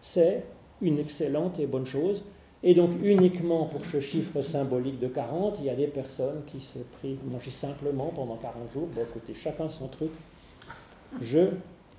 c'est 0.00 0.44
une 0.82 0.98
excellente 0.98 1.58
et 1.58 1.66
bonne 1.66 1.86
chose. 1.86 2.24
Et 2.62 2.74
donc 2.74 2.90
uniquement 3.02 3.64
pour 3.64 3.86
ce 3.86 4.00
chiffre 4.00 4.42
symbolique 4.42 4.98
de 4.98 5.08
40, 5.08 5.58
il 5.60 5.64
y 5.64 5.70
a 5.70 5.74
des 5.74 5.86
personnes 5.86 6.42
qui 6.46 6.60
se 6.60 6.78
privent 6.98 7.24
de 7.24 7.30
manger 7.30 7.50
simplement 7.50 8.12
pendant 8.14 8.36
40 8.36 8.70
jours. 8.72 8.88
Bon, 8.94 9.00
écoutez, 9.02 9.34
chacun 9.34 9.70
son 9.70 9.88
truc. 9.88 10.10
Je, 11.22 11.48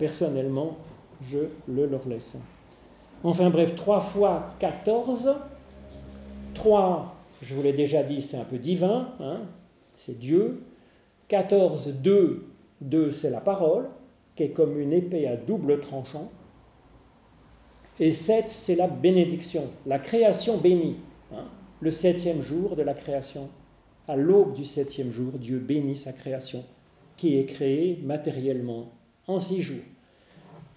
personnellement, 0.02 0.78
je 1.30 1.38
le 1.68 1.86
leur 1.86 2.08
laisse. 2.08 2.36
Enfin 3.24 3.52
bref, 3.52 3.76
3 3.76 4.02
fois 4.02 4.56
14. 4.58 5.36
3, 6.56 7.16
je 7.44 7.54
vous 7.54 7.62
l'ai 7.62 7.72
déjà 7.72 8.02
dit, 8.02 8.24
c'est 8.24 8.38
un 8.38 8.44
peu 8.44 8.58
divin, 8.58 9.10
hein, 9.20 9.42
c'est 9.96 10.18
Dieu. 10.18 10.64
14, 11.28 11.94
2, 12.02 12.48
2, 12.82 13.12
c'est 13.12 13.30
la 13.30 13.42
parole, 13.42 13.90
qui 14.36 14.42
est 14.42 14.50
comme 14.50 14.80
une 14.80 14.92
épée 14.92 15.28
à 15.28 15.38
double 15.38 15.80
tranchant. 15.80 16.32
Et 18.00 18.12
7, 18.12 18.50
c'est 18.50 18.76
la 18.76 18.88
bénédiction, 18.88 19.66
la 19.86 20.00
création 20.00 20.58
bénie. 20.58 20.98
Hein. 21.32 21.46
le 21.80 21.92
septième 21.92 22.42
jour 22.42 22.76
de 22.76 22.82
la 22.82 22.96
création. 22.96 23.50
À 24.08 24.16
l'aube 24.16 24.54
du 24.54 24.66
septième 24.66 25.12
jour, 25.12 25.34
Dieu 25.34 25.60
bénit 25.60 25.96
sa 25.96 26.12
création, 26.12 26.66
qui 27.18 27.38
est 27.38 27.46
créée 27.46 28.00
matériellement 28.04 28.92
en 29.28 29.40
six 29.40 29.62
jours. 29.62 29.84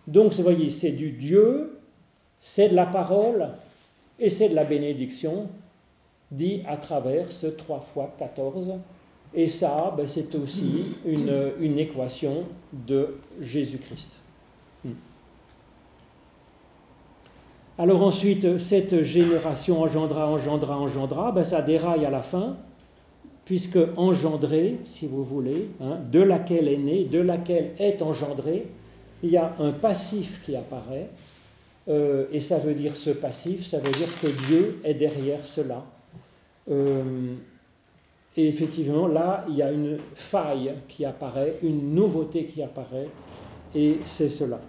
Donc, 0.06 0.32
vous 0.34 0.42
voyez, 0.42 0.70
c'est 0.70 0.92
du 0.92 1.10
Dieu, 1.10 1.78
c'est 2.38 2.68
de 2.68 2.74
la 2.74 2.86
parole 2.86 3.48
et 4.18 4.30
c'est 4.30 4.48
de 4.48 4.54
la 4.54 4.64
bénédiction, 4.64 5.48
dit 6.30 6.62
à 6.66 6.76
travers 6.76 7.30
ce 7.32 7.46
3 7.46 7.80
fois 7.80 8.14
14. 8.18 8.74
Et 9.34 9.48
ça, 9.48 9.92
ben, 9.96 10.06
c'est 10.06 10.34
aussi 10.36 10.96
une, 11.04 11.78
équation 11.78 12.44
de 12.72 13.16
Jésus-Christ. 13.40 14.20
Alors 17.76 18.02
ensuite, 18.04 18.58
cette 18.58 19.02
génération 19.02 19.82
engendra, 19.82 20.28
engendra, 20.28 20.78
engendra, 20.78 21.32
ben 21.32 21.42
ça 21.42 21.60
déraille 21.60 22.06
à 22.06 22.10
la 22.10 22.22
fin, 22.22 22.56
puisque 23.44 23.78
engendré, 23.96 24.78
si 24.84 25.08
vous 25.08 25.24
voulez, 25.24 25.70
hein, 25.80 25.98
de 26.12 26.20
laquelle 26.20 26.68
est 26.68 26.78
né, 26.78 27.04
de 27.04 27.18
laquelle 27.18 27.72
est 27.80 28.00
engendré, 28.00 28.66
il 29.24 29.30
y 29.30 29.38
a 29.38 29.54
un 29.58 29.72
passif 29.72 30.42
qui 30.44 30.54
apparaît, 30.54 31.08
euh, 31.88 32.26
et 32.30 32.40
ça 32.40 32.58
veut 32.58 32.74
dire 32.74 32.94
ce 32.94 33.08
passif, 33.08 33.66
ça 33.66 33.78
veut 33.78 33.90
dire 33.92 34.08
que 34.20 34.26
Dieu 34.46 34.80
est 34.84 34.92
derrière 34.92 35.46
cela. 35.46 35.82
Euh, 36.70 37.34
et 38.36 38.46
effectivement, 38.46 39.06
là, 39.06 39.46
il 39.48 39.56
y 39.56 39.62
a 39.62 39.72
une 39.72 39.96
faille 40.14 40.74
qui 40.88 41.06
apparaît, 41.06 41.58
une 41.62 41.94
nouveauté 41.94 42.44
qui 42.44 42.62
apparaît, 42.62 43.08
et 43.74 43.98
c'est 44.04 44.28
cela. 44.28 44.60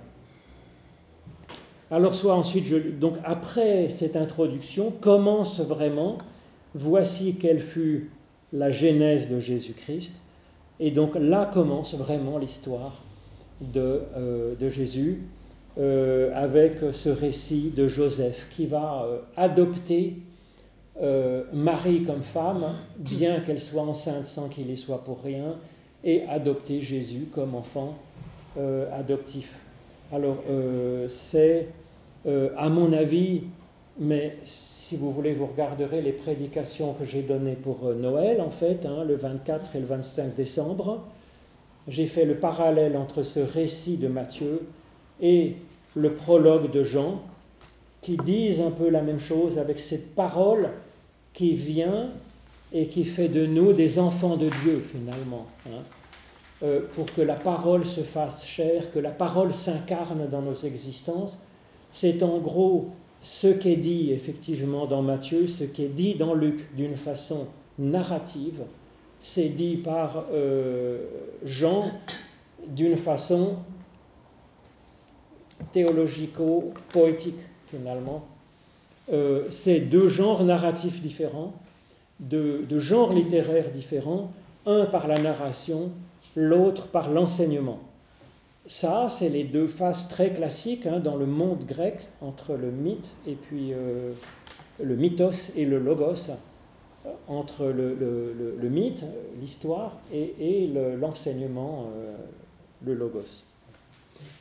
Alors 1.92 2.16
soit 2.16 2.34
ensuite, 2.34 2.98
donc 2.98 3.16
après 3.26 3.90
cette 3.90 4.16
introduction, 4.16 4.90
commence 4.90 5.60
vraiment, 5.60 6.18
voici 6.74 7.36
quelle 7.36 7.60
fut 7.60 8.10
la 8.54 8.72
genèse 8.72 9.28
de 9.28 9.42
Jésus-Christ, 9.42 10.14
et 10.80 10.92
donc 10.92 11.16
là 11.16 11.46
commence 11.46 11.94
vraiment 11.94 12.38
l'histoire 12.38 13.05
de, 13.62 14.02
euh, 14.16 14.56
de 14.56 14.70
Jésus, 14.70 15.22
euh, 15.78 16.32
avec 16.36 16.78
ce 16.94 17.10
récit 17.10 17.72
de 17.76 17.88
Joseph 17.88 18.48
qui 18.50 18.66
va 18.66 19.06
euh, 19.06 19.18
adopter 19.38 20.18
Marie 21.52 22.04
comme 22.04 22.24
femme, 22.24 22.68
bien 22.98 23.42
qu'elle 23.42 23.60
soit 23.60 23.82
enceinte 23.82 24.24
sans 24.24 24.48
qu'il 24.48 24.72
y 24.72 24.78
soit 24.78 25.04
pour 25.04 25.22
rien, 25.22 25.58
et 26.06 26.24
adopter 26.30 26.80
Jésus 26.80 27.28
comme 27.34 27.54
enfant 27.54 27.96
adoptif. 28.98 29.60
Alors, 30.14 30.38
c'est, 31.10 31.68
à 32.56 32.70
mon 32.70 32.94
avis, 32.94 33.42
mais 34.00 34.38
si 34.46 34.96
vous 34.96 35.12
voulez, 35.12 35.34
vous 35.34 35.48
regarderez 35.48 36.02
les 36.02 36.14
prédications 36.14 36.94
que 36.94 37.04
j'ai 37.04 37.24
données 37.24 37.58
pour 37.62 37.94
Noël, 37.94 38.40
en 38.40 38.50
fait, 38.50 38.86
hein, 38.86 39.04
le 39.04 39.18
24 39.18 39.76
et 39.76 39.82
le 39.82 39.88
25 39.88 40.34
décembre. 40.34 41.02
J'ai 41.88 42.06
fait 42.06 42.26
le 42.26 42.36
parallèle 42.36 42.98
entre 42.98 43.24
ce 43.24 43.40
récit 43.40 43.98
de 43.98 44.08
Matthieu 44.08 44.68
et 45.22 45.56
le 45.96 46.14
prologue 46.14 46.72
de 46.72 46.84
Jean, 46.84 47.22
qui 48.02 48.18
disent 48.18 48.62
un 48.62 48.72
peu 48.72 48.90
la 48.90 49.02
même 49.02 49.20
chose 49.20 49.58
avec 49.58 49.80
cette 49.80 50.14
parole 50.14 50.70
qui 51.34 51.54
vient 51.54 52.10
et 52.74 52.88
qui 52.88 53.04
fait 53.04 53.30
de 53.30 53.46
nous 53.46 53.74
des 53.74 54.00
enfants 54.00 54.38
de 54.38 54.50
Dieu, 54.64 54.84
finalement. 54.92 55.48
Hein. 55.68 55.82
Euh, 56.64 56.82
pour 56.94 57.12
que 57.14 57.22
la 57.22 57.36
parole 57.36 57.86
se 57.86 58.02
fasse 58.02 58.46
chair, 58.46 58.90
que 58.92 59.00
la 59.00 59.12
parole 59.12 59.54
s'incarne 59.54 60.28
dans 60.30 60.42
nos 60.42 60.54
existences. 60.54 61.38
C'est 61.92 62.24
en 62.24 62.40
gros 62.40 62.92
ce 63.22 63.48
qui 63.48 63.74
est 63.74 63.78
dit 63.78 64.12
effectivement 64.12 64.86
dans 64.86 65.02
Matthieu, 65.02 65.48
ce 65.48 65.66
qui 65.66 65.84
est 65.84 65.90
dit 65.90 66.16
dans 66.16 66.34
Luc 66.34 66.74
d'une 66.76 66.96
façon 66.96 67.48
narrative, 67.78 68.62
c'est 69.28 69.50
dit 69.50 69.78
par 69.78 70.26
euh, 70.32 71.00
Jean 71.44 71.92
d'une 72.68 72.96
façon 72.96 73.56
théologico-poétique 75.72 77.40
finalement. 77.66 78.24
Euh, 79.12 79.48
c'est 79.50 79.80
deux 79.80 80.10
genres 80.10 80.44
narratifs 80.44 81.02
différents, 81.02 81.54
deux 82.20 82.68
genres 82.78 83.14
littéraires 83.14 83.72
différents, 83.72 84.32
un 84.68 84.86
par 84.86 85.08
la 85.08 85.18
narration, 85.18 85.90
l'autre 86.36 86.86
par 86.88 87.10
l'enseignement. 87.10 87.80
Ça, 88.68 89.08
c'est 89.10 89.30
les 89.30 89.44
deux 89.44 89.68
phases 89.68 90.08
très 90.08 90.34
classiques 90.34 90.86
hein, 90.86 91.00
dans 91.00 91.16
le 91.16 91.26
monde 91.26 91.66
grec 91.66 91.98
entre 92.22 92.54
le 92.54 92.70
mythe 92.70 93.12
et 93.28 93.34
puis 93.34 93.74
euh, 93.74 94.12
le 94.80 94.96
mythos 94.96 95.52
et 95.56 95.66
le 95.66 95.80
logos, 95.80 96.30
entre 97.28 97.66
le, 97.66 98.70
mythe, 98.70 99.04
l'histoire, 99.42 99.98
et, 100.14 100.70
l'enseignement, 101.00 101.90
euh, 101.96 102.16
le 102.86 102.94
logos. 102.94 103.44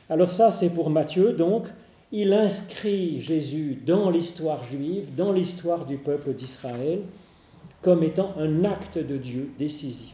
Alors 0.09 0.31
ça, 0.31 0.51
c'est 0.51 0.69
pour 0.69 0.89
Matthieu, 0.89 1.33
donc, 1.33 1.65
il 2.11 2.33
inscrit 2.33 3.19
Jésus 3.21 3.81
dans 3.85 4.09
l'histoire 4.09 4.63
juive, 4.63 5.15
dans 5.15 5.33
l'histoire 5.33 5.85
du 5.85 5.97
peuple 5.97 6.33
d'Israël, 6.33 7.01
comme 7.81 8.03
étant 8.03 8.33
un 8.39 8.63
acte 8.63 8.97
de 8.97 9.17
Dieu 9.17 9.51
décisif. 9.59 10.13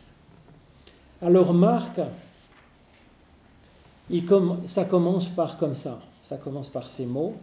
Alors 1.22 1.54
Marc, 1.54 2.00
ça 4.68 4.86
commence 4.86 5.30
par 5.30 5.58
comme 5.58 5.76
ça, 5.76 6.02
ça 6.24 6.38
commence 6.38 6.70
par 6.70 6.88
ces 6.88 7.06
mots, 7.06 7.36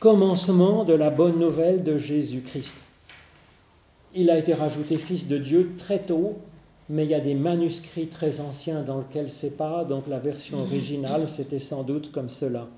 commencement 0.00 0.84
de 0.84 0.94
la 0.94 1.10
bonne 1.10 1.38
nouvelle 1.38 1.82
de 1.82 1.98
Jésus-Christ. 1.98 2.85
Il 4.16 4.30
a 4.30 4.38
été 4.38 4.54
rajouté 4.54 4.98
fils 4.98 5.28
de 5.28 5.38
Dieu 5.38 5.72
très 5.76 6.00
tôt, 6.00 6.38
mais 6.88 7.04
il 7.04 7.10
y 7.10 7.14
a 7.14 7.20
des 7.20 7.34
manuscrits 7.34 8.06
très 8.06 8.40
anciens 8.40 8.82
dans 8.82 8.98
lesquels 8.98 9.30
c'est 9.30 9.56
pas, 9.56 9.84
donc 9.84 10.06
la 10.08 10.18
version 10.18 10.62
originale 10.62 11.28
c'était 11.28 11.58
sans 11.58 11.82
doute 11.82 12.10
comme 12.10 12.30
cela. 12.30 12.68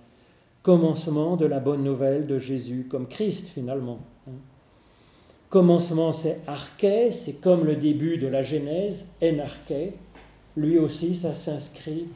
Commencement 0.62 1.36
de 1.36 1.46
la 1.46 1.60
bonne 1.60 1.84
nouvelle 1.84 2.26
de 2.26 2.38
Jésus, 2.38 2.86
comme 2.90 3.06
Christ 3.06 3.48
finalement. 3.48 4.00
Commencement 5.48 6.12
c'est 6.12 6.40
arché, 6.46 7.12
c'est 7.12 7.34
comme 7.34 7.64
le 7.64 7.76
début 7.76 8.18
de 8.18 8.26
la 8.26 8.42
Genèse, 8.42 9.08
enarché. 9.22 9.92
Lui 10.56 10.78
aussi, 10.78 11.14
ça 11.14 11.34
s'inscrit 11.34 12.08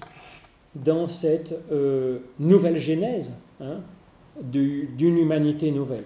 dans 0.75 1.07
cette 1.07 1.55
euh, 1.70 2.18
nouvelle 2.41 2.79
Genèse 2.79 3.33
hein, 3.61 3.79
d'une 4.43 5.18
humanité 5.18 5.70
nouvelle. 5.70 6.05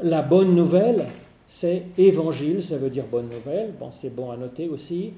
La 0.00 0.22
bonne 0.22 0.54
nouvelle, 0.54 1.06
c'est 1.46 1.84
évangile, 1.96 2.62
ça 2.62 2.76
veut 2.76 2.90
dire 2.90 3.04
bonne 3.10 3.28
nouvelle. 3.28 3.72
Bon, 3.78 3.90
c'est 3.90 4.14
bon 4.14 4.30
à 4.30 4.36
noter 4.36 4.68
aussi. 4.68 5.12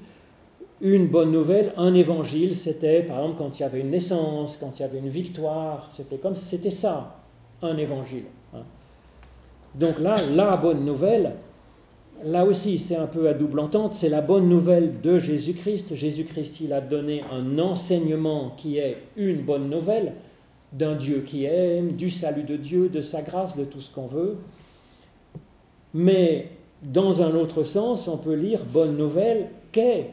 Une 0.81 1.07
bonne 1.07 1.31
nouvelle, 1.31 1.73
un 1.75 1.93
évangile, 1.93 2.55
c'était 2.55 3.03
par 3.03 3.19
exemple 3.19 3.37
quand 3.37 3.59
il 3.59 3.63
y 3.63 3.65
avait 3.65 3.81
une 3.81 3.89
naissance, 3.89 4.57
quand 4.57 4.79
il 4.79 4.81
y 4.81 4.85
avait 4.85 4.99
une 4.99 5.09
victoire, 5.09 5.89
c'était 5.91 6.17
comme 6.17 6.35
c'était 6.35 6.69
ça, 6.69 7.17
un 7.61 7.75
évangile. 7.75 8.23
Hein. 8.53 8.63
Donc 9.75 9.99
là, 9.99 10.15
la 10.31 10.55
bonne 10.55 10.85
nouvelle, 10.85 11.33
là 12.23 12.45
aussi 12.45 12.79
c'est 12.79 12.95
un 12.95 13.07
peu 13.07 13.27
à 13.27 13.33
double 13.33 13.59
entente, 13.59 13.91
c'est 13.91 14.07
la 14.07 14.21
bonne 14.21 14.47
nouvelle 14.47 15.01
de 15.01 15.19
Jésus-Christ. 15.19 15.95
Jésus-Christ, 15.95 16.61
il 16.61 16.71
a 16.71 16.79
donné 16.79 17.23
un 17.29 17.59
enseignement 17.59 18.53
qui 18.55 18.77
est 18.77 18.97
une 19.17 19.41
bonne 19.41 19.69
nouvelle 19.69 20.13
d'un 20.71 20.95
Dieu 20.95 21.23
qui 21.25 21.43
aime, 21.43 21.93
du 21.93 22.09
salut 22.09 22.43
de 22.43 22.55
Dieu, 22.55 22.87
de 22.87 23.01
sa 23.01 23.21
grâce, 23.21 23.57
de 23.57 23.65
tout 23.65 23.81
ce 23.81 23.93
qu'on 23.93 24.07
veut. 24.07 24.37
Mais 25.93 26.49
dans 26.81 27.21
un 27.21 27.35
autre 27.35 27.63
sens, 27.63 28.07
on 28.07 28.17
peut 28.17 28.35
lire 28.35 28.63
bonne 28.65 28.97
nouvelle 28.97 29.49
qu'est 29.71 30.11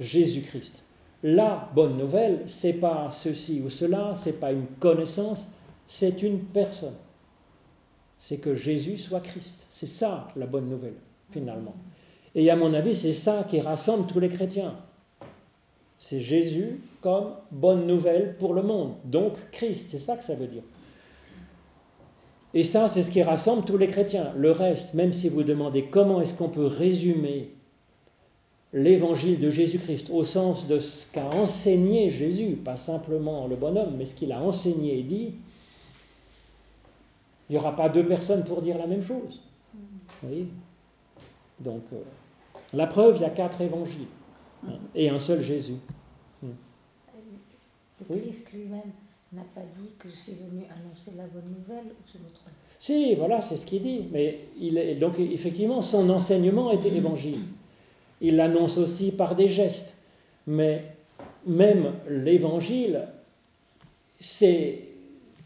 Jésus-Christ. 0.00 0.82
La 1.22 1.70
bonne 1.74 1.96
nouvelle, 1.96 2.42
c'est 2.46 2.72
pas 2.72 3.08
ceci 3.10 3.60
ou 3.64 3.70
cela, 3.70 4.12
c'est 4.14 4.40
pas 4.40 4.52
une 4.52 4.66
connaissance, 4.80 5.48
c'est 5.86 6.22
une 6.22 6.40
personne. 6.40 6.94
C'est 8.18 8.38
que 8.38 8.54
Jésus 8.54 8.98
soit 8.98 9.20
Christ. 9.20 9.66
C'est 9.70 9.86
ça 9.86 10.26
la 10.36 10.46
bonne 10.46 10.68
nouvelle, 10.68 10.94
finalement. 11.30 11.74
Et 12.34 12.50
à 12.50 12.56
mon 12.56 12.72
avis, 12.72 12.94
c'est 12.94 13.12
ça 13.12 13.44
qui 13.48 13.60
rassemble 13.60 14.06
tous 14.06 14.20
les 14.20 14.28
chrétiens. 14.28 14.74
C'est 15.98 16.20
Jésus 16.20 16.80
comme 17.00 17.34
bonne 17.50 17.86
nouvelle 17.86 18.36
pour 18.36 18.54
le 18.54 18.62
monde. 18.62 18.94
Donc 19.04 19.34
Christ, 19.52 19.90
c'est 19.90 19.98
ça 20.00 20.16
que 20.16 20.24
ça 20.24 20.34
veut 20.34 20.48
dire. 20.48 20.62
Et 22.54 22.64
ça, 22.64 22.88
c'est 22.88 23.02
ce 23.02 23.10
qui 23.10 23.22
rassemble 23.22 23.64
tous 23.64 23.78
les 23.78 23.88
chrétiens. 23.88 24.32
Le 24.36 24.50
reste, 24.50 24.94
même 24.94 25.12
si 25.12 25.28
vous 25.28 25.42
demandez 25.42 25.84
comment 25.84 26.20
est-ce 26.20 26.34
qu'on 26.34 26.50
peut 26.50 26.66
résumer 26.66 27.50
l'évangile 28.74 29.38
de 29.38 29.50
Jésus-Christ 29.50 30.10
au 30.10 30.24
sens 30.24 30.66
de 30.66 30.78
ce 30.78 31.06
qu'a 31.12 31.26
enseigné 31.26 32.10
Jésus, 32.10 32.56
pas 32.56 32.76
simplement 32.76 33.46
le 33.46 33.56
bonhomme, 33.56 33.94
mais 33.96 34.06
ce 34.06 34.14
qu'il 34.14 34.32
a 34.32 34.40
enseigné 34.40 34.98
et 34.98 35.02
dit, 35.02 35.34
il 37.48 37.52
n'y 37.52 37.58
aura 37.58 37.76
pas 37.76 37.88
deux 37.88 38.06
personnes 38.06 38.44
pour 38.44 38.62
dire 38.62 38.78
la 38.78 38.86
même 38.86 39.02
chose. 39.02 39.42
Vous 39.74 40.28
voyez? 40.28 40.46
Donc, 41.60 41.82
euh, 41.92 42.02
la 42.72 42.86
preuve, 42.86 43.16
il 43.16 43.22
y 43.22 43.26
a 43.26 43.30
quatre 43.30 43.60
évangiles 43.60 44.06
hein, 44.66 44.72
et 44.94 45.10
un 45.10 45.18
seul 45.18 45.42
Jésus. 45.42 45.76
Christ 48.10 48.52
lui-même 48.52 48.90
n'a 49.32 49.42
pas 49.54 49.62
dit 49.78 49.90
que 49.98 50.08
je 50.08 50.32
venu 50.32 50.64
annoncer 50.70 51.12
la 51.16 51.24
bonne 51.24 51.54
nouvelle 51.58 51.86
ou 51.86 52.18
notre... 52.22 52.42
Si, 52.78 53.14
voilà, 53.14 53.40
c'est 53.40 53.56
ce 53.56 53.64
qu'il 53.64 53.82
dit. 53.82 54.04
Mais 54.10 54.40
il 54.58 54.76
est, 54.76 54.96
donc 54.96 55.18
effectivement, 55.18 55.82
son 55.82 56.10
enseignement 56.10 56.70
était 56.70 56.90
l'évangile. 56.90 57.40
Il 58.20 58.36
l'annonce 58.36 58.78
aussi 58.78 59.12
par 59.12 59.34
des 59.34 59.48
gestes. 59.48 59.94
Mais 60.46 60.84
même 61.46 61.94
l'évangile, 62.08 63.08
c'est, 64.20 64.80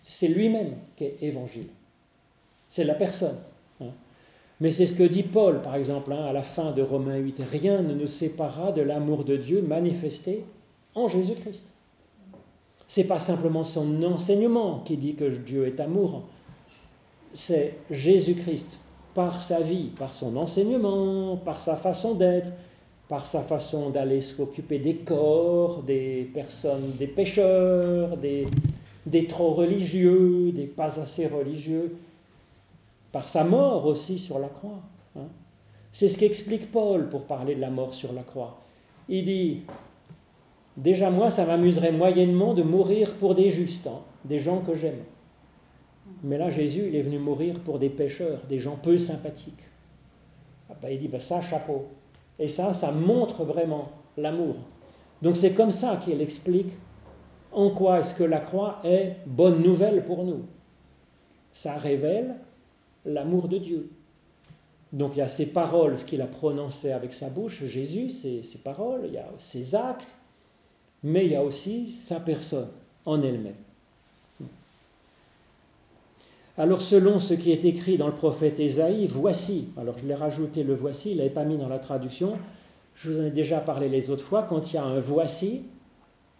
c'est 0.02 0.28
lui-même 0.28 0.74
qui 0.96 1.04
est 1.04 1.18
évangile. 1.22 1.68
C'est 2.68 2.84
la 2.84 2.94
personne. 2.94 3.38
Hein. 3.80 3.90
Mais 4.60 4.70
c'est 4.70 4.86
ce 4.86 4.94
que 4.94 5.04
dit 5.04 5.22
Paul, 5.22 5.62
par 5.62 5.76
exemple, 5.76 6.12
hein, 6.12 6.24
à 6.24 6.32
la 6.32 6.42
fin 6.42 6.72
de 6.72 6.82
Romains 6.82 7.18
8. 7.18 7.42
Rien 7.50 7.82
ne 7.82 7.94
nous 7.94 8.06
séparera 8.06 8.72
de 8.72 8.82
l'amour 8.82 9.24
de 9.24 9.36
Dieu 9.36 9.62
manifesté 9.62 10.44
en 10.94 11.08
Jésus-Christ. 11.08 11.64
C'est 12.86 13.04
pas 13.04 13.18
simplement 13.18 13.64
son 13.64 14.02
enseignement 14.02 14.80
qui 14.84 14.96
dit 14.96 15.14
que 15.14 15.24
Dieu 15.24 15.66
est 15.66 15.80
amour, 15.80 16.22
c'est 17.32 17.74
Jésus-Christ 17.90 18.78
par 19.14 19.42
sa 19.42 19.60
vie, 19.60 19.90
par 19.98 20.14
son 20.14 20.36
enseignement, 20.36 21.36
par 21.38 21.58
sa 21.58 21.76
façon 21.76 22.14
d'être, 22.14 22.50
par 23.08 23.26
sa 23.26 23.42
façon 23.42 23.90
d'aller 23.90 24.20
s'occuper 24.20 24.78
des 24.78 24.96
corps, 24.96 25.82
des 25.82 26.30
personnes, 26.34 26.92
des 26.98 27.06
pécheurs, 27.06 28.16
des, 28.16 28.46
trop 29.26 29.52
religieux, 29.52 30.52
des 30.52 30.66
pas 30.66 31.00
assez 31.00 31.26
religieux, 31.26 31.96
par 33.12 33.28
sa 33.28 33.44
mort 33.44 33.86
aussi 33.86 34.18
sur 34.18 34.38
la 34.38 34.48
croix. 34.48 34.82
Hein. 35.16 35.28
C'est 35.92 36.08
ce 36.08 36.18
qu'explique 36.18 36.70
Paul 36.70 37.08
pour 37.08 37.22
parler 37.22 37.54
de 37.54 37.60
la 37.60 37.70
mort 37.70 37.94
sur 37.94 38.12
la 38.12 38.22
croix. 38.22 38.58
Il 39.08 39.24
dit, 39.24 39.62
Déjà, 40.76 41.10
moi, 41.10 41.30
ça 41.30 41.46
m'amuserait 41.46 41.92
moyennement 41.92 42.52
de 42.52 42.62
mourir 42.62 43.14
pour 43.14 43.34
des 43.34 43.50
justes, 43.50 43.86
hein, 43.86 44.00
des 44.24 44.38
gens 44.38 44.60
que 44.60 44.74
j'aime. 44.74 45.02
Mais 46.22 46.38
là, 46.38 46.50
Jésus, 46.50 46.84
il 46.88 46.96
est 46.96 47.02
venu 47.02 47.18
mourir 47.18 47.60
pour 47.60 47.78
des 47.78 47.88
pécheurs, 47.88 48.40
des 48.48 48.58
gens 48.58 48.76
peu 48.76 48.98
sympathiques. 48.98 49.64
Ah 50.70 50.74
ben, 50.80 50.90
il 50.90 50.98
dit, 50.98 51.08
ben, 51.08 51.20
ça, 51.20 51.40
chapeau. 51.40 51.86
Et 52.38 52.48
ça, 52.48 52.72
ça 52.72 52.92
montre 52.92 53.44
vraiment 53.44 53.90
l'amour. 54.16 54.56
Donc 55.22 55.36
c'est 55.36 55.52
comme 55.52 55.70
ça 55.70 55.96
qu'il 55.96 56.20
explique 56.20 56.72
en 57.52 57.70
quoi 57.70 58.00
est-ce 58.00 58.14
que 58.14 58.24
la 58.24 58.40
croix 58.40 58.80
est 58.84 59.16
bonne 59.26 59.62
nouvelle 59.62 60.04
pour 60.04 60.24
nous. 60.24 60.44
Ça 61.52 61.74
révèle 61.74 62.36
l'amour 63.06 63.48
de 63.48 63.56
Dieu. 63.58 63.90
Donc 64.92 65.12
il 65.14 65.18
y 65.20 65.22
a 65.22 65.28
ces 65.28 65.46
paroles, 65.46 65.98
ce 65.98 66.04
qu'il 66.04 66.20
a 66.20 66.26
prononcé 66.26 66.92
avec 66.92 67.14
sa 67.14 67.30
bouche, 67.30 67.64
Jésus, 67.64 68.10
ses 68.10 68.58
paroles, 68.62 69.02
il 69.06 69.14
y 69.14 69.18
a 69.18 69.28
ses 69.38 69.74
actes, 69.74 70.14
mais 71.06 71.24
il 71.24 71.32
y 71.32 71.36
a 71.36 71.44
aussi 71.44 71.92
sa 71.92 72.18
personne 72.18 72.66
en 73.04 73.22
elle-même. 73.22 73.54
Alors 76.58 76.82
selon 76.82 77.20
ce 77.20 77.32
qui 77.32 77.52
est 77.52 77.64
écrit 77.64 77.96
dans 77.96 78.08
le 78.08 78.14
prophète 78.14 78.58
Ésaïe, 78.58 79.06
voici, 79.06 79.68
alors 79.76 79.96
je 79.98 80.04
l'ai 80.04 80.16
rajouté 80.16 80.64
le 80.64 80.74
voici, 80.74 81.10
il 81.10 81.12
ne 81.12 81.18
l'avait 81.18 81.30
pas 81.30 81.44
mis 81.44 81.58
dans 81.58 81.68
la 81.68 81.78
traduction, 81.78 82.38
je 82.96 83.12
vous 83.12 83.20
en 83.20 83.26
ai 83.26 83.30
déjà 83.30 83.60
parlé 83.60 83.88
les 83.88 84.10
autres 84.10 84.24
fois, 84.24 84.42
quand 84.42 84.72
il 84.72 84.76
y 84.76 84.78
a 84.78 84.84
un 84.84 84.98
voici, 84.98 85.62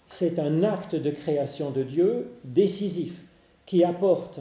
c'est 0.04 0.40
un 0.40 0.64
acte 0.64 0.96
de 0.96 1.10
création 1.10 1.70
de 1.70 1.84
Dieu 1.84 2.32
décisif 2.42 3.22
qui 3.66 3.84
apporte 3.84 4.40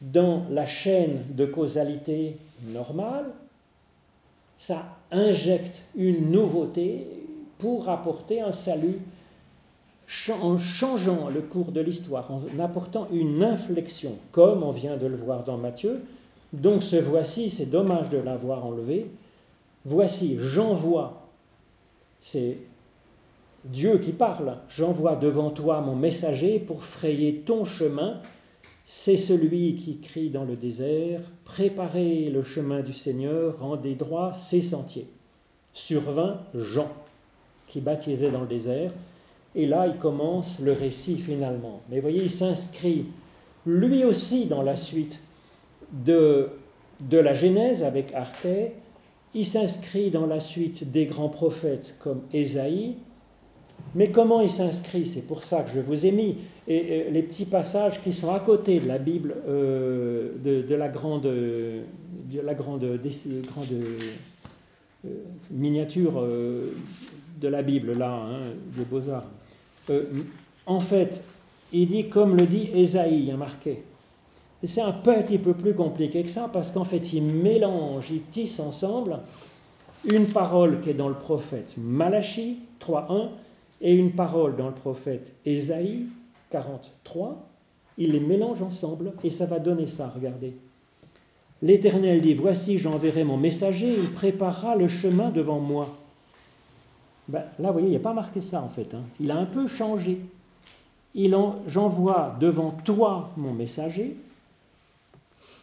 dans 0.00 0.44
la 0.48 0.64
chaîne 0.64 1.24
de 1.34 1.44
causalité 1.44 2.38
normale, 2.66 3.26
ça 4.56 4.96
injecte 5.10 5.82
une 5.96 6.30
nouveauté 6.30 7.06
pour 7.58 7.90
apporter 7.90 8.40
un 8.40 8.52
salut 8.52 9.00
en 10.40 10.58
changeant 10.58 11.28
le 11.28 11.40
cours 11.40 11.72
de 11.72 11.80
l'histoire, 11.80 12.30
en 12.30 12.42
apportant 12.58 13.08
une 13.12 13.42
inflexion, 13.42 14.16
comme 14.32 14.62
on 14.62 14.72
vient 14.72 14.96
de 14.96 15.06
le 15.06 15.16
voir 15.16 15.44
dans 15.44 15.56
Matthieu. 15.56 16.00
Donc 16.52 16.82
ce 16.82 16.96
voici, 16.96 17.50
c'est 17.50 17.66
dommage 17.66 18.08
de 18.08 18.18
l'avoir 18.18 18.66
enlevé. 18.66 19.06
Voici, 19.84 20.36
j'envoie, 20.40 21.28
c'est 22.20 22.58
Dieu 23.64 23.98
qui 23.98 24.12
parle, 24.12 24.56
j'envoie 24.68 25.16
devant 25.16 25.50
toi 25.50 25.80
mon 25.80 25.94
messager 25.94 26.58
pour 26.58 26.84
frayer 26.84 27.42
ton 27.46 27.64
chemin. 27.64 28.20
C'est 28.84 29.16
celui 29.16 29.76
qui 29.76 29.98
crie 29.98 30.30
dans 30.30 30.44
le 30.44 30.56
désert, 30.56 31.20
préparez 31.44 32.30
le 32.30 32.42
chemin 32.42 32.80
du 32.80 32.92
Seigneur, 32.92 33.60
rendez 33.60 33.94
droit 33.94 34.32
ses 34.32 34.60
sentiers. 34.60 35.06
Survint 35.72 36.40
Jean, 36.54 36.90
qui 37.68 37.80
baptisait 37.80 38.32
dans 38.32 38.40
le 38.40 38.48
désert, 38.48 38.90
et 39.54 39.66
là, 39.66 39.86
il 39.86 39.96
commence 39.96 40.58
le 40.60 40.72
récit 40.72 41.16
finalement. 41.16 41.80
Mais 41.90 42.00
voyez, 42.00 42.22
il 42.22 42.30
s'inscrit 42.30 43.06
lui 43.66 44.04
aussi 44.04 44.46
dans 44.46 44.62
la 44.62 44.76
suite 44.76 45.20
de, 45.92 46.48
de 47.00 47.18
la 47.18 47.34
Genèse 47.34 47.82
avec 47.82 48.14
Arché. 48.14 48.72
Il 49.34 49.44
s'inscrit 49.44 50.10
dans 50.10 50.26
la 50.26 50.40
suite 50.40 50.90
des 50.90 51.06
grands 51.06 51.28
prophètes 51.28 51.96
comme 52.00 52.22
Ésaïe. 52.32 52.96
Mais 53.94 54.10
comment 54.10 54.40
il 54.40 54.50
s'inscrit? 54.50 55.06
C'est 55.06 55.22
pour 55.22 55.42
ça 55.42 55.62
que 55.62 55.70
je 55.70 55.80
vous 55.80 56.06
ai 56.06 56.12
mis 56.12 56.36
et, 56.68 57.10
les 57.10 57.22
petits 57.22 57.44
passages 57.44 58.00
qui 58.02 58.12
sont 58.12 58.32
à 58.32 58.40
côté 58.40 58.78
de 58.78 58.86
la 58.86 58.98
Bible, 58.98 59.34
euh, 59.48 60.32
de, 60.42 60.74
la 60.74 60.88
grande, 60.88 61.22
de 61.22 62.40
la 62.44 62.54
grande 62.54 62.84
euh, 62.84 62.98
miniature 65.50 66.12
euh, 66.18 66.70
de 67.40 67.48
la 67.48 67.62
Bible, 67.62 67.98
là, 67.98 68.12
hein, 68.12 68.52
des 68.76 68.84
Beaux-Arts. 68.84 69.30
Euh, 69.90 70.04
en 70.66 70.80
fait, 70.80 71.22
il 71.72 71.88
dit, 71.88 72.08
comme 72.08 72.36
le 72.36 72.46
dit 72.46 72.70
Ésaïe, 72.74 73.24
il 73.24 73.30
a 73.30 73.36
marqué, 73.36 73.82
c'est 74.64 74.82
un 74.82 74.92
petit 74.92 75.38
peu 75.38 75.54
plus 75.54 75.74
compliqué 75.74 76.22
que 76.22 76.28
ça 76.28 76.48
parce 76.52 76.70
qu'en 76.70 76.84
fait, 76.84 77.12
ils 77.12 77.22
mélangent, 77.22 78.10
ils 78.10 78.22
tissent 78.22 78.60
ensemble 78.60 79.18
une 80.04 80.26
parole 80.26 80.80
qui 80.80 80.90
est 80.90 80.94
dans 80.94 81.08
le 81.08 81.14
prophète 81.14 81.76
Malachi 81.78 82.58
3.1 82.80 83.28
et 83.80 83.94
une 83.94 84.12
parole 84.12 84.56
dans 84.56 84.68
le 84.68 84.74
prophète 84.74 85.34
Ésaïe 85.46 86.06
43. 86.50 87.46
Ils 87.96 88.12
les 88.12 88.20
mélangent 88.20 88.62
ensemble 88.62 89.12
et 89.24 89.30
ça 89.30 89.46
va 89.46 89.58
donner 89.58 89.86
ça, 89.86 90.12
regardez. 90.14 90.54
L'Éternel 91.62 92.22
dit, 92.22 92.34
Voici, 92.34 92.78
j'enverrai 92.78 93.24
mon 93.24 93.36
messager, 93.36 93.94
il 93.94 94.10
préparera 94.10 94.76
le 94.76 94.88
chemin 94.88 95.30
devant 95.30 95.60
moi. 95.60 95.99
Ben, 97.30 97.44
là, 97.60 97.68
vous 97.68 97.74
voyez, 97.74 97.86
il 97.86 97.90
n'y 97.90 97.96
a 97.96 98.00
pas 98.00 98.12
marqué 98.12 98.40
ça 98.40 98.60
en 98.60 98.68
fait. 98.68 98.92
Hein. 98.92 99.02
Il 99.20 99.30
a 99.30 99.36
un 99.36 99.46
peu 99.46 99.66
changé. 99.68 100.20
J'envoie 101.66 102.36
devant 102.40 102.72
toi 102.84 103.30
mon 103.36 103.52
messager. 103.52 104.16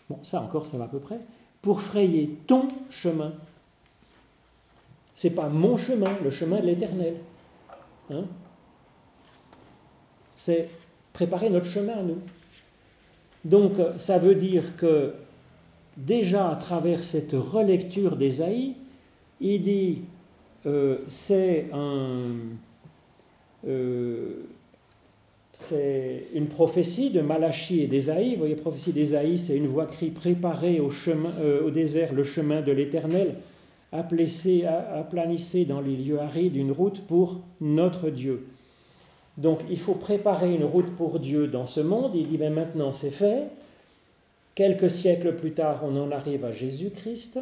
Bon, 0.09 0.19
ça 0.23 0.41
encore, 0.41 0.65
ça 0.65 0.77
va 0.77 0.85
à 0.85 0.87
peu 0.87 0.99
près. 0.99 1.19
Pour 1.61 1.81
frayer 1.81 2.37
ton 2.47 2.69
chemin. 2.89 3.33
C'est 5.13 5.31
pas 5.31 5.49
mon 5.49 5.77
chemin, 5.77 6.11
le 6.23 6.29
chemin 6.29 6.59
de 6.61 6.67
l'Éternel. 6.67 7.15
Hein. 8.11 8.23
C'est 10.35 10.69
préparer 11.11 11.49
notre 11.49 11.65
chemin 11.65 11.97
à 11.97 12.03
nous. 12.03 12.19
Donc, 13.43 13.73
ça 13.97 14.17
veut 14.19 14.35
dire 14.35 14.77
que 14.77 15.15
déjà 15.97 16.49
à 16.49 16.55
travers 16.55 17.03
cette 17.03 17.33
relecture 17.33 18.15
d'Ésaïe, 18.15 18.75
il 19.41 19.61
dit 19.61 20.01
euh, 20.65 20.97
euh, 23.65 24.31
c'est 25.53 26.23
une 26.33 26.47
prophétie 26.47 27.09
de 27.09 27.21
Malachie 27.21 27.81
et 27.81 27.87
d'Ésaïe. 27.87 28.33
Vous 28.33 28.39
voyez, 28.39 28.55
prophétie 28.55 28.93
d'Ésaïe, 28.93 29.37
c'est 29.37 29.55
une 29.55 29.67
voix 29.67 29.85
crie 29.85 30.11
préparée 30.11 30.79
euh, 30.79 31.65
au 31.65 31.71
désert 31.71 32.13
le 32.13 32.23
chemin 32.23 32.61
de 32.61 32.71
l'Éternel, 32.71 33.35
aplanissez 33.91 35.65
dans 35.65 35.81
les 35.81 35.95
lieux 35.95 36.19
arides 36.19 36.55
une 36.55 36.71
route 36.71 37.01
pour 37.01 37.41
notre 37.61 38.09
Dieu. 38.09 38.47
Donc 39.37 39.59
il 39.69 39.79
faut 39.79 39.93
préparer 39.93 40.53
une 40.53 40.65
route 40.65 40.95
pour 40.95 41.19
Dieu 41.19 41.47
dans 41.47 41.67
ce 41.67 41.79
monde. 41.79 42.11
Il 42.15 42.27
dit, 42.27 42.37
mais 42.37 42.49
maintenant 42.49 42.91
c'est 42.91 43.11
fait. 43.11 43.43
Quelques 44.55 44.89
siècles 44.89 45.35
plus 45.35 45.51
tard, 45.51 45.83
on 45.83 45.95
en 45.95 46.11
arrive 46.11 46.43
à 46.43 46.51
Jésus-Christ. 46.51 47.39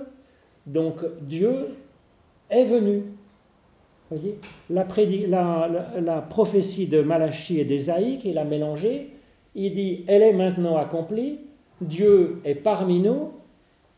Donc 0.68 0.97
Dieu 1.22 1.68
est 2.49 2.65
venu. 2.65 3.03
Voyez 4.11 4.39
la, 4.69 5.69
la, 5.99 6.21
prophétie 6.21 6.87
de 6.87 7.01
Malachie 7.01 7.59
et 7.59 7.65
d'Ésaïe, 7.65 8.19
qu'il 8.19 8.37
a 8.37 8.43
mélangée, 8.43 9.09
il 9.55 9.73
dit, 9.73 10.03
elle 10.07 10.21
est 10.21 10.33
maintenant 10.33 10.77
accomplie, 10.77 11.39
Dieu 11.81 12.39
est 12.45 12.55
parmi 12.55 12.99
nous, 12.99 13.31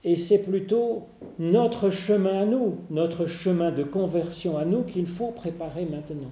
et 0.03 0.15
c'est 0.15 0.39
plutôt 0.39 1.03
notre 1.39 1.89
chemin 1.89 2.41
à 2.41 2.45
nous, 2.45 2.77
notre 2.89 3.25
chemin 3.25 3.71
de 3.71 3.83
conversion 3.83 4.57
à 4.57 4.63
nous 4.63 4.83
qu'il 4.83 5.07
faut 5.07 5.31
préparer 5.31 5.85
maintenant. 5.85 6.31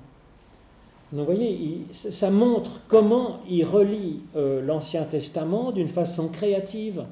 Donc 1.12 1.28
vous 1.28 1.36
voyez, 1.36 1.82
ça 1.92 2.30
montre 2.30 2.82
comment 2.88 3.40
il 3.50 3.64
relie 3.64 4.22
euh, 4.36 4.62
l'Ancien 4.62 5.04
Testament 5.04 5.72
d'une 5.72 5.90
façon 5.90 6.30
créative, 6.30 7.06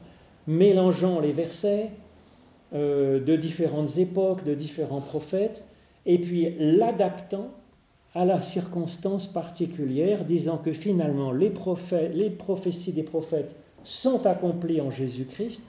mélangeant 0.48 1.20
les 1.20 1.32
versets 1.32 1.92
euh, 2.74 3.20
de 3.20 3.36
différentes 3.36 3.98
époques, 3.98 4.44
de 4.44 4.54
différents 4.54 5.02
prophètes, 5.02 5.64
et 6.06 6.18
puis 6.18 6.56
l'adaptant 6.58 7.50
à 8.16 8.26
la 8.26 8.42
circonstance 8.42 9.28
particulière, 9.28 10.26
disant 10.26 10.58
que 10.58 10.74
finalement 10.74 11.32
les, 11.32 11.50
prophètes, 11.50 12.14
les 12.14 12.30
prophéties 12.30 12.92
des 12.92 13.04
prophètes 13.04 13.56
sont 13.84 14.26
accomplies 14.26 14.82
en 14.82 14.92
Jésus-Christ, 14.92 15.62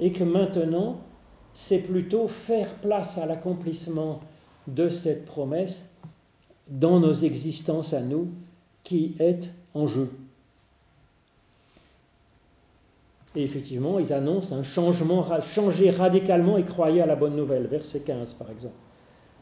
et 0.00 0.12
que 0.12 0.24
maintenant 0.24 1.00
c'est 1.54 1.78
plutôt 1.78 2.28
faire 2.28 2.74
place 2.76 3.18
à 3.18 3.26
l'accomplissement 3.26 4.20
de 4.66 4.88
cette 4.88 5.24
promesse 5.24 5.84
dans 6.68 7.00
nos 7.00 7.12
existences 7.12 7.92
à 7.92 8.00
nous 8.00 8.28
qui 8.84 9.14
est 9.18 9.50
en 9.74 9.86
jeu. 9.86 10.10
Et 13.34 13.42
effectivement, 13.42 13.98
ils 13.98 14.12
annoncent 14.12 14.54
un 14.54 14.62
changement, 14.62 15.26
changer 15.40 15.90
radicalement 15.90 16.58
et 16.58 16.64
croyez 16.64 17.00
à 17.00 17.06
la 17.06 17.16
bonne 17.16 17.36
nouvelle, 17.36 17.66
verset 17.66 18.00
15 18.00 18.34
par 18.34 18.50
exemple. 18.50 18.74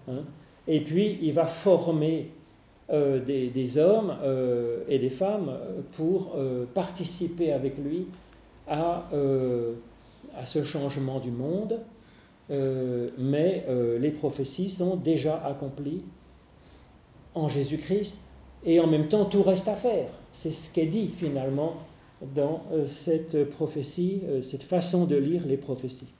Hein. 0.09 0.25
et 0.67 0.81
puis, 0.81 1.19
il 1.23 1.33
va 1.35 1.47
former 1.47 2.31
euh, 2.93 3.21
des, 3.21 3.79
hommes 3.79 4.17
euh, 4.25 4.83
et 4.89 4.99
des 4.99 5.11
femmes 5.11 5.57
pour 5.93 6.33
euh, 6.35 6.65
participer 6.75 7.53
avec 7.53 7.79
lui 7.79 8.09
à, 8.67 9.09
à, 10.37 10.45
ce 10.45 10.65
changement 10.65 11.21
du 11.21 11.31
monde. 11.31 11.79
mais 12.49 13.65
les 14.01 14.11
prophéties 14.11 14.71
sont 14.71 14.97
déjà 14.97 15.41
accomplies 15.45 16.05
en 17.35 17.49
Jésus-Christ, 17.49 18.17
et 18.65 18.81
en 18.81 18.89
même 18.89 19.07
temps 19.07 19.25
tout 19.25 19.43
reste 19.43 19.69
à 19.69 19.77
faire. 19.77 20.09
C'est 20.33 20.51
ce 20.51 20.69
qui 20.69 20.81
est 20.81 20.87
dit 20.87 21.13
finalement 21.17 21.75
dans 22.23 22.65
euh, 22.73 22.87
cette 22.87 23.49
prophétie, 23.51 24.23
euh, 24.27 24.43
cette 24.43 24.63
façon 24.63 25.07
de 25.07 25.17
lire 25.17 25.43
les 25.47 25.57
prophéties. 25.57 26.13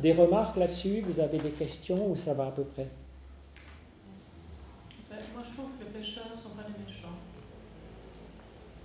Des 0.00 0.12
remarques 0.12 0.56
là-dessus 0.56 1.02
Vous 1.02 1.20
avez 1.20 1.38
des 1.38 1.50
questions 1.50 2.10
ou 2.10 2.16
ça 2.16 2.34
va 2.34 2.46
à 2.46 2.50
peu 2.50 2.62
près? 2.62 2.88
Moi 5.10 5.42
je 5.44 5.52
trouve 5.52 5.66
que 5.78 5.84
les 5.84 6.00
pécheurs 6.00 6.30
ne 6.30 6.36
sont 6.36 6.50
pas 6.50 6.62
des 6.62 6.84
méchants. 6.84 7.08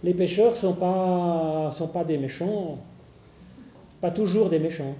Les 0.03 0.13
pécheurs 0.13 0.51
ne 0.51 0.57
sont 0.57 0.73
pas, 0.73 1.71
sont 1.71 1.87
pas 1.87 2.03
des 2.03 2.17
méchants, 2.17 2.79
pas 4.01 4.11
toujours 4.11 4.49
des 4.49 4.59
méchants. 4.59 4.95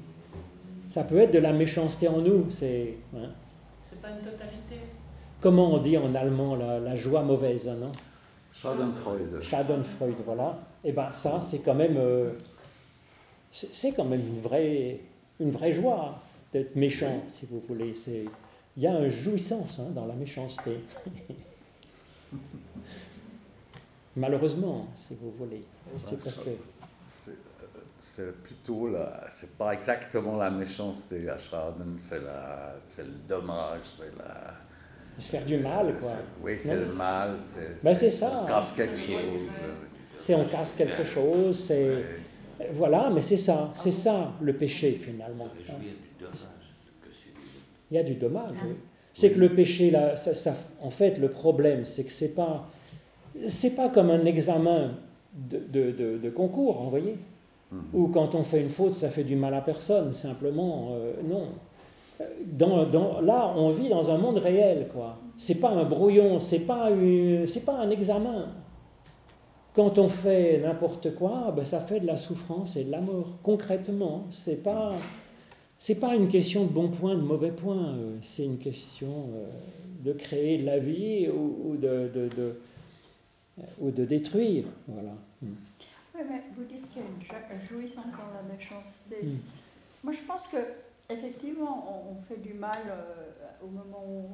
ça 0.88 1.04
peut 1.04 1.18
être 1.18 1.32
de 1.32 1.38
la 1.38 1.52
méchanceté 1.52 2.08
en 2.08 2.18
nous, 2.18 2.50
c'est... 2.50 2.94
Hein. 3.16 3.30
Pas 4.00 4.10
une 4.10 4.24
totalité 4.24 4.80
comment 5.42 5.74
on 5.74 5.78
dit 5.78 5.98
en 5.98 6.14
allemand 6.14 6.56
la, 6.56 6.96
joie 6.96 7.22
mauvaise, 7.22 7.66
non? 7.66 7.92
Schadenfreude. 8.52 9.42
Schadenfreude, 9.42 10.16
voilà. 10.24 10.58
Et 10.84 10.90
eh 10.90 10.92
bien 10.92 11.12
ça, 11.12 11.40
c'est 11.40 11.60
quand 11.60 11.74
même, 11.74 11.96
euh, 11.96 12.32
c'est 13.50 13.92
quand 13.92 14.04
même 14.04 14.20
une 14.20 14.40
vraie, 14.40 15.00
une 15.40 15.50
vraie 15.50 15.72
joie 15.72 16.20
d'être 16.52 16.76
méchant, 16.76 17.22
si 17.28 17.46
vous 17.46 17.60
voulez. 17.66 17.94
C'est, 17.94 18.24
il 18.76 18.82
y 18.82 18.86
a 18.86 18.98
une 18.98 19.10
jouissance 19.10 19.78
hein, 19.78 19.90
dans 19.94 20.06
la 20.06 20.14
méchanceté. 20.14 20.80
Malheureusement, 24.16 24.88
si 24.94 25.14
vous 25.14 25.30
voulez. 25.30 25.64
C'est 25.98 26.22
parce 26.22 26.36
que 26.36 26.50
c'est 28.02 28.32
plutôt 28.42 28.88
la, 28.88 29.26
c'est 29.30 29.56
pas 29.56 29.72
exactement 29.72 30.36
la 30.36 30.50
méchanceté 30.50 31.28
à 31.30 31.38
Schaden, 31.38 31.96
c'est, 31.96 32.20
la, 32.20 32.74
c'est 32.84 33.04
le 33.04 33.14
dommage, 33.28 33.80
c'est 33.84 34.12
la, 34.18 34.54
se 35.18 35.28
faire 35.28 35.44
du 35.44 35.58
mal, 35.58 35.96
quoi. 35.98 36.10
Oui, 36.42 36.52
c'est 36.56 36.76
le 36.76 36.86
mal. 36.86 37.36
C'est, 37.40 37.82
ben, 37.82 37.94
c'est 37.94 38.10
ça. 38.10 38.42
On 38.44 38.46
casse 38.46 38.72
quelque 38.72 38.96
chose. 38.96 39.50
C'est 40.16 40.34
on 40.34 40.44
casse 40.44 40.72
quelque 40.74 41.04
chose, 41.04 41.58
c'est... 41.58 42.04
Voilà, 42.72 43.10
mais 43.12 43.22
c'est 43.22 43.36
ça, 43.36 43.72
c'est 43.74 43.90
ça 43.90 44.32
le 44.40 44.52
péché 44.52 45.00
finalement. 45.02 45.48
Il 47.90 47.96
y 47.96 47.98
a 47.98 48.04
du 48.04 48.14
dommage, 48.14 48.54
oui. 48.64 48.74
C'est 49.12 49.32
que 49.32 49.38
le 49.40 49.54
péché, 49.54 49.90
là, 49.90 50.16
ça, 50.16 50.54
en 50.80 50.90
fait, 50.90 51.18
le 51.18 51.28
problème, 51.28 51.84
c'est 51.84 52.04
que 52.04 52.12
c'est 52.12 52.34
pas, 52.34 52.66
c'est 53.48 53.70
pas 53.70 53.90
comme 53.90 54.10
un 54.10 54.24
examen 54.24 54.92
de, 55.34 55.90
de, 55.90 56.18
de, 56.18 56.30
concours, 56.30 56.82
vous 56.82 56.90
voyez. 56.90 57.16
Ou 57.92 58.08
quand 58.08 58.34
on 58.34 58.44
fait 58.44 58.60
une 58.60 58.70
faute, 58.70 58.94
ça 58.94 59.10
fait 59.10 59.24
du 59.24 59.36
mal 59.36 59.54
à 59.54 59.60
personne, 59.60 60.12
simplement, 60.12 60.90
euh, 60.92 61.14
non 61.24 61.48
dans, 62.46 63.20
là, 63.20 63.52
on 63.56 63.70
vit 63.70 63.88
dans 63.88 64.10
un 64.10 64.18
monde 64.18 64.38
réel, 64.38 64.88
quoi. 64.92 65.18
C'est 65.36 65.56
pas 65.56 65.70
un 65.70 65.84
brouillon, 65.84 66.38
c'est 66.40 66.60
pas, 66.60 66.88
c'est 67.46 67.64
pas 67.64 67.78
un 67.78 67.90
examen. 67.90 68.48
Quand 69.74 69.98
on 69.98 70.08
fait 70.08 70.58
n'importe 70.58 71.14
quoi, 71.14 71.52
ben, 71.56 71.64
ça 71.64 71.80
fait 71.80 72.00
de 72.00 72.06
la 72.06 72.16
souffrance 72.16 72.76
et 72.76 72.84
de 72.84 72.90
la 72.90 73.00
mort. 73.00 73.38
Concrètement, 73.42 74.26
c'est 74.28 74.62
pas, 74.62 74.94
c'est 75.78 75.94
pas 75.94 76.14
une 76.14 76.28
question 76.28 76.64
de 76.64 76.70
bon 76.70 76.88
point, 76.88 77.16
de 77.16 77.22
mauvais 77.22 77.52
point. 77.52 77.94
Euh, 77.94 78.16
c'est 78.20 78.44
une 78.44 78.58
question 78.58 79.30
euh, 79.34 79.46
de 80.04 80.12
créer 80.12 80.58
de 80.58 80.66
la 80.66 80.78
vie 80.78 81.28
ou, 81.28 81.76
de, 81.76 82.10
de, 82.14 82.28
de, 82.36 82.60
ou 83.80 83.90
de 83.90 84.04
détruire, 84.04 84.64
voilà. 84.86 85.14
Oui, 85.42 85.50
mais 86.14 86.42
vous 86.54 86.64
dites 86.64 86.88
qu'il 86.92 87.00
y 87.00 87.04
a 87.04 87.54
une 87.54 87.66
jouissance 87.66 88.04
dans 88.04 88.30
la 88.36 88.54
méchanceté. 88.54 89.26
Hmm. 89.26 89.38
Moi, 90.04 90.12
je 90.12 90.26
pense 90.26 90.46
que 90.48 90.58
Effectivement, 91.08 92.10
on, 92.10 92.22
fait 92.22 92.40
du 92.40 92.54
mal 92.54 92.82
euh, 92.86 93.64
au 93.64 93.68
moment 93.68 94.04
où 94.06 94.28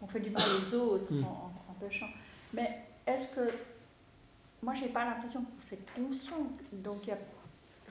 on, 0.00 0.06
fait, 0.06 0.20
du 0.20 0.30
mal 0.30 0.42
aux 0.42 0.74
autres 0.74 1.12
mm. 1.12 1.24
en, 1.24 1.74
péchant. 1.80 2.08
Mais 2.54 2.78
est-ce 3.06 3.28
que. 3.34 3.52
Moi, 4.62 4.74
j'ai 4.78 4.88
pas 4.88 5.04
l'impression 5.04 5.40
que 5.40 5.46
c'est 5.68 5.92
conscient. 5.92 6.46
Donc, 6.72 7.06
y 7.08 7.10
a, 7.10 7.16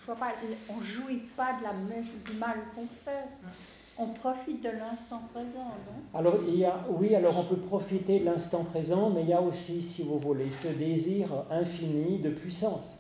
pas, 0.06 0.32
on 0.70 0.78
ne 0.80 0.86
jouit 0.86 1.24
pas 1.36 1.58
de 1.60 1.64
la, 1.64 1.74
du 1.74 2.38
mal 2.38 2.58
qu'on 2.74 2.88
fait. 2.88 3.28
On 3.98 4.08
profite 4.08 4.64
de 4.64 4.70
l'instant 4.70 5.22
présent, 5.34 5.76
non? 5.86 6.18
Alors, 6.18 6.40
il 6.48 6.56
y 6.56 6.66
a, 6.66 6.86
oui, 6.90 7.14
alors 7.14 7.38
on 7.38 7.44
peut 7.44 7.58
profiter 7.58 8.20
de 8.20 8.26
l'instant 8.26 8.64
présent, 8.64 9.10
mais 9.10 9.22
il 9.24 9.30
y 9.30 9.34
a 9.34 9.42
aussi, 9.42 9.82
si 9.82 10.02
vous 10.02 10.18
voulez, 10.18 10.50
ce 10.50 10.70
désir 10.70 11.28
infini 11.52 12.20
de 12.20 12.30
puissance. 12.30 12.98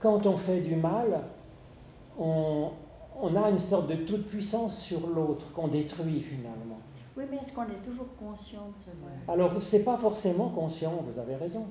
Quand 0.00 0.26
on 0.26 0.36
fait 0.36 0.60
du 0.60 0.74
mal, 0.74 1.22
on, 2.18 2.70
on 3.20 3.36
a 3.36 3.50
une 3.50 3.58
sorte 3.58 3.88
de 3.88 3.96
toute 3.96 4.26
puissance 4.26 4.80
sur 4.80 5.06
l'autre 5.06 5.52
qu'on 5.52 5.68
détruit 5.68 6.20
finalement. 6.20 6.78
Oui, 7.16 7.24
mais 7.30 7.36
est-ce 7.36 7.52
qu'on 7.52 7.62
est 7.62 7.82
toujours 7.84 8.08
conscient 8.18 8.66
de 8.86 9.32
Alors, 9.32 9.62
c'est 9.62 9.84
pas 9.84 9.96
forcément 9.96 10.48
conscient, 10.48 11.02
vous 11.06 11.18
avez 11.18 11.36
raison. 11.36 11.66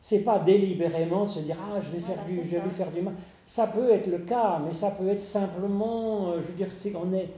C'est 0.00 0.20
pas 0.20 0.38
délibérément 0.38 1.26
se 1.26 1.40
dire 1.40 1.56
ah 1.60 1.80
je 1.80 1.90
vais 1.90 1.98
faire 1.98 2.16
Voilà, 2.16 2.42
du, 2.42 2.48
je 2.48 2.56
vais 2.56 2.70
faire 2.70 2.90
du 2.90 3.02
mal. 3.02 3.14
Ça 3.44 3.66
peut 3.66 3.90
être 3.90 4.06
le 4.06 4.18
cas, 4.18 4.60
mais 4.64 4.72
ça 4.72 4.90
peut 4.90 5.08
être 5.08 5.20
simplement, 5.20 6.28
euh, 6.28 6.40
je 6.42 6.46
veux 6.48 6.54
dire, 6.56 6.72
c'est 6.72 6.90
qu'on 6.90 7.12
est, 7.12 7.28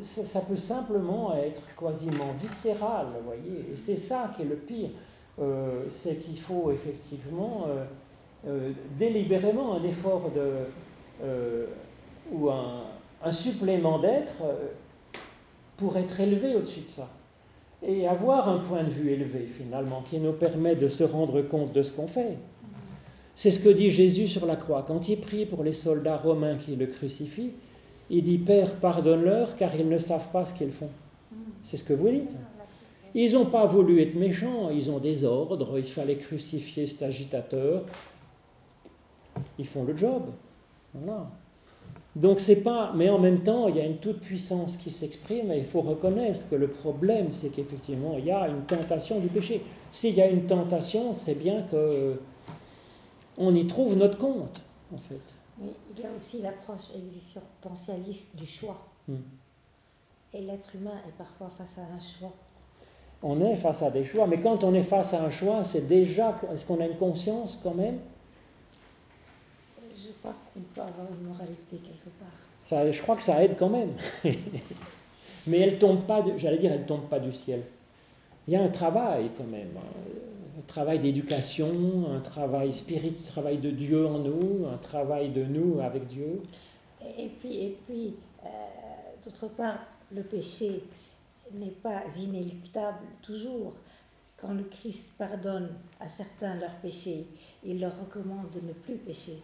ça, 0.00 0.24
ça 0.24 0.40
peut 0.40 0.56
simplement 0.56 1.34
être 1.36 1.62
quasiment 1.78 2.32
viscéral, 2.38 3.06
vous 3.16 3.24
voyez. 3.26 3.72
Et 3.72 3.76
c'est 3.76 3.96
ça 3.96 4.30
qui 4.34 4.42
est 4.42 4.46
le 4.46 4.56
pire, 4.56 4.90
Euh, 5.38 5.84
c'est 5.90 6.16
qu'il 6.18 6.38
faut 6.40 6.70
effectivement 6.72 7.66
euh, 7.68 7.84
euh, 8.48 8.72
délibérément 8.98 9.74
un 9.74 9.82
effort 9.84 10.30
de 10.34 10.64
euh, 11.22 11.66
ou 12.32 12.50
un, 12.50 12.82
supplément 13.30 13.98
d'être 13.98 14.34
euh, 14.44 14.68
pour 15.76 15.96
être 15.96 16.20
élevé 16.20 16.54
au-dessus 16.54 16.82
de 16.82 16.86
ça 16.86 17.08
et 17.82 18.06
avoir 18.06 18.48
un 18.48 18.58
point 18.58 18.84
de 18.84 18.90
vue 18.90 19.10
élevé 19.10 19.46
finalement 19.46 20.02
qui 20.02 20.18
nous 20.18 20.32
permet 20.32 20.76
de 20.76 20.88
se 20.88 21.04
rendre 21.04 21.42
compte 21.42 21.72
de 21.72 21.82
ce 21.82 21.92
qu'on 21.92 22.06
fait. 22.06 22.36
C'est 23.34 23.50
ce 23.50 23.60
que 23.60 23.68
dit 23.68 23.90
Jésus 23.90 24.28
sur 24.28 24.46
la 24.46 24.56
croix. 24.56 24.84
Quand 24.86 25.08
il 25.08 25.20
prie 25.20 25.44
pour 25.44 25.62
les 25.62 25.72
soldats 25.72 26.16
romains 26.16 26.56
qui 26.56 26.74
le 26.76 26.86
crucifient, 26.86 27.52
il 28.08 28.22
dit 28.22 28.38
Père, 28.38 28.76
pardonne-leur 28.76 29.56
car 29.56 29.74
ils 29.74 29.88
ne 29.88 29.98
savent 29.98 30.30
pas 30.30 30.44
ce 30.44 30.54
qu'ils 30.54 30.70
font. 30.70 30.88
C'est 31.62 31.76
ce 31.76 31.84
que 31.84 31.92
vous 31.92 32.08
dites. 32.08 32.30
Ils 33.14 33.32
n'ont 33.32 33.46
pas 33.46 33.66
voulu 33.66 34.00
être 34.00 34.14
méchants, 34.14 34.70
ils 34.70 34.90
ont 34.90 34.98
des 34.98 35.24
ordres, 35.24 35.78
il 35.78 35.84
fallait 35.84 36.16
crucifier 36.16 36.86
cet 36.86 37.02
agitateur. 37.02 37.84
Ils 39.58 39.66
font 39.66 39.84
le 39.84 39.96
job. 39.96 40.22
Voilà. 41.02 41.26
Donc 42.16 42.40
c'est 42.40 42.62
pas, 42.62 42.92
mais 42.94 43.10
en 43.10 43.18
même 43.18 43.42
temps, 43.42 43.68
il 43.68 43.76
y 43.76 43.80
a 43.80 43.84
une 43.84 43.98
toute 43.98 44.20
puissance 44.20 44.78
qui 44.78 44.90
s'exprime 44.90 45.52
et 45.52 45.58
il 45.58 45.66
faut 45.66 45.82
reconnaître 45.82 46.48
que 46.48 46.56
le 46.56 46.68
problème, 46.68 47.28
c'est 47.32 47.50
qu'effectivement, 47.50 48.14
il 48.18 48.24
y 48.24 48.30
a 48.30 48.48
une 48.48 48.62
tentation 48.62 49.20
du 49.20 49.28
péché. 49.28 49.62
S'il 49.92 50.14
y 50.14 50.22
a 50.22 50.26
une 50.26 50.46
tentation, 50.46 51.12
c'est 51.12 51.34
bien 51.34 51.62
que 51.70 52.18
on 53.36 53.54
y 53.54 53.66
trouve 53.66 53.96
notre 53.96 54.16
compte, 54.16 54.62
en 54.94 54.96
fait. 54.96 55.20
Mais 55.58 55.72
il 55.90 56.02
y 56.02 56.06
a 56.06 56.08
aussi 56.16 56.40
l'approche 56.40 56.90
existentialiste 56.96 58.34
du 58.34 58.46
choix. 58.46 58.78
Hmm. 59.08 59.16
Et 60.32 60.40
l'être 60.40 60.74
humain 60.74 60.98
est 61.06 61.16
parfois 61.18 61.50
face 61.50 61.76
à 61.78 61.82
un 61.82 61.98
choix. 61.98 62.32
On 63.22 63.40
est 63.40 63.56
face 63.56 63.82
à 63.82 63.90
des 63.90 64.04
choix, 64.04 64.26
mais 64.26 64.40
quand 64.40 64.64
on 64.64 64.72
est 64.74 64.82
face 64.82 65.12
à 65.12 65.22
un 65.22 65.30
choix, 65.30 65.64
c'est 65.64 65.86
déjà, 65.86 66.38
est-ce 66.52 66.64
qu'on 66.64 66.80
a 66.80 66.86
une 66.86 66.96
conscience 66.96 67.60
quand 67.62 67.74
même? 67.74 67.98
Qu'on 70.32 70.60
peut 70.60 70.80
avoir 70.80 71.06
une 71.10 71.28
moralité 71.28 71.76
quelque 71.76 72.10
part. 72.18 72.28
ça, 72.60 72.90
Je 72.90 73.00
crois 73.02 73.16
que 73.16 73.22
ça 73.22 73.42
aide 73.42 73.56
quand 73.58 73.68
même. 73.68 73.92
mais 75.46 75.60
elle 75.60 75.78
tombe 75.78 76.06
pas, 76.06 76.24
j'allais 76.36 76.58
dire, 76.58 76.72
elle 76.72 76.86
tombe 76.86 77.08
pas 77.08 77.20
du 77.20 77.32
ciel. 77.32 77.62
Il 78.46 78.54
y 78.54 78.56
a 78.56 78.62
un 78.62 78.68
travail 78.68 79.30
quand 79.36 79.46
même, 79.46 79.76
un 79.76 80.62
travail 80.66 81.00
d'éducation, 81.00 82.06
un 82.14 82.20
travail 82.20 82.72
spirituel, 82.72 83.14
un 83.20 83.30
travail 83.30 83.58
de 83.58 83.70
Dieu 83.70 84.06
en 84.06 84.18
nous, 84.18 84.66
un 84.72 84.78
travail 84.78 85.30
de 85.30 85.44
nous 85.44 85.80
avec 85.80 86.06
Dieu. 86.06 86.42
Et, 87.04 87.24
et 87.24 87.28
puis, 87.28 87.56
et 87.64 87.78
puis 87.86 88.14
euh, 88.44 88.48
d'autre 89.24 89.48
part, 89.48 89.78
le 90.12 90.22
péché 90.22 90.82
n'est 91.52 91.70
pas 91.70 92.02
inéluctable 92.18 93.04
toujours. 93.22 93.74
Quand 94.36 94.52
le 94.52 94.64
Christ 94.64 95.12
pardonne 95.16 95.70
à 95.98 96.08
certains 96.08 96.54
leurs 96.56 96.74
péchés, 96.76 97.26
il 97.64 97.80
leur 97.80 97.98
recommande 97.98 98.50
de 98.50 98.60
ne 98.66 98.72
plus 98.72 98.96
pécher. 98.96 99.38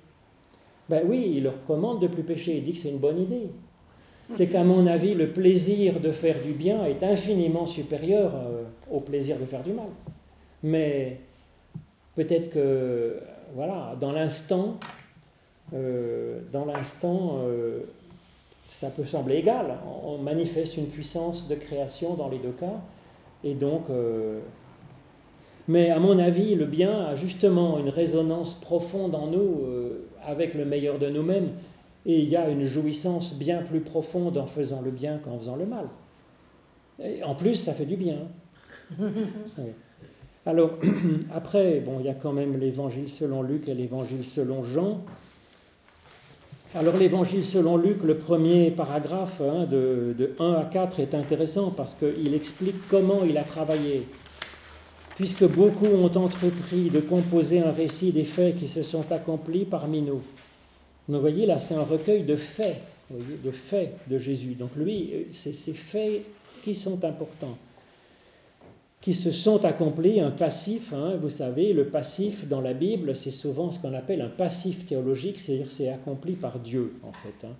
Ben 0.89 1.03
oui, 1.07 1.35
il 1.37 1.45
leur 1.45 1.55
recommande 1.55 2.01
de 2.01 2.07
plus 2.07 2.23
pécher, 2.23 2.57
il 2.57 2.65
dit 2.65 2.73
que 2.73 2.79
c'est 2.79 2.91
une 2.91 2.99
bonne 2.99 3.21
idée. 3.21 3.51
C'est 4.31 4.47
qu'à 4.47 4.65
mon 4.65 4.87
avis, 4.87 5.15
le 5.15 5.29
plaisir 5.29 6.01
de 6.01 6.11
faire 6.11 6.37
du 6.43 6.53
bien 6.53 6.85
est 6.85 7.03
infiniment 7.03 7.67
supérieur 7.67 8.33
euh, 8.35 8.63
au 8.91 9.01
plaisir 9.01 9.39
de 9.39 9.45
faire 9.45 9.63
du 9.63 9.73
mal. 9.73 9.89
Mais 10.63 11.21
peut-être 12.15 12.51
que, 12.51 13.19
voilà, 13.55 13.95
dans 14.01 14.13
l'instant, 14.13 14.79
euh, 15.75 16.41
dans 16.51 16.65
l'instant, 16.65 17.41
euh, 17.43 17.81
ça 18.65 18.89
peut 18.89 19.05
sembler 19.05 19.37
égal. 19.37 19.79
On 20.05 20.19
manifeste 20.19 20.77
une 20.79 20.87
puissance 20.87 21.47
de 21.47 21.55
création 21.55 22.15
dans 22.15 22.29
les 22.29 22.39
deux 22.39 22.53
cas, 22.53 22.81
et 23.45 23.55
donc. 23.55 23.85
mais 25.69 25.91
à 25.91 25.99
mon 25.99 26.19
avis, 26.19 26.55
le 26.55 26.65
bien 26.65 27.07
a 27.07 27.15
justement 27.17 27.79
une 27.79 27.89
résonance 27.89 28.55
profonde 28.55 29.15
en 29.15 29.27
nous 29.27 29.63
avec 30.27 30.55
le 30.55 30.65
meilleur 30.65 30.99
de 30.99 31.09
nous-mêmes. 31.09 31.51
Et 32.05 32.19
il 32.19 32.29
y 32.29 32.37
a 32.37 32.49
une 32.49 32.65
jouissance 32.65 33.35
bien 33.35 33.63
plus 33.63 33.81
profonde 33.81 34.37
en 34.37 34.47
faisant 34.47 34.81
le 34.81 34.91
bien 34.91 35.19
qu'en 35.19 35.39
faisant 35.39 35.57
le 35.57 35.67
mal. 35.67 35.87
Et 37.03 37.23
en 37.23 37.35
plus, 37.35 37.55
ça 37.55 37.75
fait 37.75 37.87
du 37.87 37.97
bien. 37.97 38.19
Oui. 38.99 39.71
Alors, 40.45 40.73
après, 41.35 41.81
bon, 41.81 42.01
il 42.01 42.07
y 42.07 42.09
a 42.09 42.15
quand 42.15 42.33
même 42.33 42.59
l'évangile 42.59 43.09
selon 43.09 43.43
Luc 43.43 43.69
et 43.69 43.75
l'évangile 43.75 44.25
selon 44.25 44.65
Jean. 44.65 45.03
Alors, 46.75 46.97
l'évangile 46.97 47.45
selon 47.45 47.77
Luc, 47.77 48.03
le 48.03 48.17
premier 48.17 48.73
paragraphe, 48.73 49.41
hein, 49.41 49.67
de, 49.71 50.15
de 50.19 50.33
1 50.41 50.53
à 50.55 50.65
4, 50.65 50.99
est 50.99 51.15
intéressant 51.15 51.71
parce 51.71 51.95
qu'il 51.95 52.35
explique 52.35 52.89
comment 52.89 53.23
il 53.25 53.39
a 53.39 53.45
travaillé. 53.45 54.09
Puisque 55.23 55.45
beaucoup 55.45 55.87
ont 55.87 56.13
entrepris 56.17 56.91
de 56.91 56.99
composer 56.99 57.61
un 57.61 57.71
récit 57.71 58.11
des 58.11 58.25
faits 58.25 58.59
qui 58.59 58.67
se 58.67 58.83
sont 58.83 59.05
accomplis 59.13 59.65
parmi 59.65 60.03
nous. 60.03 60.21
Vous 61.07 61.21
voyez, 61.21 61.47
là, 61.47 61.61
c'est 61.61 61.75
un 61.75 61.85
recueil 61.85 62.25
de 62.25 62.35
faits, 62.35 62.81
de 63.09 63.53
faits 63.53 63.97
de 64.11 64.19
Jésus. 64.19 64.55
Donc 64.55 64.75
lui, 64.75 65.11
euh, 65.15 65.23
c'est 65.31 65.53
ces 65.53 65.75
faits 65.75 66.23
qui 66.65 66.75
sont 66.75 67.05
importants, 67.05 67.57
qui 69.01 69.15
se 69.15 69.31
sont 69.31 69.65
accomplis, 69.65 70.19
un 70.19 70.33
passif, 70.33 70.93
hein, 70.93 71.15
vous 71.23 71.31
savez, 71.31 71.73
le 71.73 71.85
passif 71.85 72.49
dans 72.49 72.61
la 72.61 72.75
Bible, 72.75 73.15
c'est 73.15 73.31
souvent 73.31 73.71
ce 73.71 73.79
qu'on 73.79 73.95
appelle 73.95 74.23
un 74.23 74.29
passif 74.29 74.87
théologique, 74.87 75.39
c'est-à-dire 75.39 75.71
c'est 75.71 75.89
accompli 75.89 76.33
par 76.33 76.59
Dieu, 76.59 76.95
en 77.05 77.13
fait. 77.13 77.47
hein. 77.47 77.55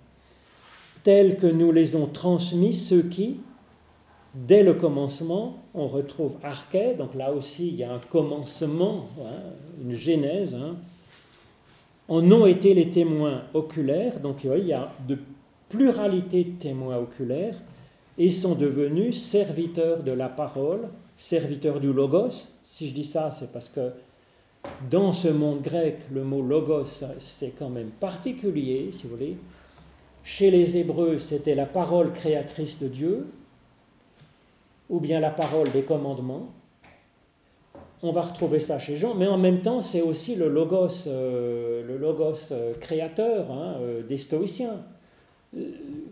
Tels 1.05 1.37
que 1.37 1.47
nous 1.47 1.71
les 1.71 1.95
ont 1.95 2.07
transmis 2.07 2.75
ceux 2.75 3.03
qui, 3.03 3.37
dès 4.33 4.63
le 4.63 4.73
commencement, 4.73 5.57
on 5.73 5.87
retrouve 5.87 6.37
arché, 6.43 6.95
donc 6.95 7.15
là 7.15 7.31
aussi 7.31 7.67
il 7.67 7.75
y 7.75 7.83
a 7.83 7.91
un 7.91 7.99
commencement, 7.99 9.09
hein, 9.21 9.53
une 9.81 9.93
genèse, 9.93 10.55
hein, 10.55 10.75
en 12.07 12.31
ont 12.31 12.45
été 12.45 12.73
les 12.73 12.89
témoins 12.89 13.43
oculaires, 13.53 14.19
donc 14.19 14.43
il 14.43 14.65
y 14.65 14.73
a 14.73 14.91
de 15.07 15.17
pluralité 15.69 16.43
de 16.43 16.51
témoins 16.59 16.97
oculaires, 16.97 17.55
et 18.17 18.31
sont 18.31 18.55
devenus 18.55 19.21
serviteurs 19.21 20.03
de 20.03 20.11
la 20.11 20.29
parole, 20.29 20.89
serviteurs 21.17 21.79
du 21.79 21.91
logos. 21.91 22.47
Si 22.67 22.87
je 22.87 22.93
dis 22.93 23.03
ça, 23.03 23.31
c'est 23.31 23.51
parce 23.51 23.69
que 23.69 23.91
dans 24.89 25.13
ce 25.13 25.27
monde 25.27 25.61
grec, 25.61 25.99
le 26.11 26.23
mot 26.23 26.41
logos, 26.41 27.03
c'est 27.19 27.53
quand 27.57 27.69
même 27.69 27.89
particulier, 27.89 28.89
si 28.91 29.07
vous 29.07 29.15
voulez. 29.15 29.37
Chez 30.23 30.51
les 30.51 30.77
Hébreux, 30.77 31.19
c'était 31.19 31.55
la 31.55 31.65
parole 31.65 32.13
créatrice 32.13 32.79
de 32.79 32.87
Dieu, 32.87 33.27
ou 34.93 34.99
bien 34.99 35.19
la 35.19 35.31
parole 35.31 35.71
des 35.71 35.81
commandements. 35.81 36.49
On 38.03 38.11
va 38.11 38.21
retrouver 38.21 38.59
ça 38.59 38.77
chez 38.77 38.95
Jean, 38.95 39.15
mais 39.15 39.25
en 39.25 39.39
même 39.39 39.61
temps, 39.61 39.81
c'est 39.81 40.01
aussi 40.01 40.35
le 40.35 40.49
logos, 40.49 41.07
euh, 41.07 41.83
le 41.87 41.97
logos 41.97 42.51
euh, 42.51 42.73
créateur 42.79 43.49
hein, 43.51 43.77
euh, 43.81 44.03
des 44.03 44.17
stoïciens. 44.17 44.77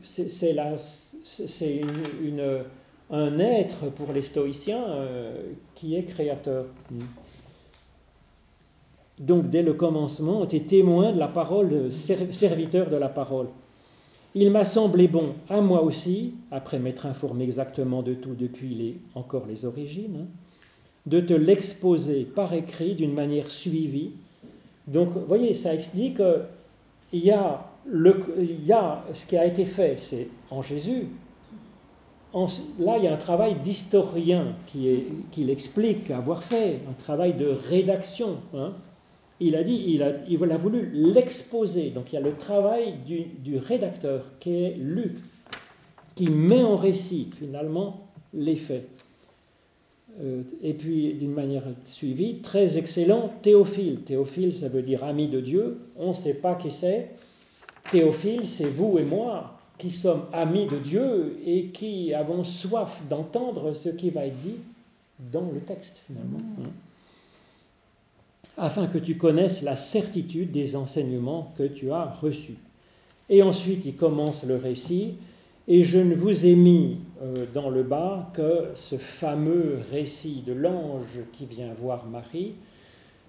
C'est 0.03 1.75
une- 1.75 2.27
une- 2.29 2.63
un 3.11 3.37
être 3.39 3.91
pour 3.91 4.13
les 4.13 4.23
stoïciens 4.23 4.83
euh, 4.87 5.35
qui 5.75 5.95
est 5.95 6.03
créateur. 6.03 6.65
Donc, 9.19 9.49
dès 9.51 9.61
le 9.61 9.73
commencement, 9.73 10.39
on 10.39 10.45
était 10.45 10.61
témoin 10.61 11.11
de 11.11 11.19
la 11.19 11.27
parole, 11.27 11.91
ser- 11.91 12.31
serviteur 12.31 12.89
de 12.89 12.95
la 12.95 13.09
parole. 13.09 13.47
Il 14.33 14.49
m'a 14.49 14.63
semblé 14.63 15.07
bon, 15.09 15.33
à 15.49 15.59
moi 15.59 15.83
aussi, 15.83 16.35
après 16.51 16.79
m'être 16.79 17.05
informé 17.05 17.43
exactement 17.43 18.01
de 18.01 18.13
tout 18.13 18.33
depuis 18.33 18.73
les, 18.73 18.95
encore 19.13 19.45
les 19.45 19.65
origines, 19.65 20.27
de 21.05 21.19
te 21.19 21.33
l'exposer 21.33 22.23
par 22.23 22.53
écrit 22.53 22.95
d'une 22.95 23.13
manière 23.13 23.49
suivie. 23.49 24.11
Donc, 24.87 25.09
vous 25.09 25.25
voyez, 25.27 25.53
ça 25.53 25.73
explique 25.73 26.17
qu'il 26.17 27.19
y, 27.19 27.31
a 27.31 27.65
y 27.93 28.71
a 28.71 29.03
ce 29.11 29.25
qui 29.25 29.35
a 29.35 29.45
été 29.45 29.65
fait, 29.65 29.99
c'est 29.99 30.29
en 30.49 30.61
Jésus. 30.61 31.07
Là, 32.79 32.97
il 32.97 33.03
y 33.03 33.07
a 33.07 33.13
un 33.13 33.17
travail 33.17 33.55
d'historien 33.55 34.55
qui, 34.67 35.03
qui 35.31 35.43
l'explique 35.43 36.09
avoir 36.09 36.41
fait, 36.43 36.79
un 36.89 36.93
travail 36.93 37.33
de 37.33 37.47
rédaction. 37.47 38.37
hein. 38.55 38.71
Il 39.41 39.55
a 39.55 39.63
dit, 39.63 39.83
il 39.87 40.03
a, 40.03 40.13
il 40.29 40.51
a 40.51 40.57
voulu 40.57 40.91
l'exposer. 40.93 41.89
Donc 41.89 42.13
il 42.13 42.15
y 42.15 42.17
a 42.17 42.21
le 42.21 42.35
travail 42.35 42.93
du, 43.05 43.57
rédacteur 43.57 44.23
qui 44.39 44.63
est 44.63 44.75
Luc. 44.77 45.17
qui 46.15 46.29
met 46.29 46.63
en 46.63 46.75
récit 46.75 47.29
finalement 47.37 48.07
les 48.33 48.55
faits. 48.55 48.87
Euh, 50.21 50.43
et 50.61 50.73
puis, 50.73 51.13
d'une 51.13 51.33
manière 51.33 51.63
suivie, 51.85 52.39
très 52.39 52.77
excellent, 52.77 53.31
Théophile. 53.41 54.01
Théophile, 54.01 54.53
ça 54.53 54.67
veut 54.67 54.83
dire 54.83 55.03
ami 55.03 55.27
de 55.27 55.39
Dieu. 55.39 55.79
On 55.97 56.09
ne 56.09 56.13
sait 56.13 56.35
pas 56.35 56.55
qui 56.55 56.69
c'est. 56.69 57.09
Théophile, 57.89 58.45
c'est 58.45 58.69
vous 58.69 58.99
et 58.99 59.03
moi 59.03 59.57
qui 59.77 59.89
sommes 59.89 60.25
amis 60.31 60.67
de 60.67 60.77
Dieu 60.77 61.39
et 61.43 61.67
qui 61.67 62.13
avons 62.13 62.43
soif 62.43 63.01
d'entendre 63.09 63.73
ce 63.73 63.89
qui 63.89 64.11
va 64.11 64.27
être 64.27 64.39
dit 64.39 64.57
dans 65.31 65.49
le 65.51 65.59
texte, 65.61 66.01
finalement. 66.05 66.39
Hein. 66.59 66.69
Afin 68.57 68.87
que 68.87 68.97
tu 68.97 69.17
connaisses 69.17 69.61
la 69.61 69.75
certitude 69.75 70.51
des 70.51 70.75
enseignements 70.75 71.53
que 71.57 71.63
tu 71.63 71.91
as 71.91 72.05
reçus. 72.05 72.57
Et 73.29 73.43
ensuite, 73.43 73.85
il 73.85 73.95
commence 73.95 74.43
le 74.43 74.57
récit. 74.57 75.15
Et 75.67 75.83
je 75.83 75.99
ne 75.99 76.15
vous 76.15 76.45
ai 76.45 76.55
mis 76.55 76.97
euh, 77.21 77.45
dans 77.53 77.69
le 77.69 77.83
bas 77.83 78.31
que 78.33 78.71
ce 78.75 78.97
fameux 78.97 79.79
récit 79.91 80.43
de 80.45 80.53
l'ange 80.53 81.19
qui 81.31 81.45
vient 81.45 81.73
voir 81.79 82.05
Marie, 82.07 82.55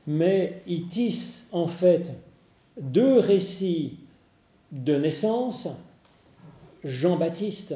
mais 0.07 0.62
il 0.66 0.87
tisse 0.89 1.45
en 1.53 1.68
fait 1.68 2.11
deux 2.81 3.18
récits 3.18 3.99
de 4.73 4.97
naissance, 4.97 5.68
Jean-Baptiste 6.83 7.75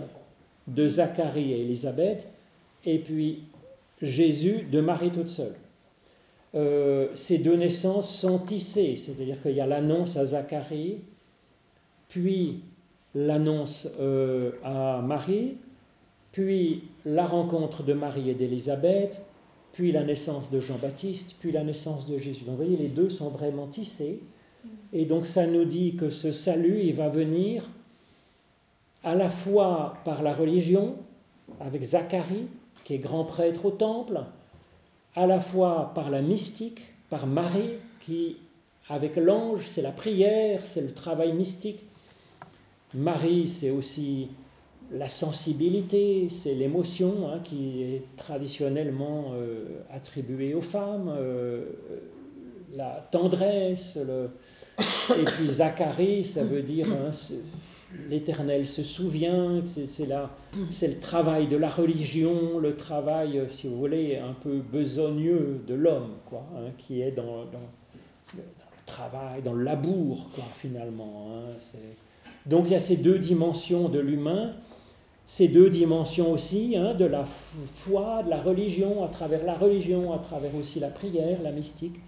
de 0.66 0.88
Zacharie 0.88 1.52
et 1.52 1.60
Élisabeth, 1.60 2.26
et 2.84 2.98
puis 2.98 3.44
Jésus 4.00 4.62
de 4.62 4.80
Marie 4.80 5.10
toute 5.10 5.28
seule. 5.28 5.54
Euh, 6.56 7.08
ces 7.14 7.38
deux 7.38 7.56
naissances 7.56 8.12
sont 8.12 8.38
tissées, 8.38 8.96
c'est-à-dire 8.96 9.40
qu'il 9.42 9.52
y 9.52 9.60
a 9.60 9.66
l'annonce 9.66 10.16
à 10.16 10.24
Zacharie, 10.24 11.00
puis 12.08 12.60
l'annonce 13.14 13.86
euh, 14.00 14.52
à 14.64 15.02
Marie, 15.02 15.56
puis 16.32 16.84
la 17.04 17.26
rencontre 17.26 17.82
de 17.82 17.92
Marie 17.92 18.30
et 18.30 18.34
d'Élisabeth, 18.34 19.20
puis 19.72 19.92
la 19.92 20.02
naissance 20.02 20.50
de 20.50 20.58
Jean-Baptiste, 20.58 21.36
puis 21.38 21.52
la 21.52 21.62
naissance 21.62 22.06
de 22.06 22.16
Jésus. 22.16 22.44
Donc 22.44 22.56
vous 22.56 22.64
voyez, 22.64 22.78
les 22.78 22.88
deux 22.88 23.10
sont 23.10 23.28
vraiment 23.28 23.66
tissés. 23.66 24.20
Et 24.94 25.04
donc 25.04 25.26
ça 25.26 25.46
nous 25.46 25.66
dit 25.66 25.96
que 25.96 26.08
ce 26.08 26.32
salut, 26.32 26.80
il 26.82 26.94
va 26.94 27.10
venir 27.10 27.68
à 29.04 29.14
la 29.14 29.28
fois 29.28 29.98
par 30.04 30.22
la 30.22 30.32
religion, 30.32 30.96
avec 31.60 31.82
Zacharie, 31.82 32.46
qui 32.84 32.94
est 32.94 32.98
grand 32.98 33.24
prêtre 33.24 33.66
au 33.66 33.70
temple, 33.70 34.20
à 35.16 35.26
la 35.26 35.40
fois 35.40 35.92
par 35.94 36.10
la 36.10 36.20
mystique, 36.20 36.82
par 37.10 37.26
Marie, 37.26 37.72
qui, 38.00 38.36
avec 38.88 39.16
l'ange, 39.16 39.62
c'est 39.64 39.82
la 39.82 39.90
prière, 39.90 40.60
c'est 40.64 40.82
le 40.82 40.92
travail 40.92 41.32
mystique, 41.32 41.80
Marie, 42.94 43.48
c'est 43.48 43.70
aussi 43.70 44.28
la 44.92 45.08
sensibilité, 45.08 46.28
c'est 46.30 46.54
l'émotion 46.54 47.28
hein, 47.28 47.40
qui 47.42 47.82
est 47.82 48.02
traditionnellement 48.16 49.32
euh, 49.34 49.80
attribuée 49.90 50.54
aux 50.54 50.62
femmes, 50.62 51.12
euh, 51.14 51.64
la 52.74 53.06
tendresse, 53.10 53.98
et 54.78 55.24
puis 55.24 55.48
Zacharie, 55.48 56.24
ça 56.24 56.44
veut 56.44 56.62
dire 56.62 56.86
hein, 56.90 57.10
l'Éternel 58.08 58.66
se 58.66 58.82
souvient, 58.82 59.62
c'est 59.90 60.88
le 60.88 60.98
travail 61.00 61.46
de 61.46 61.56
la 61.56 61.68
religion, 61.68 62.58
le 62.58 62.76
travail, 62.76 63.40
si 63.50 63.68
vous 63.68 63.76
voulez, 63.76 64.18
un 64.18 64.32
peu 64.32 64.58
besogneux 64.60 65.60
de 65.66 65.74
l'homme, 65.74 66.14
quoi, 66.26 66.46
hein, 66.56 66.70
qui 66.78 67.02
est 67.02 67.12
dans, 67.12 67.44
le 68.34 68.42
travail, 68.86 69.42
dans 69.42 69.52
le 69.52 69.64
labour, 69.64 70.30
quoi, 70.34 70.44
finalement. 70.56 71.42
Donc 72.46 72.66
il 72.66 72.72
y 72.72 72.76
a 72.76 72.80
ces 72.80 72.96
deux 72.96 73.18
dimensions 73.18 73.88
de 73.88 73.98
l'humain, 73.98 74.52
ces 75.26 75.48
deux 75.48 75.68
dimensions 75.68 76.30
aussi 76.30 76.76
hein, 76.76 76.94
de 76.94 77.04
la 77.04 77.24
foi, 77.24 78.22
de 78.22 78.30
la 78.30 78.40
religion, 78.40 79.04
à 79.04 79.08
travers 79.08 79.44
la 79.44 79.54
religion, 79.54 80.12
à 80.12 80.18
travers 80.18 80.54
aussi 80.54 80.78
la 80.78 80.90
prière, 80.90 81.42
la 81.42 81.50
mystique, 81.50 81.98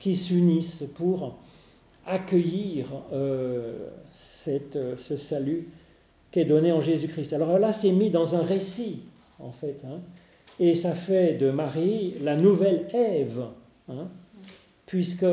qui 0.00 0.16
s'unissent 0.16 0.84
pour 0.96 1.36
accueillir 2.06 2.86
euh, 3.12 3.88
cette, 4.10 4.76
euh, 4.76 4.96
ce 4.96 5.16
salut 5.16 5.68
qui 6.30 6.40
est 6.40 6.44
donné 6.44 6.72
en 6.72 6.80
Jésus-Christ. 6.80 7.32
Alors 7.32 7.58
là, 7.58 7.72
c'est 7.72 7.92
mis 7.92 8.10
dans 8.10 8.34
un 8.34 8.42
récit, 8.42 9.02
en 9.38 9.52
fait, 9.52 9.78
hein, 9.84 10.00
et 10.60 10.74
ça 10.74 10.92
fait 10.92 11.34
de 11.34 11.50
Marie 11.50 12.14
la 12.20 12.36
nouvelle 12.36 12.86
Ève, 12.92 13.44
hein, 13.88 14.08
puisque 14.86 15.26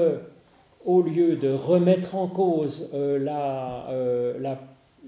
au 0.86 1.02
lieu 1.02 1.36
de 1.36 1.50
remettre 1.50 2.16
en 2.16 2.28
cause 2.28 2.90
euh, 2.94 3.20
la, 3.20 3.88
la, 4.40 4.60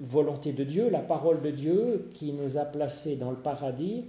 volonté 0.02 0.54
de 0.54 0.64
Dieu, 0.64 0.90
la 0.90 1.02
parole 1.02 1.42
de 1.44 1.52
Dieu 1.52 2.10
qui 2.16 2.34
nous 2.34 2.58
a 2.58 2.66
placés 2.66 3.16
dans 3.16 3.30
le 3.30 3.38
paradis, 3.38 4.06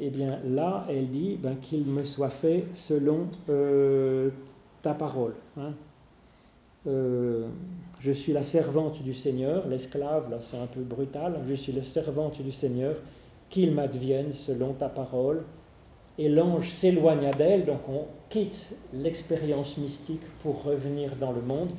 eh 0.00 0.08
bien 0.08 0.38
là, 0.44 0.86
elle 0.88 1.08
dit 1.08 1.36
ben, 1.36 1.56
qu'il 1.56 1.84
me 1.84 2.04
soit 2.04 2.30
fait 2.30 2.64
selon 2.74 3.26
ta 4.82 4.94
parole. 4.94 5.34
Hein. 5.58 5.72
Je 6.86 8.12
suis 8.12 8.32
la 8.32 8.42
servante 8.42 9.02
du 9.02 9.14
Seigneur, 9.14 9.66
l'esclave, 9.68 10.30
là 10.30 10.38
c'est 10.40 10.58
un 10.58 10.66
peu 10.66 10.80
brutal, 10.80 11.40
je 11.48 11.54
suis 11.54 11.72
la 11.72 11.82
servante 11.82 12.42
du 12.42 12.52
Seigneur, 12.52 12.96
qu'il 13.50 13.72
m'advienne 13.72 14.32
selon 14.32 14.72
ta 14.72 14.88
parole 14.88 15.44
et 16.18 16.28
l'ange 16.28 16.68
s'éloigna 16.68 17.32
d'elle, 17.32 17.64
donc 17.64 17.88
on 17.88 18.06
quitte 18.28 18.74
l'expérience 18.92 19.76
mystique 19.78 20.22
pour 20.42 20.62
revenir 20.62 21.16
dans 21.16 21.32
le 21.32 21.40
monde, 21.40 21.70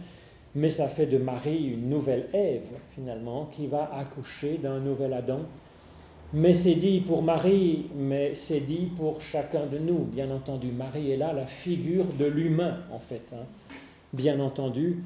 mais 0.56 0.70
ça 0.70 0.88
fait 0.88 1.06
de 1.06 1.18
Marie 1.18 1.68
une 1.68 1.90
nouvelle 1.90 2.28
Ève, 2.34 2.64
finalement, 2.92 3.50
qui 3.52 3.68
va 3.68 3.92
accoucher 3.94 4.58
d'un 4.58 4.80
nouvel 4.80 5.14
Adam. 5.14 5.42
Mais 6.34 6.54
c'est 6.54 6.76
dit 6.76 7.02
pour 7.02 7.22
Marie, 7.22 7.88
mais 7.96 8.36
c'est 8.36 8.62
dit 8.62 8.90
pour 8.98 9.22
chacun 9.22 9.68
de 9.68 9.78
nous, 9.78 10.00
bien 10.00 10.32
entendu. 10.32 10.72
Marie 10.72 11.12
est 11.12 11.18
là 11.18 11.32
la 11.34 11.46
figure 11.46 12.06
de 12.18 12.26
l'humain, 12.26 12.80
en 12.92 13.00
fait, 13.00 13.24
hein. 13.34 13.46
Bien 14.16 14.40
entendu. 14.40 15.04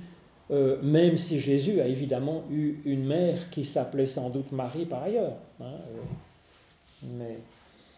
Euh, 0.51 0.77
même 0.81 1.17
si 1.17 1.39
Jésus 1.39 1.79
a 1.79 1.87
évidemment 1.87 2.43
eu 2.51 2.77
une 2.85 3.05
mère 3.05 3.51
qui 3.51 3.65
s'appelait 3.65 4.07
sans 4.07 4.29
doute 4.29 4.51
Marie 4.51 4.85
par 4.85 5.03
ailleurs. 5.03 5.35
Hein, 5.61 5.65
euh, 5.65 7.07
mais 7.17 7.37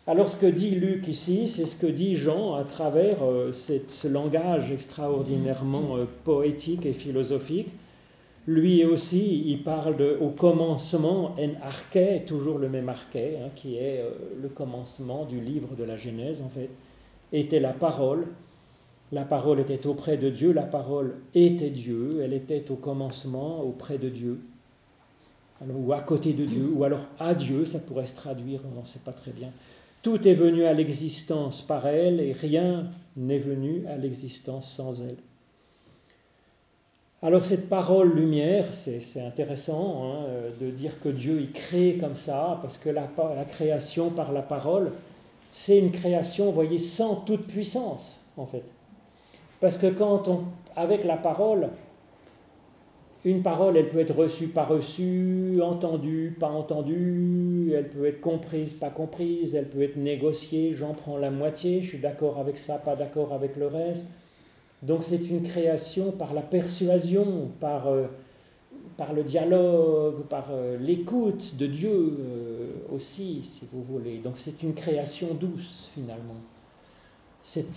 alors 0.05 0.30
ce 0.30 0.36
que 0.36 0.47
dit 0.47 0.72
Luc 0.72 1.07
ici, 1.07 1.47
c'est 1.47 1.66
ce 1.66 1.78
que 1.78 1.88
dit 1.88 2.16
Jean 2.18 2.55
à 2.55 2.66
travers 2.66 3.24
euh, 3.24 3.53
ce 3.53 4.07
langage 4.07 4.70
extraordinairement 4.70 5.95
poétique 6.26 6.86
et 6.86 6.91
philosophique. 6.91 7.70
Lui 8.47 8.84
aussi, 8.84 9.43
il 9.45 9.64
parle 9.64 10.18
au 10.20 10.30
commencement, 10.30 11.36
en 11.39 11.66
arché, 11.66 12.24
toujours 12.26 12.57
le 12.57 12.68
même 12.68 12.89
arché, 12.89 13.38
hein, 13.38 13.49
qui 13.55 13.78
est 13.78 14.03
le 14.41 14.49
commencement 14.49 15.26
du 15.26 15.39
livre 15.39 15.76
de 15.78 15.84
la 15.84 15.95
Genèse 15.95 16.41
en 16.41 16.49
fait, 16.49 16.70
était 17.32 17.62
la 17.62 17.72
parole. 17.72 18.26
La 19.12 19.24
parole 19.26 19.59
était 19.59 19.86
auprès 19.88 20.16
de 20.16 20.30
Dieu, 20.30 20.53
la 20.53 20.64
parole 20.64 21.16
était 21.36 21.70
Dieu, 21.70 22.22
elle 22.24 22.34
était 22.34 22.72
au 22.72 22.76
commencement 22.76 23.62
auprès 23.62 23.97
de 23.97 24.07
Dieu, 24.07 24.39
ou 25.68 25.91
à 25.91 26.01
côté 26.01 26.32
de 26.32 26.45
Dieu, 26.45 26.72
ou 26.74 26.86
alors 26.86 27.05
à 27.20 27.36
Dieu, 27.36 27.66
ça 27.66 27.80
pourrait 27.80 28.07
se 28.07 28.16
traduire, 28.16 28.62
on 28.76 28.80
ne 28.80 28.86
sait 28.86 29.01
pas 29.03 29.12
très 29.12 29.32
bien. 29.32 29.51
Tout 30.01 30.28
est 30.28 30.34
venu 30.34 30.64
à 30.64 30.74
l'existence 30.74 31.62
par 31.62 31.88
elle 31.88 32.22
et 32.22 32.32
rien 32.32 32.89
n'est 33.18 33.38
venu 33.38 33.86
à 33.88 33.97
l'existence 33.97 34.72
sans 34.72 35.01
elle. 35.01 35.18
Alors 37.22 37.45
cette 37.45 37.70
parole 37.70 38.16
lumière, 38.16 38.74
c'est 38.74 39.22
intéressant 39.22 40.03
hein, 40.03 40.26
de 40.59 40.72
dire 40.72 40.99
que 40.99 41.09
Dieu 41.09 41.41
y 41.41 41.51
crée 41.51 41.97
comme 41.99 42.16
ça, 42.16 42.57
parce 42.62 42.78
que 42.78 42.89
la, 42.89 43.12
la 43.36 43.45
création 43.45 44.09
par 44.09 44.32
la 44.32 44.41
parole, 44.41 44.93
c'est 45.51 45.78
une 45.78 45.91
création, 45.91 46.45
vous 46.45 46.53
voyez, 46.53 46.80
sans 46.80 47.18
toute 47.18 47.45
puissance, 47.45 48.18
en 48.38 48.45
fait. 48.47 48.64
Parce 49.62 49.78
que 49.78 49.88
quand 49.88 50.28
on, 50.28 50.43
avec 50.76 51.05
la 51.05 51.18
parole, 51.18 51.70
une 53.24 53.43
parole, 53.43 53.78
elle 53.78 53.89
peut 53.89 53.99
être 53.99 54.16
reçue, 54.16 54.47
pas 54.47 54.66
reçue, 54.66 55.62
entendue, 55.62 56.36
pas 56.39 56.49
entendue, 56.49 57.72
elle 57.76 57.88
peut 57.89 58.05
être 58.05 58.20
comprise, 58.20 58.74
pas 58.74 58.89
comprise, 58.89 59.53
elle 59.53 59.70
peut 59.70 59.84
être 59.84 59.97
négociée, 59.97 60.74
j'en 60.74 60.93
prends 60.93 61.18
la 61.18 61.30
moitié, 61.30 61.82
je 61.82 61.89
suis 61.89 61.99
d'accord 61.99 62.39
avec 62.39 62.57
ça, 62.57 62.80
pas 62.80 62.95
d'accord 62.95 63.34
avec 63.34 63.55
le 63.55 63.68
reste. 63.68 64.05
Donc 64.82 65.03
c'est 65.03 65.30
une 65.30 65.43
création 65.43 66.12
par 66.12 66.34
la 66.34 66.41
persuasion, 66.41 67.51
par, 67.59 67.88
euh, 67.88 68.07
par 68.97 69.14
le 69.14 69.24
dialogue, 69.24 70.24
par 70.24 70.47
euh, 70.49 70.80
l'écoute 70.80 71.55
de 71.57 71.68
Dieu 71.68 71.91
euh, 71.91 72.72
aussi, 72.91 73.41
si 73.43 73.68
vous 73.72 73.84
voulez. 73.84 74.18
Donc 74.18 74.34
c'est 74.38 74.64
une 74.64 74.74
création 74.74 75.36
douce 75.36 75.91
finalement. 75.93 76.41
C'est 77.43 77.68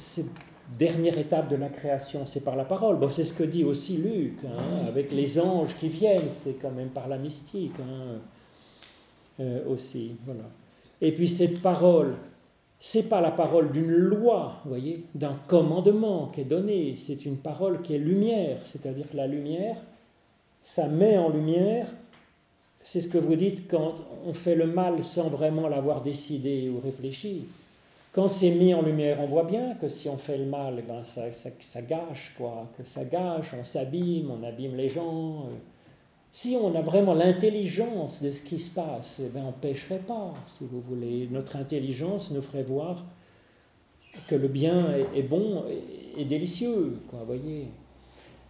dernière 0.78 1.18
étape 1.18 1.48
de 1.48 1.56
la 1.56 1.68
création, 1.68 2.26
c'est 2.26 2.40
par 2.40 2.56
la 2.56 2.64
parole. 2.64 2.98
Bon, 2.98 3.10
c'est 3.10 3.24
ce 3.24 3.32
que 3.32 3.44
dit 3.44 3.64
aussi 3.64 3.96
Luc, 3.96 4.38
hein, 4.44 4.86
avec 4.88 5.12
les 5.12 5.38
anges 5.38 5.74
qui 5.76 5.88
viennent, 5.88 6.28
c'est 6.28 6.54
quand 6.60 6.70
même 6.70 6.88
par 6.88 7.08
la 7.08 7.18
mystique 7.18 7.74
hein, 7.80 8.18
euh, 9.40 9.64
aussi. 9.68 10.16
Voilà. 10.24 10.44
Et 11.00 11.12
puis 11.12 11.28
cette 11.28 11.60
parole, 11.60 12.14
c'est 12.78 13.08
pas 13.08 13.20
la 13.20 13.30
parole 13.30 13.72
d'une 13.72 13.90
loi, 13.90 14.60
voyez, 14.64 15.04
d'un 15.14 15.36
commandement 15.46 16.28
qui 16.28 16.42
est 16.42 16.44
donné, 16.44 16.94
c'est 16.96 17.24
une 17.24 17.36
parole 17.36 17.82
qui 17.82 17.94
est 17.94 17.98
lumière, 17.98 18.58
c'est-à-dire 18.64 19.08
que 19.10 19.16
la 19.16 19.26
lumière, 19.26 19.76
ça 20.62 20.88
met 20.88 21.18
en 21.18 21.28
lumière 21.28 21.86
c'est 22.84 23.00
ce 23.00 23.08
que 23.08 23.18
vous 23.18 23.34
dites 23.34 23.66
quand 23.66 23.94
on 24.26 24.34
fait 24.34 24.54
le 24.54 24.66
mal 24.66 25.02
sans 25.02 25.28
vraiment 25.28 25.68
l'avoir 25.68 26.02
décidé 26.02 26.68
ou 26.68 26.80
réfléchi. 26.80 27.46
Quand 28.14 28.28
c'est 28.28 28.50
mis 28.50 28.72
en 28.72 28.82
lumière, 28.82 29.18
on 29.20 29.26
voit 29.26 29.42
bien 29.42 29.74
que 29.74 29.88
si 29.88 30.08
on 30.08 30.16
fait 30.16 30.38
le 30.38 30.44
mal, 30.44 30.76
eh 30.78 30.82
ben 30.82 31.02
ça, 31.02 31.82
gâche, 31.82 32.32
quoi, 32.38 32.70
que 32.78 32.84
ça 32.84 33.04
gâche, 33.04 33.48
on 33.58 33.64
s'abîme, 33.64 34.30
on 34.30 34.44
abîme 34.44 34.76
les 34.76 34.88
gens. 34.88 35.48
Si 36.30 36.56
on 36.60 36.72
a 36.76 36.80
vraiment 36.80 37.14
l'intelligence 37.14 38.22
de 38.22 38.30
ce 38.30 38.40
qui 38.40 38.60
se 38.60 38.70
passe, 38.70 39.20
eh 39.20 39.28
ben 39.30 39.42
on 39.42 39.48
ne 39.48 39.52
pêcherait 39.52 39.98
pas, 39.98 40.32
si 40.46 40.64
vous 40.64 40.80
voulez. 40.80 41.26
Notre 41.28 41.56
intelligence 41.56 42.30
nous 42.30 42.40
ferait 42.40 42.62
voir 42.62 43.04
que 44.28 44.36
le 44.36 44.46
bien 44.46 44.94
est, 45.12 45.22
bon 45.22 45.64
et, 46.16 46.24
délicieux, 46.24 47.00
quoi, 47.10 47.24
voyez. 47.26 47.66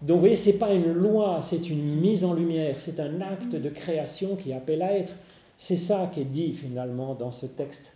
Donc, 0.03 0.17
vous 0.17 0.21
voyez, 0.21 0.37
ce 0.37 0.51
n'est 0.51 0.59
pas 0.59 0.75
une 0.75 0.93
loi, 0.93 1.39
c'est 1.41 1.71
une 1.71 2.01
mise 2.01 2.23
en 2.23 2.35
lumière, 2.35 2.75
c'est 2.81 3.01
un 3.01 3.19
acte 3.23 3.55
de 3.55 3.69
création 3.71 4.37
qui 4.37 4.53
appelle 4.53 4.83
à 4.83 4.93
être. 4.93 5.15
C'est 5.57 5.77
ça 5.77 6.11
qui 6.13 6.21
est 6.21 6.27
dit 6.27 6.53
finalement 6.53 7.15
dans 7.15 7.31
ce 7.31 7.47
texte, 7.47 7.94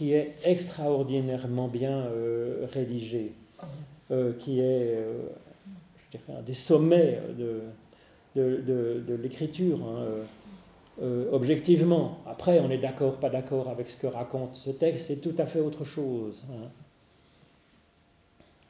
qui 0.00 0.14
est 0.14 0.34
extraordinairement 0.44 1.68
bien 1.68 2.06
euh, 2.06 2.66
rédigé, 2.72 3.34
euh, 4.10 4.32
qui 4.38 4.60
est, 4.60 4.94
euh, 4.96 5.28
je 5.98 6.16
dirais, 6.16 6.38
un 6.38 6.42
des 6.42 6.54
sommets 6.54 7.20
de, 7.38 7.60
de, 8.34 9.04
de, 9.06 9.14
l'écriture, 9.14 9.78
hein, 9.84 11.04
objectivement. 11.32 12.20
Après, 12.26 12.60
on 12.60 12.70
est 12.70 12.78
d'accord, 12.78 13.18
pas 13.18 13.28
d'accord 13.28 13.68
avec 13.68 13.90
ce 13.90 13.98
que 13.98 14.06
raconte 14.06 14.54
ce 14.54 14.70
texte, 14.70 15.08
c'est 15.08 15.20
tout 15.20 15.34
à 15.36 15.44
fait 15.44 15.60
autre 15.60 15.84
chose. 15.84 16.42
Hein. 16.50 16.68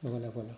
Voilà, 0.02 0.30
voilà. 0.34 0.54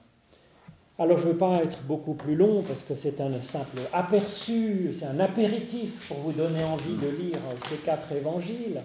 Alors 0.98 1.18
je 1.18 1.26
ne 1.26 1.32
veux 1.32 1.38
pas 1.38 1.56
être 1.62 1.82
beaucoup 1.82 2.14
plus 2.14 2.34
long 2.34 2.62
parce 2.62 2.82
que 2.82 2.94
c'est 2.94 3.20
un 3.20 3.42
simple 3.42 3.82
aperçu, 3.92 4.88
c'est 4.92 5.04
un 5.04 5.20
apéritif 5.20 6.08
pour 6.08 6.16
vous 6.16 6.32
donner 6.32 6.64
envie 6.64 6.96
de 6.96 7.08
lire 7.08 7.40
ces 7.68 7.76
quatre 7.76 8.10
évangiles. 8.12 8.80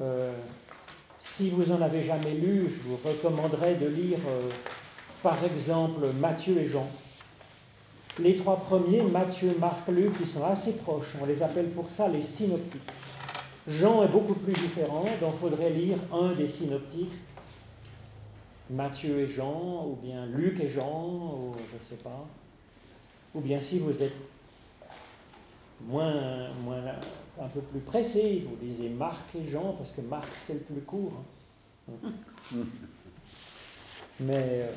Euh, 0.00 0.32
si 1.20 1.50
vous 1.50 1.66
n'en 1.66 1.80
avez 1.82 2.00
jamais 2.00 2.32
lu, 2.32 2.64
je 2.68 2.88
vous 2.88 2.98
recommanderais 3.04 3.74
de 3.74 3.86
lire 3.86 4.18
euh, 4.26 4.48
par 5.22 5.36
exemple 5.44 6.06
Matthieu 6.18 6.58
et 6.58 6.66
Jean. 6.66 6.88
Les 8.18 8.34
trois 8.34 8.56
premiers, 8.56 9.02
Matthieu, 9.02 9.54
Marc, 9.60 9.86
Luc, 9.88 10.12
ils 10.20 10.26
sont 10.26 10.44
assez 10.44 10.72
proches. 10.72 11.14
On 11.20 11.26
les 11.26 11.42
appelle 11.42 11.68
pour 11.68 11.90
ça 11.90 12.08
les 12.08 12.22
synoptiques. 12.22 12.80
Jean 13.68 14.02
est 14.02 14.08
beaucoup 14.08 14.34
plus 14.34 14.54
différent, 14.54 15.04
donc 15.20 15.34
il 15.34 15.38
faudrait 15.38 15.70
lire 15.70 15.98
un 16.12 16.32
des 16.32 16.48
synoptiques 16.48 17.12
Matthieu 18.70 19.20
et 19.20 19.26
Jean, 19.26 19.86
ou 19.86 19.98
bien 20.02 20.26
Luc 20.26 20.60
et 20.60 20.68
Jean, 20.68 21.34
ou 21.34 21.54
je 21.70 21.74
ne 21.74 21.80
sais 21.80 22.02
pas. 22.02 22.26
Ou 23.34 23.40
bien 23.40 23.60
si 23.60 23.78
vous 23.78 24.02
êtes 24.02 24.16
moins, 25.82 26.50
moins, 26.64 26.80
un 27.38 27.48
peu 27.48 27.60
plus 27.60 27.80
pressé, 27.80 28.46
vous 28.48 28.56
lisez 28.64 28.88
Marc 28.88 29.34
et 29.34 29.46
Jean, 29.46 29.74
parce 29.74 29.92
que 29.92 30.00
Marc 30.00 30.28
c'est 30.46 30.54
le 30.54 30.60
plus 30.60 30.80
court. 30.80 31.12
Mais 34.20 34.34
euh, 34.36 34.70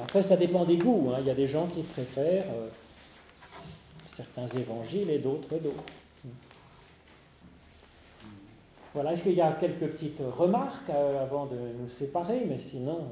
après, 0.00 0.22
ça 0.22 0.36
dépend 0.36 0.64
des 0.64 0.76
goûts. 0.76 1.10
Hein. 1.12 1.18
Il 1.20 1.26
y 1.26 1.30
a 1.30 1.34
des 1.34 1.46
gens 1.46 1.66
qui 1.66 1.82
préfèrent 1.82 2.50
euh, 2.50 2.68
certains 4.08 4.46
évangiles 4.46 5.10
et 5.10 5.18
d'autres 5.18 5.56
d'autres. 5.58 5.84
Voilà, 8.94 9.12
est-ce 9.12 9.22
qu'il 9.22 9.32
y 9.32 9.40
a 9.40 9.52
quelques 9.52 9.86
petites 9.92 10.20
remarques 10.36 10.90
euh, 10.90 11.22
avant 11.22 11.46
de 11.46 11.56
nous 11.80 11.88
séparer? 11.88 12.44
Mais 12.46 12.58
sinon, 12.58 13.08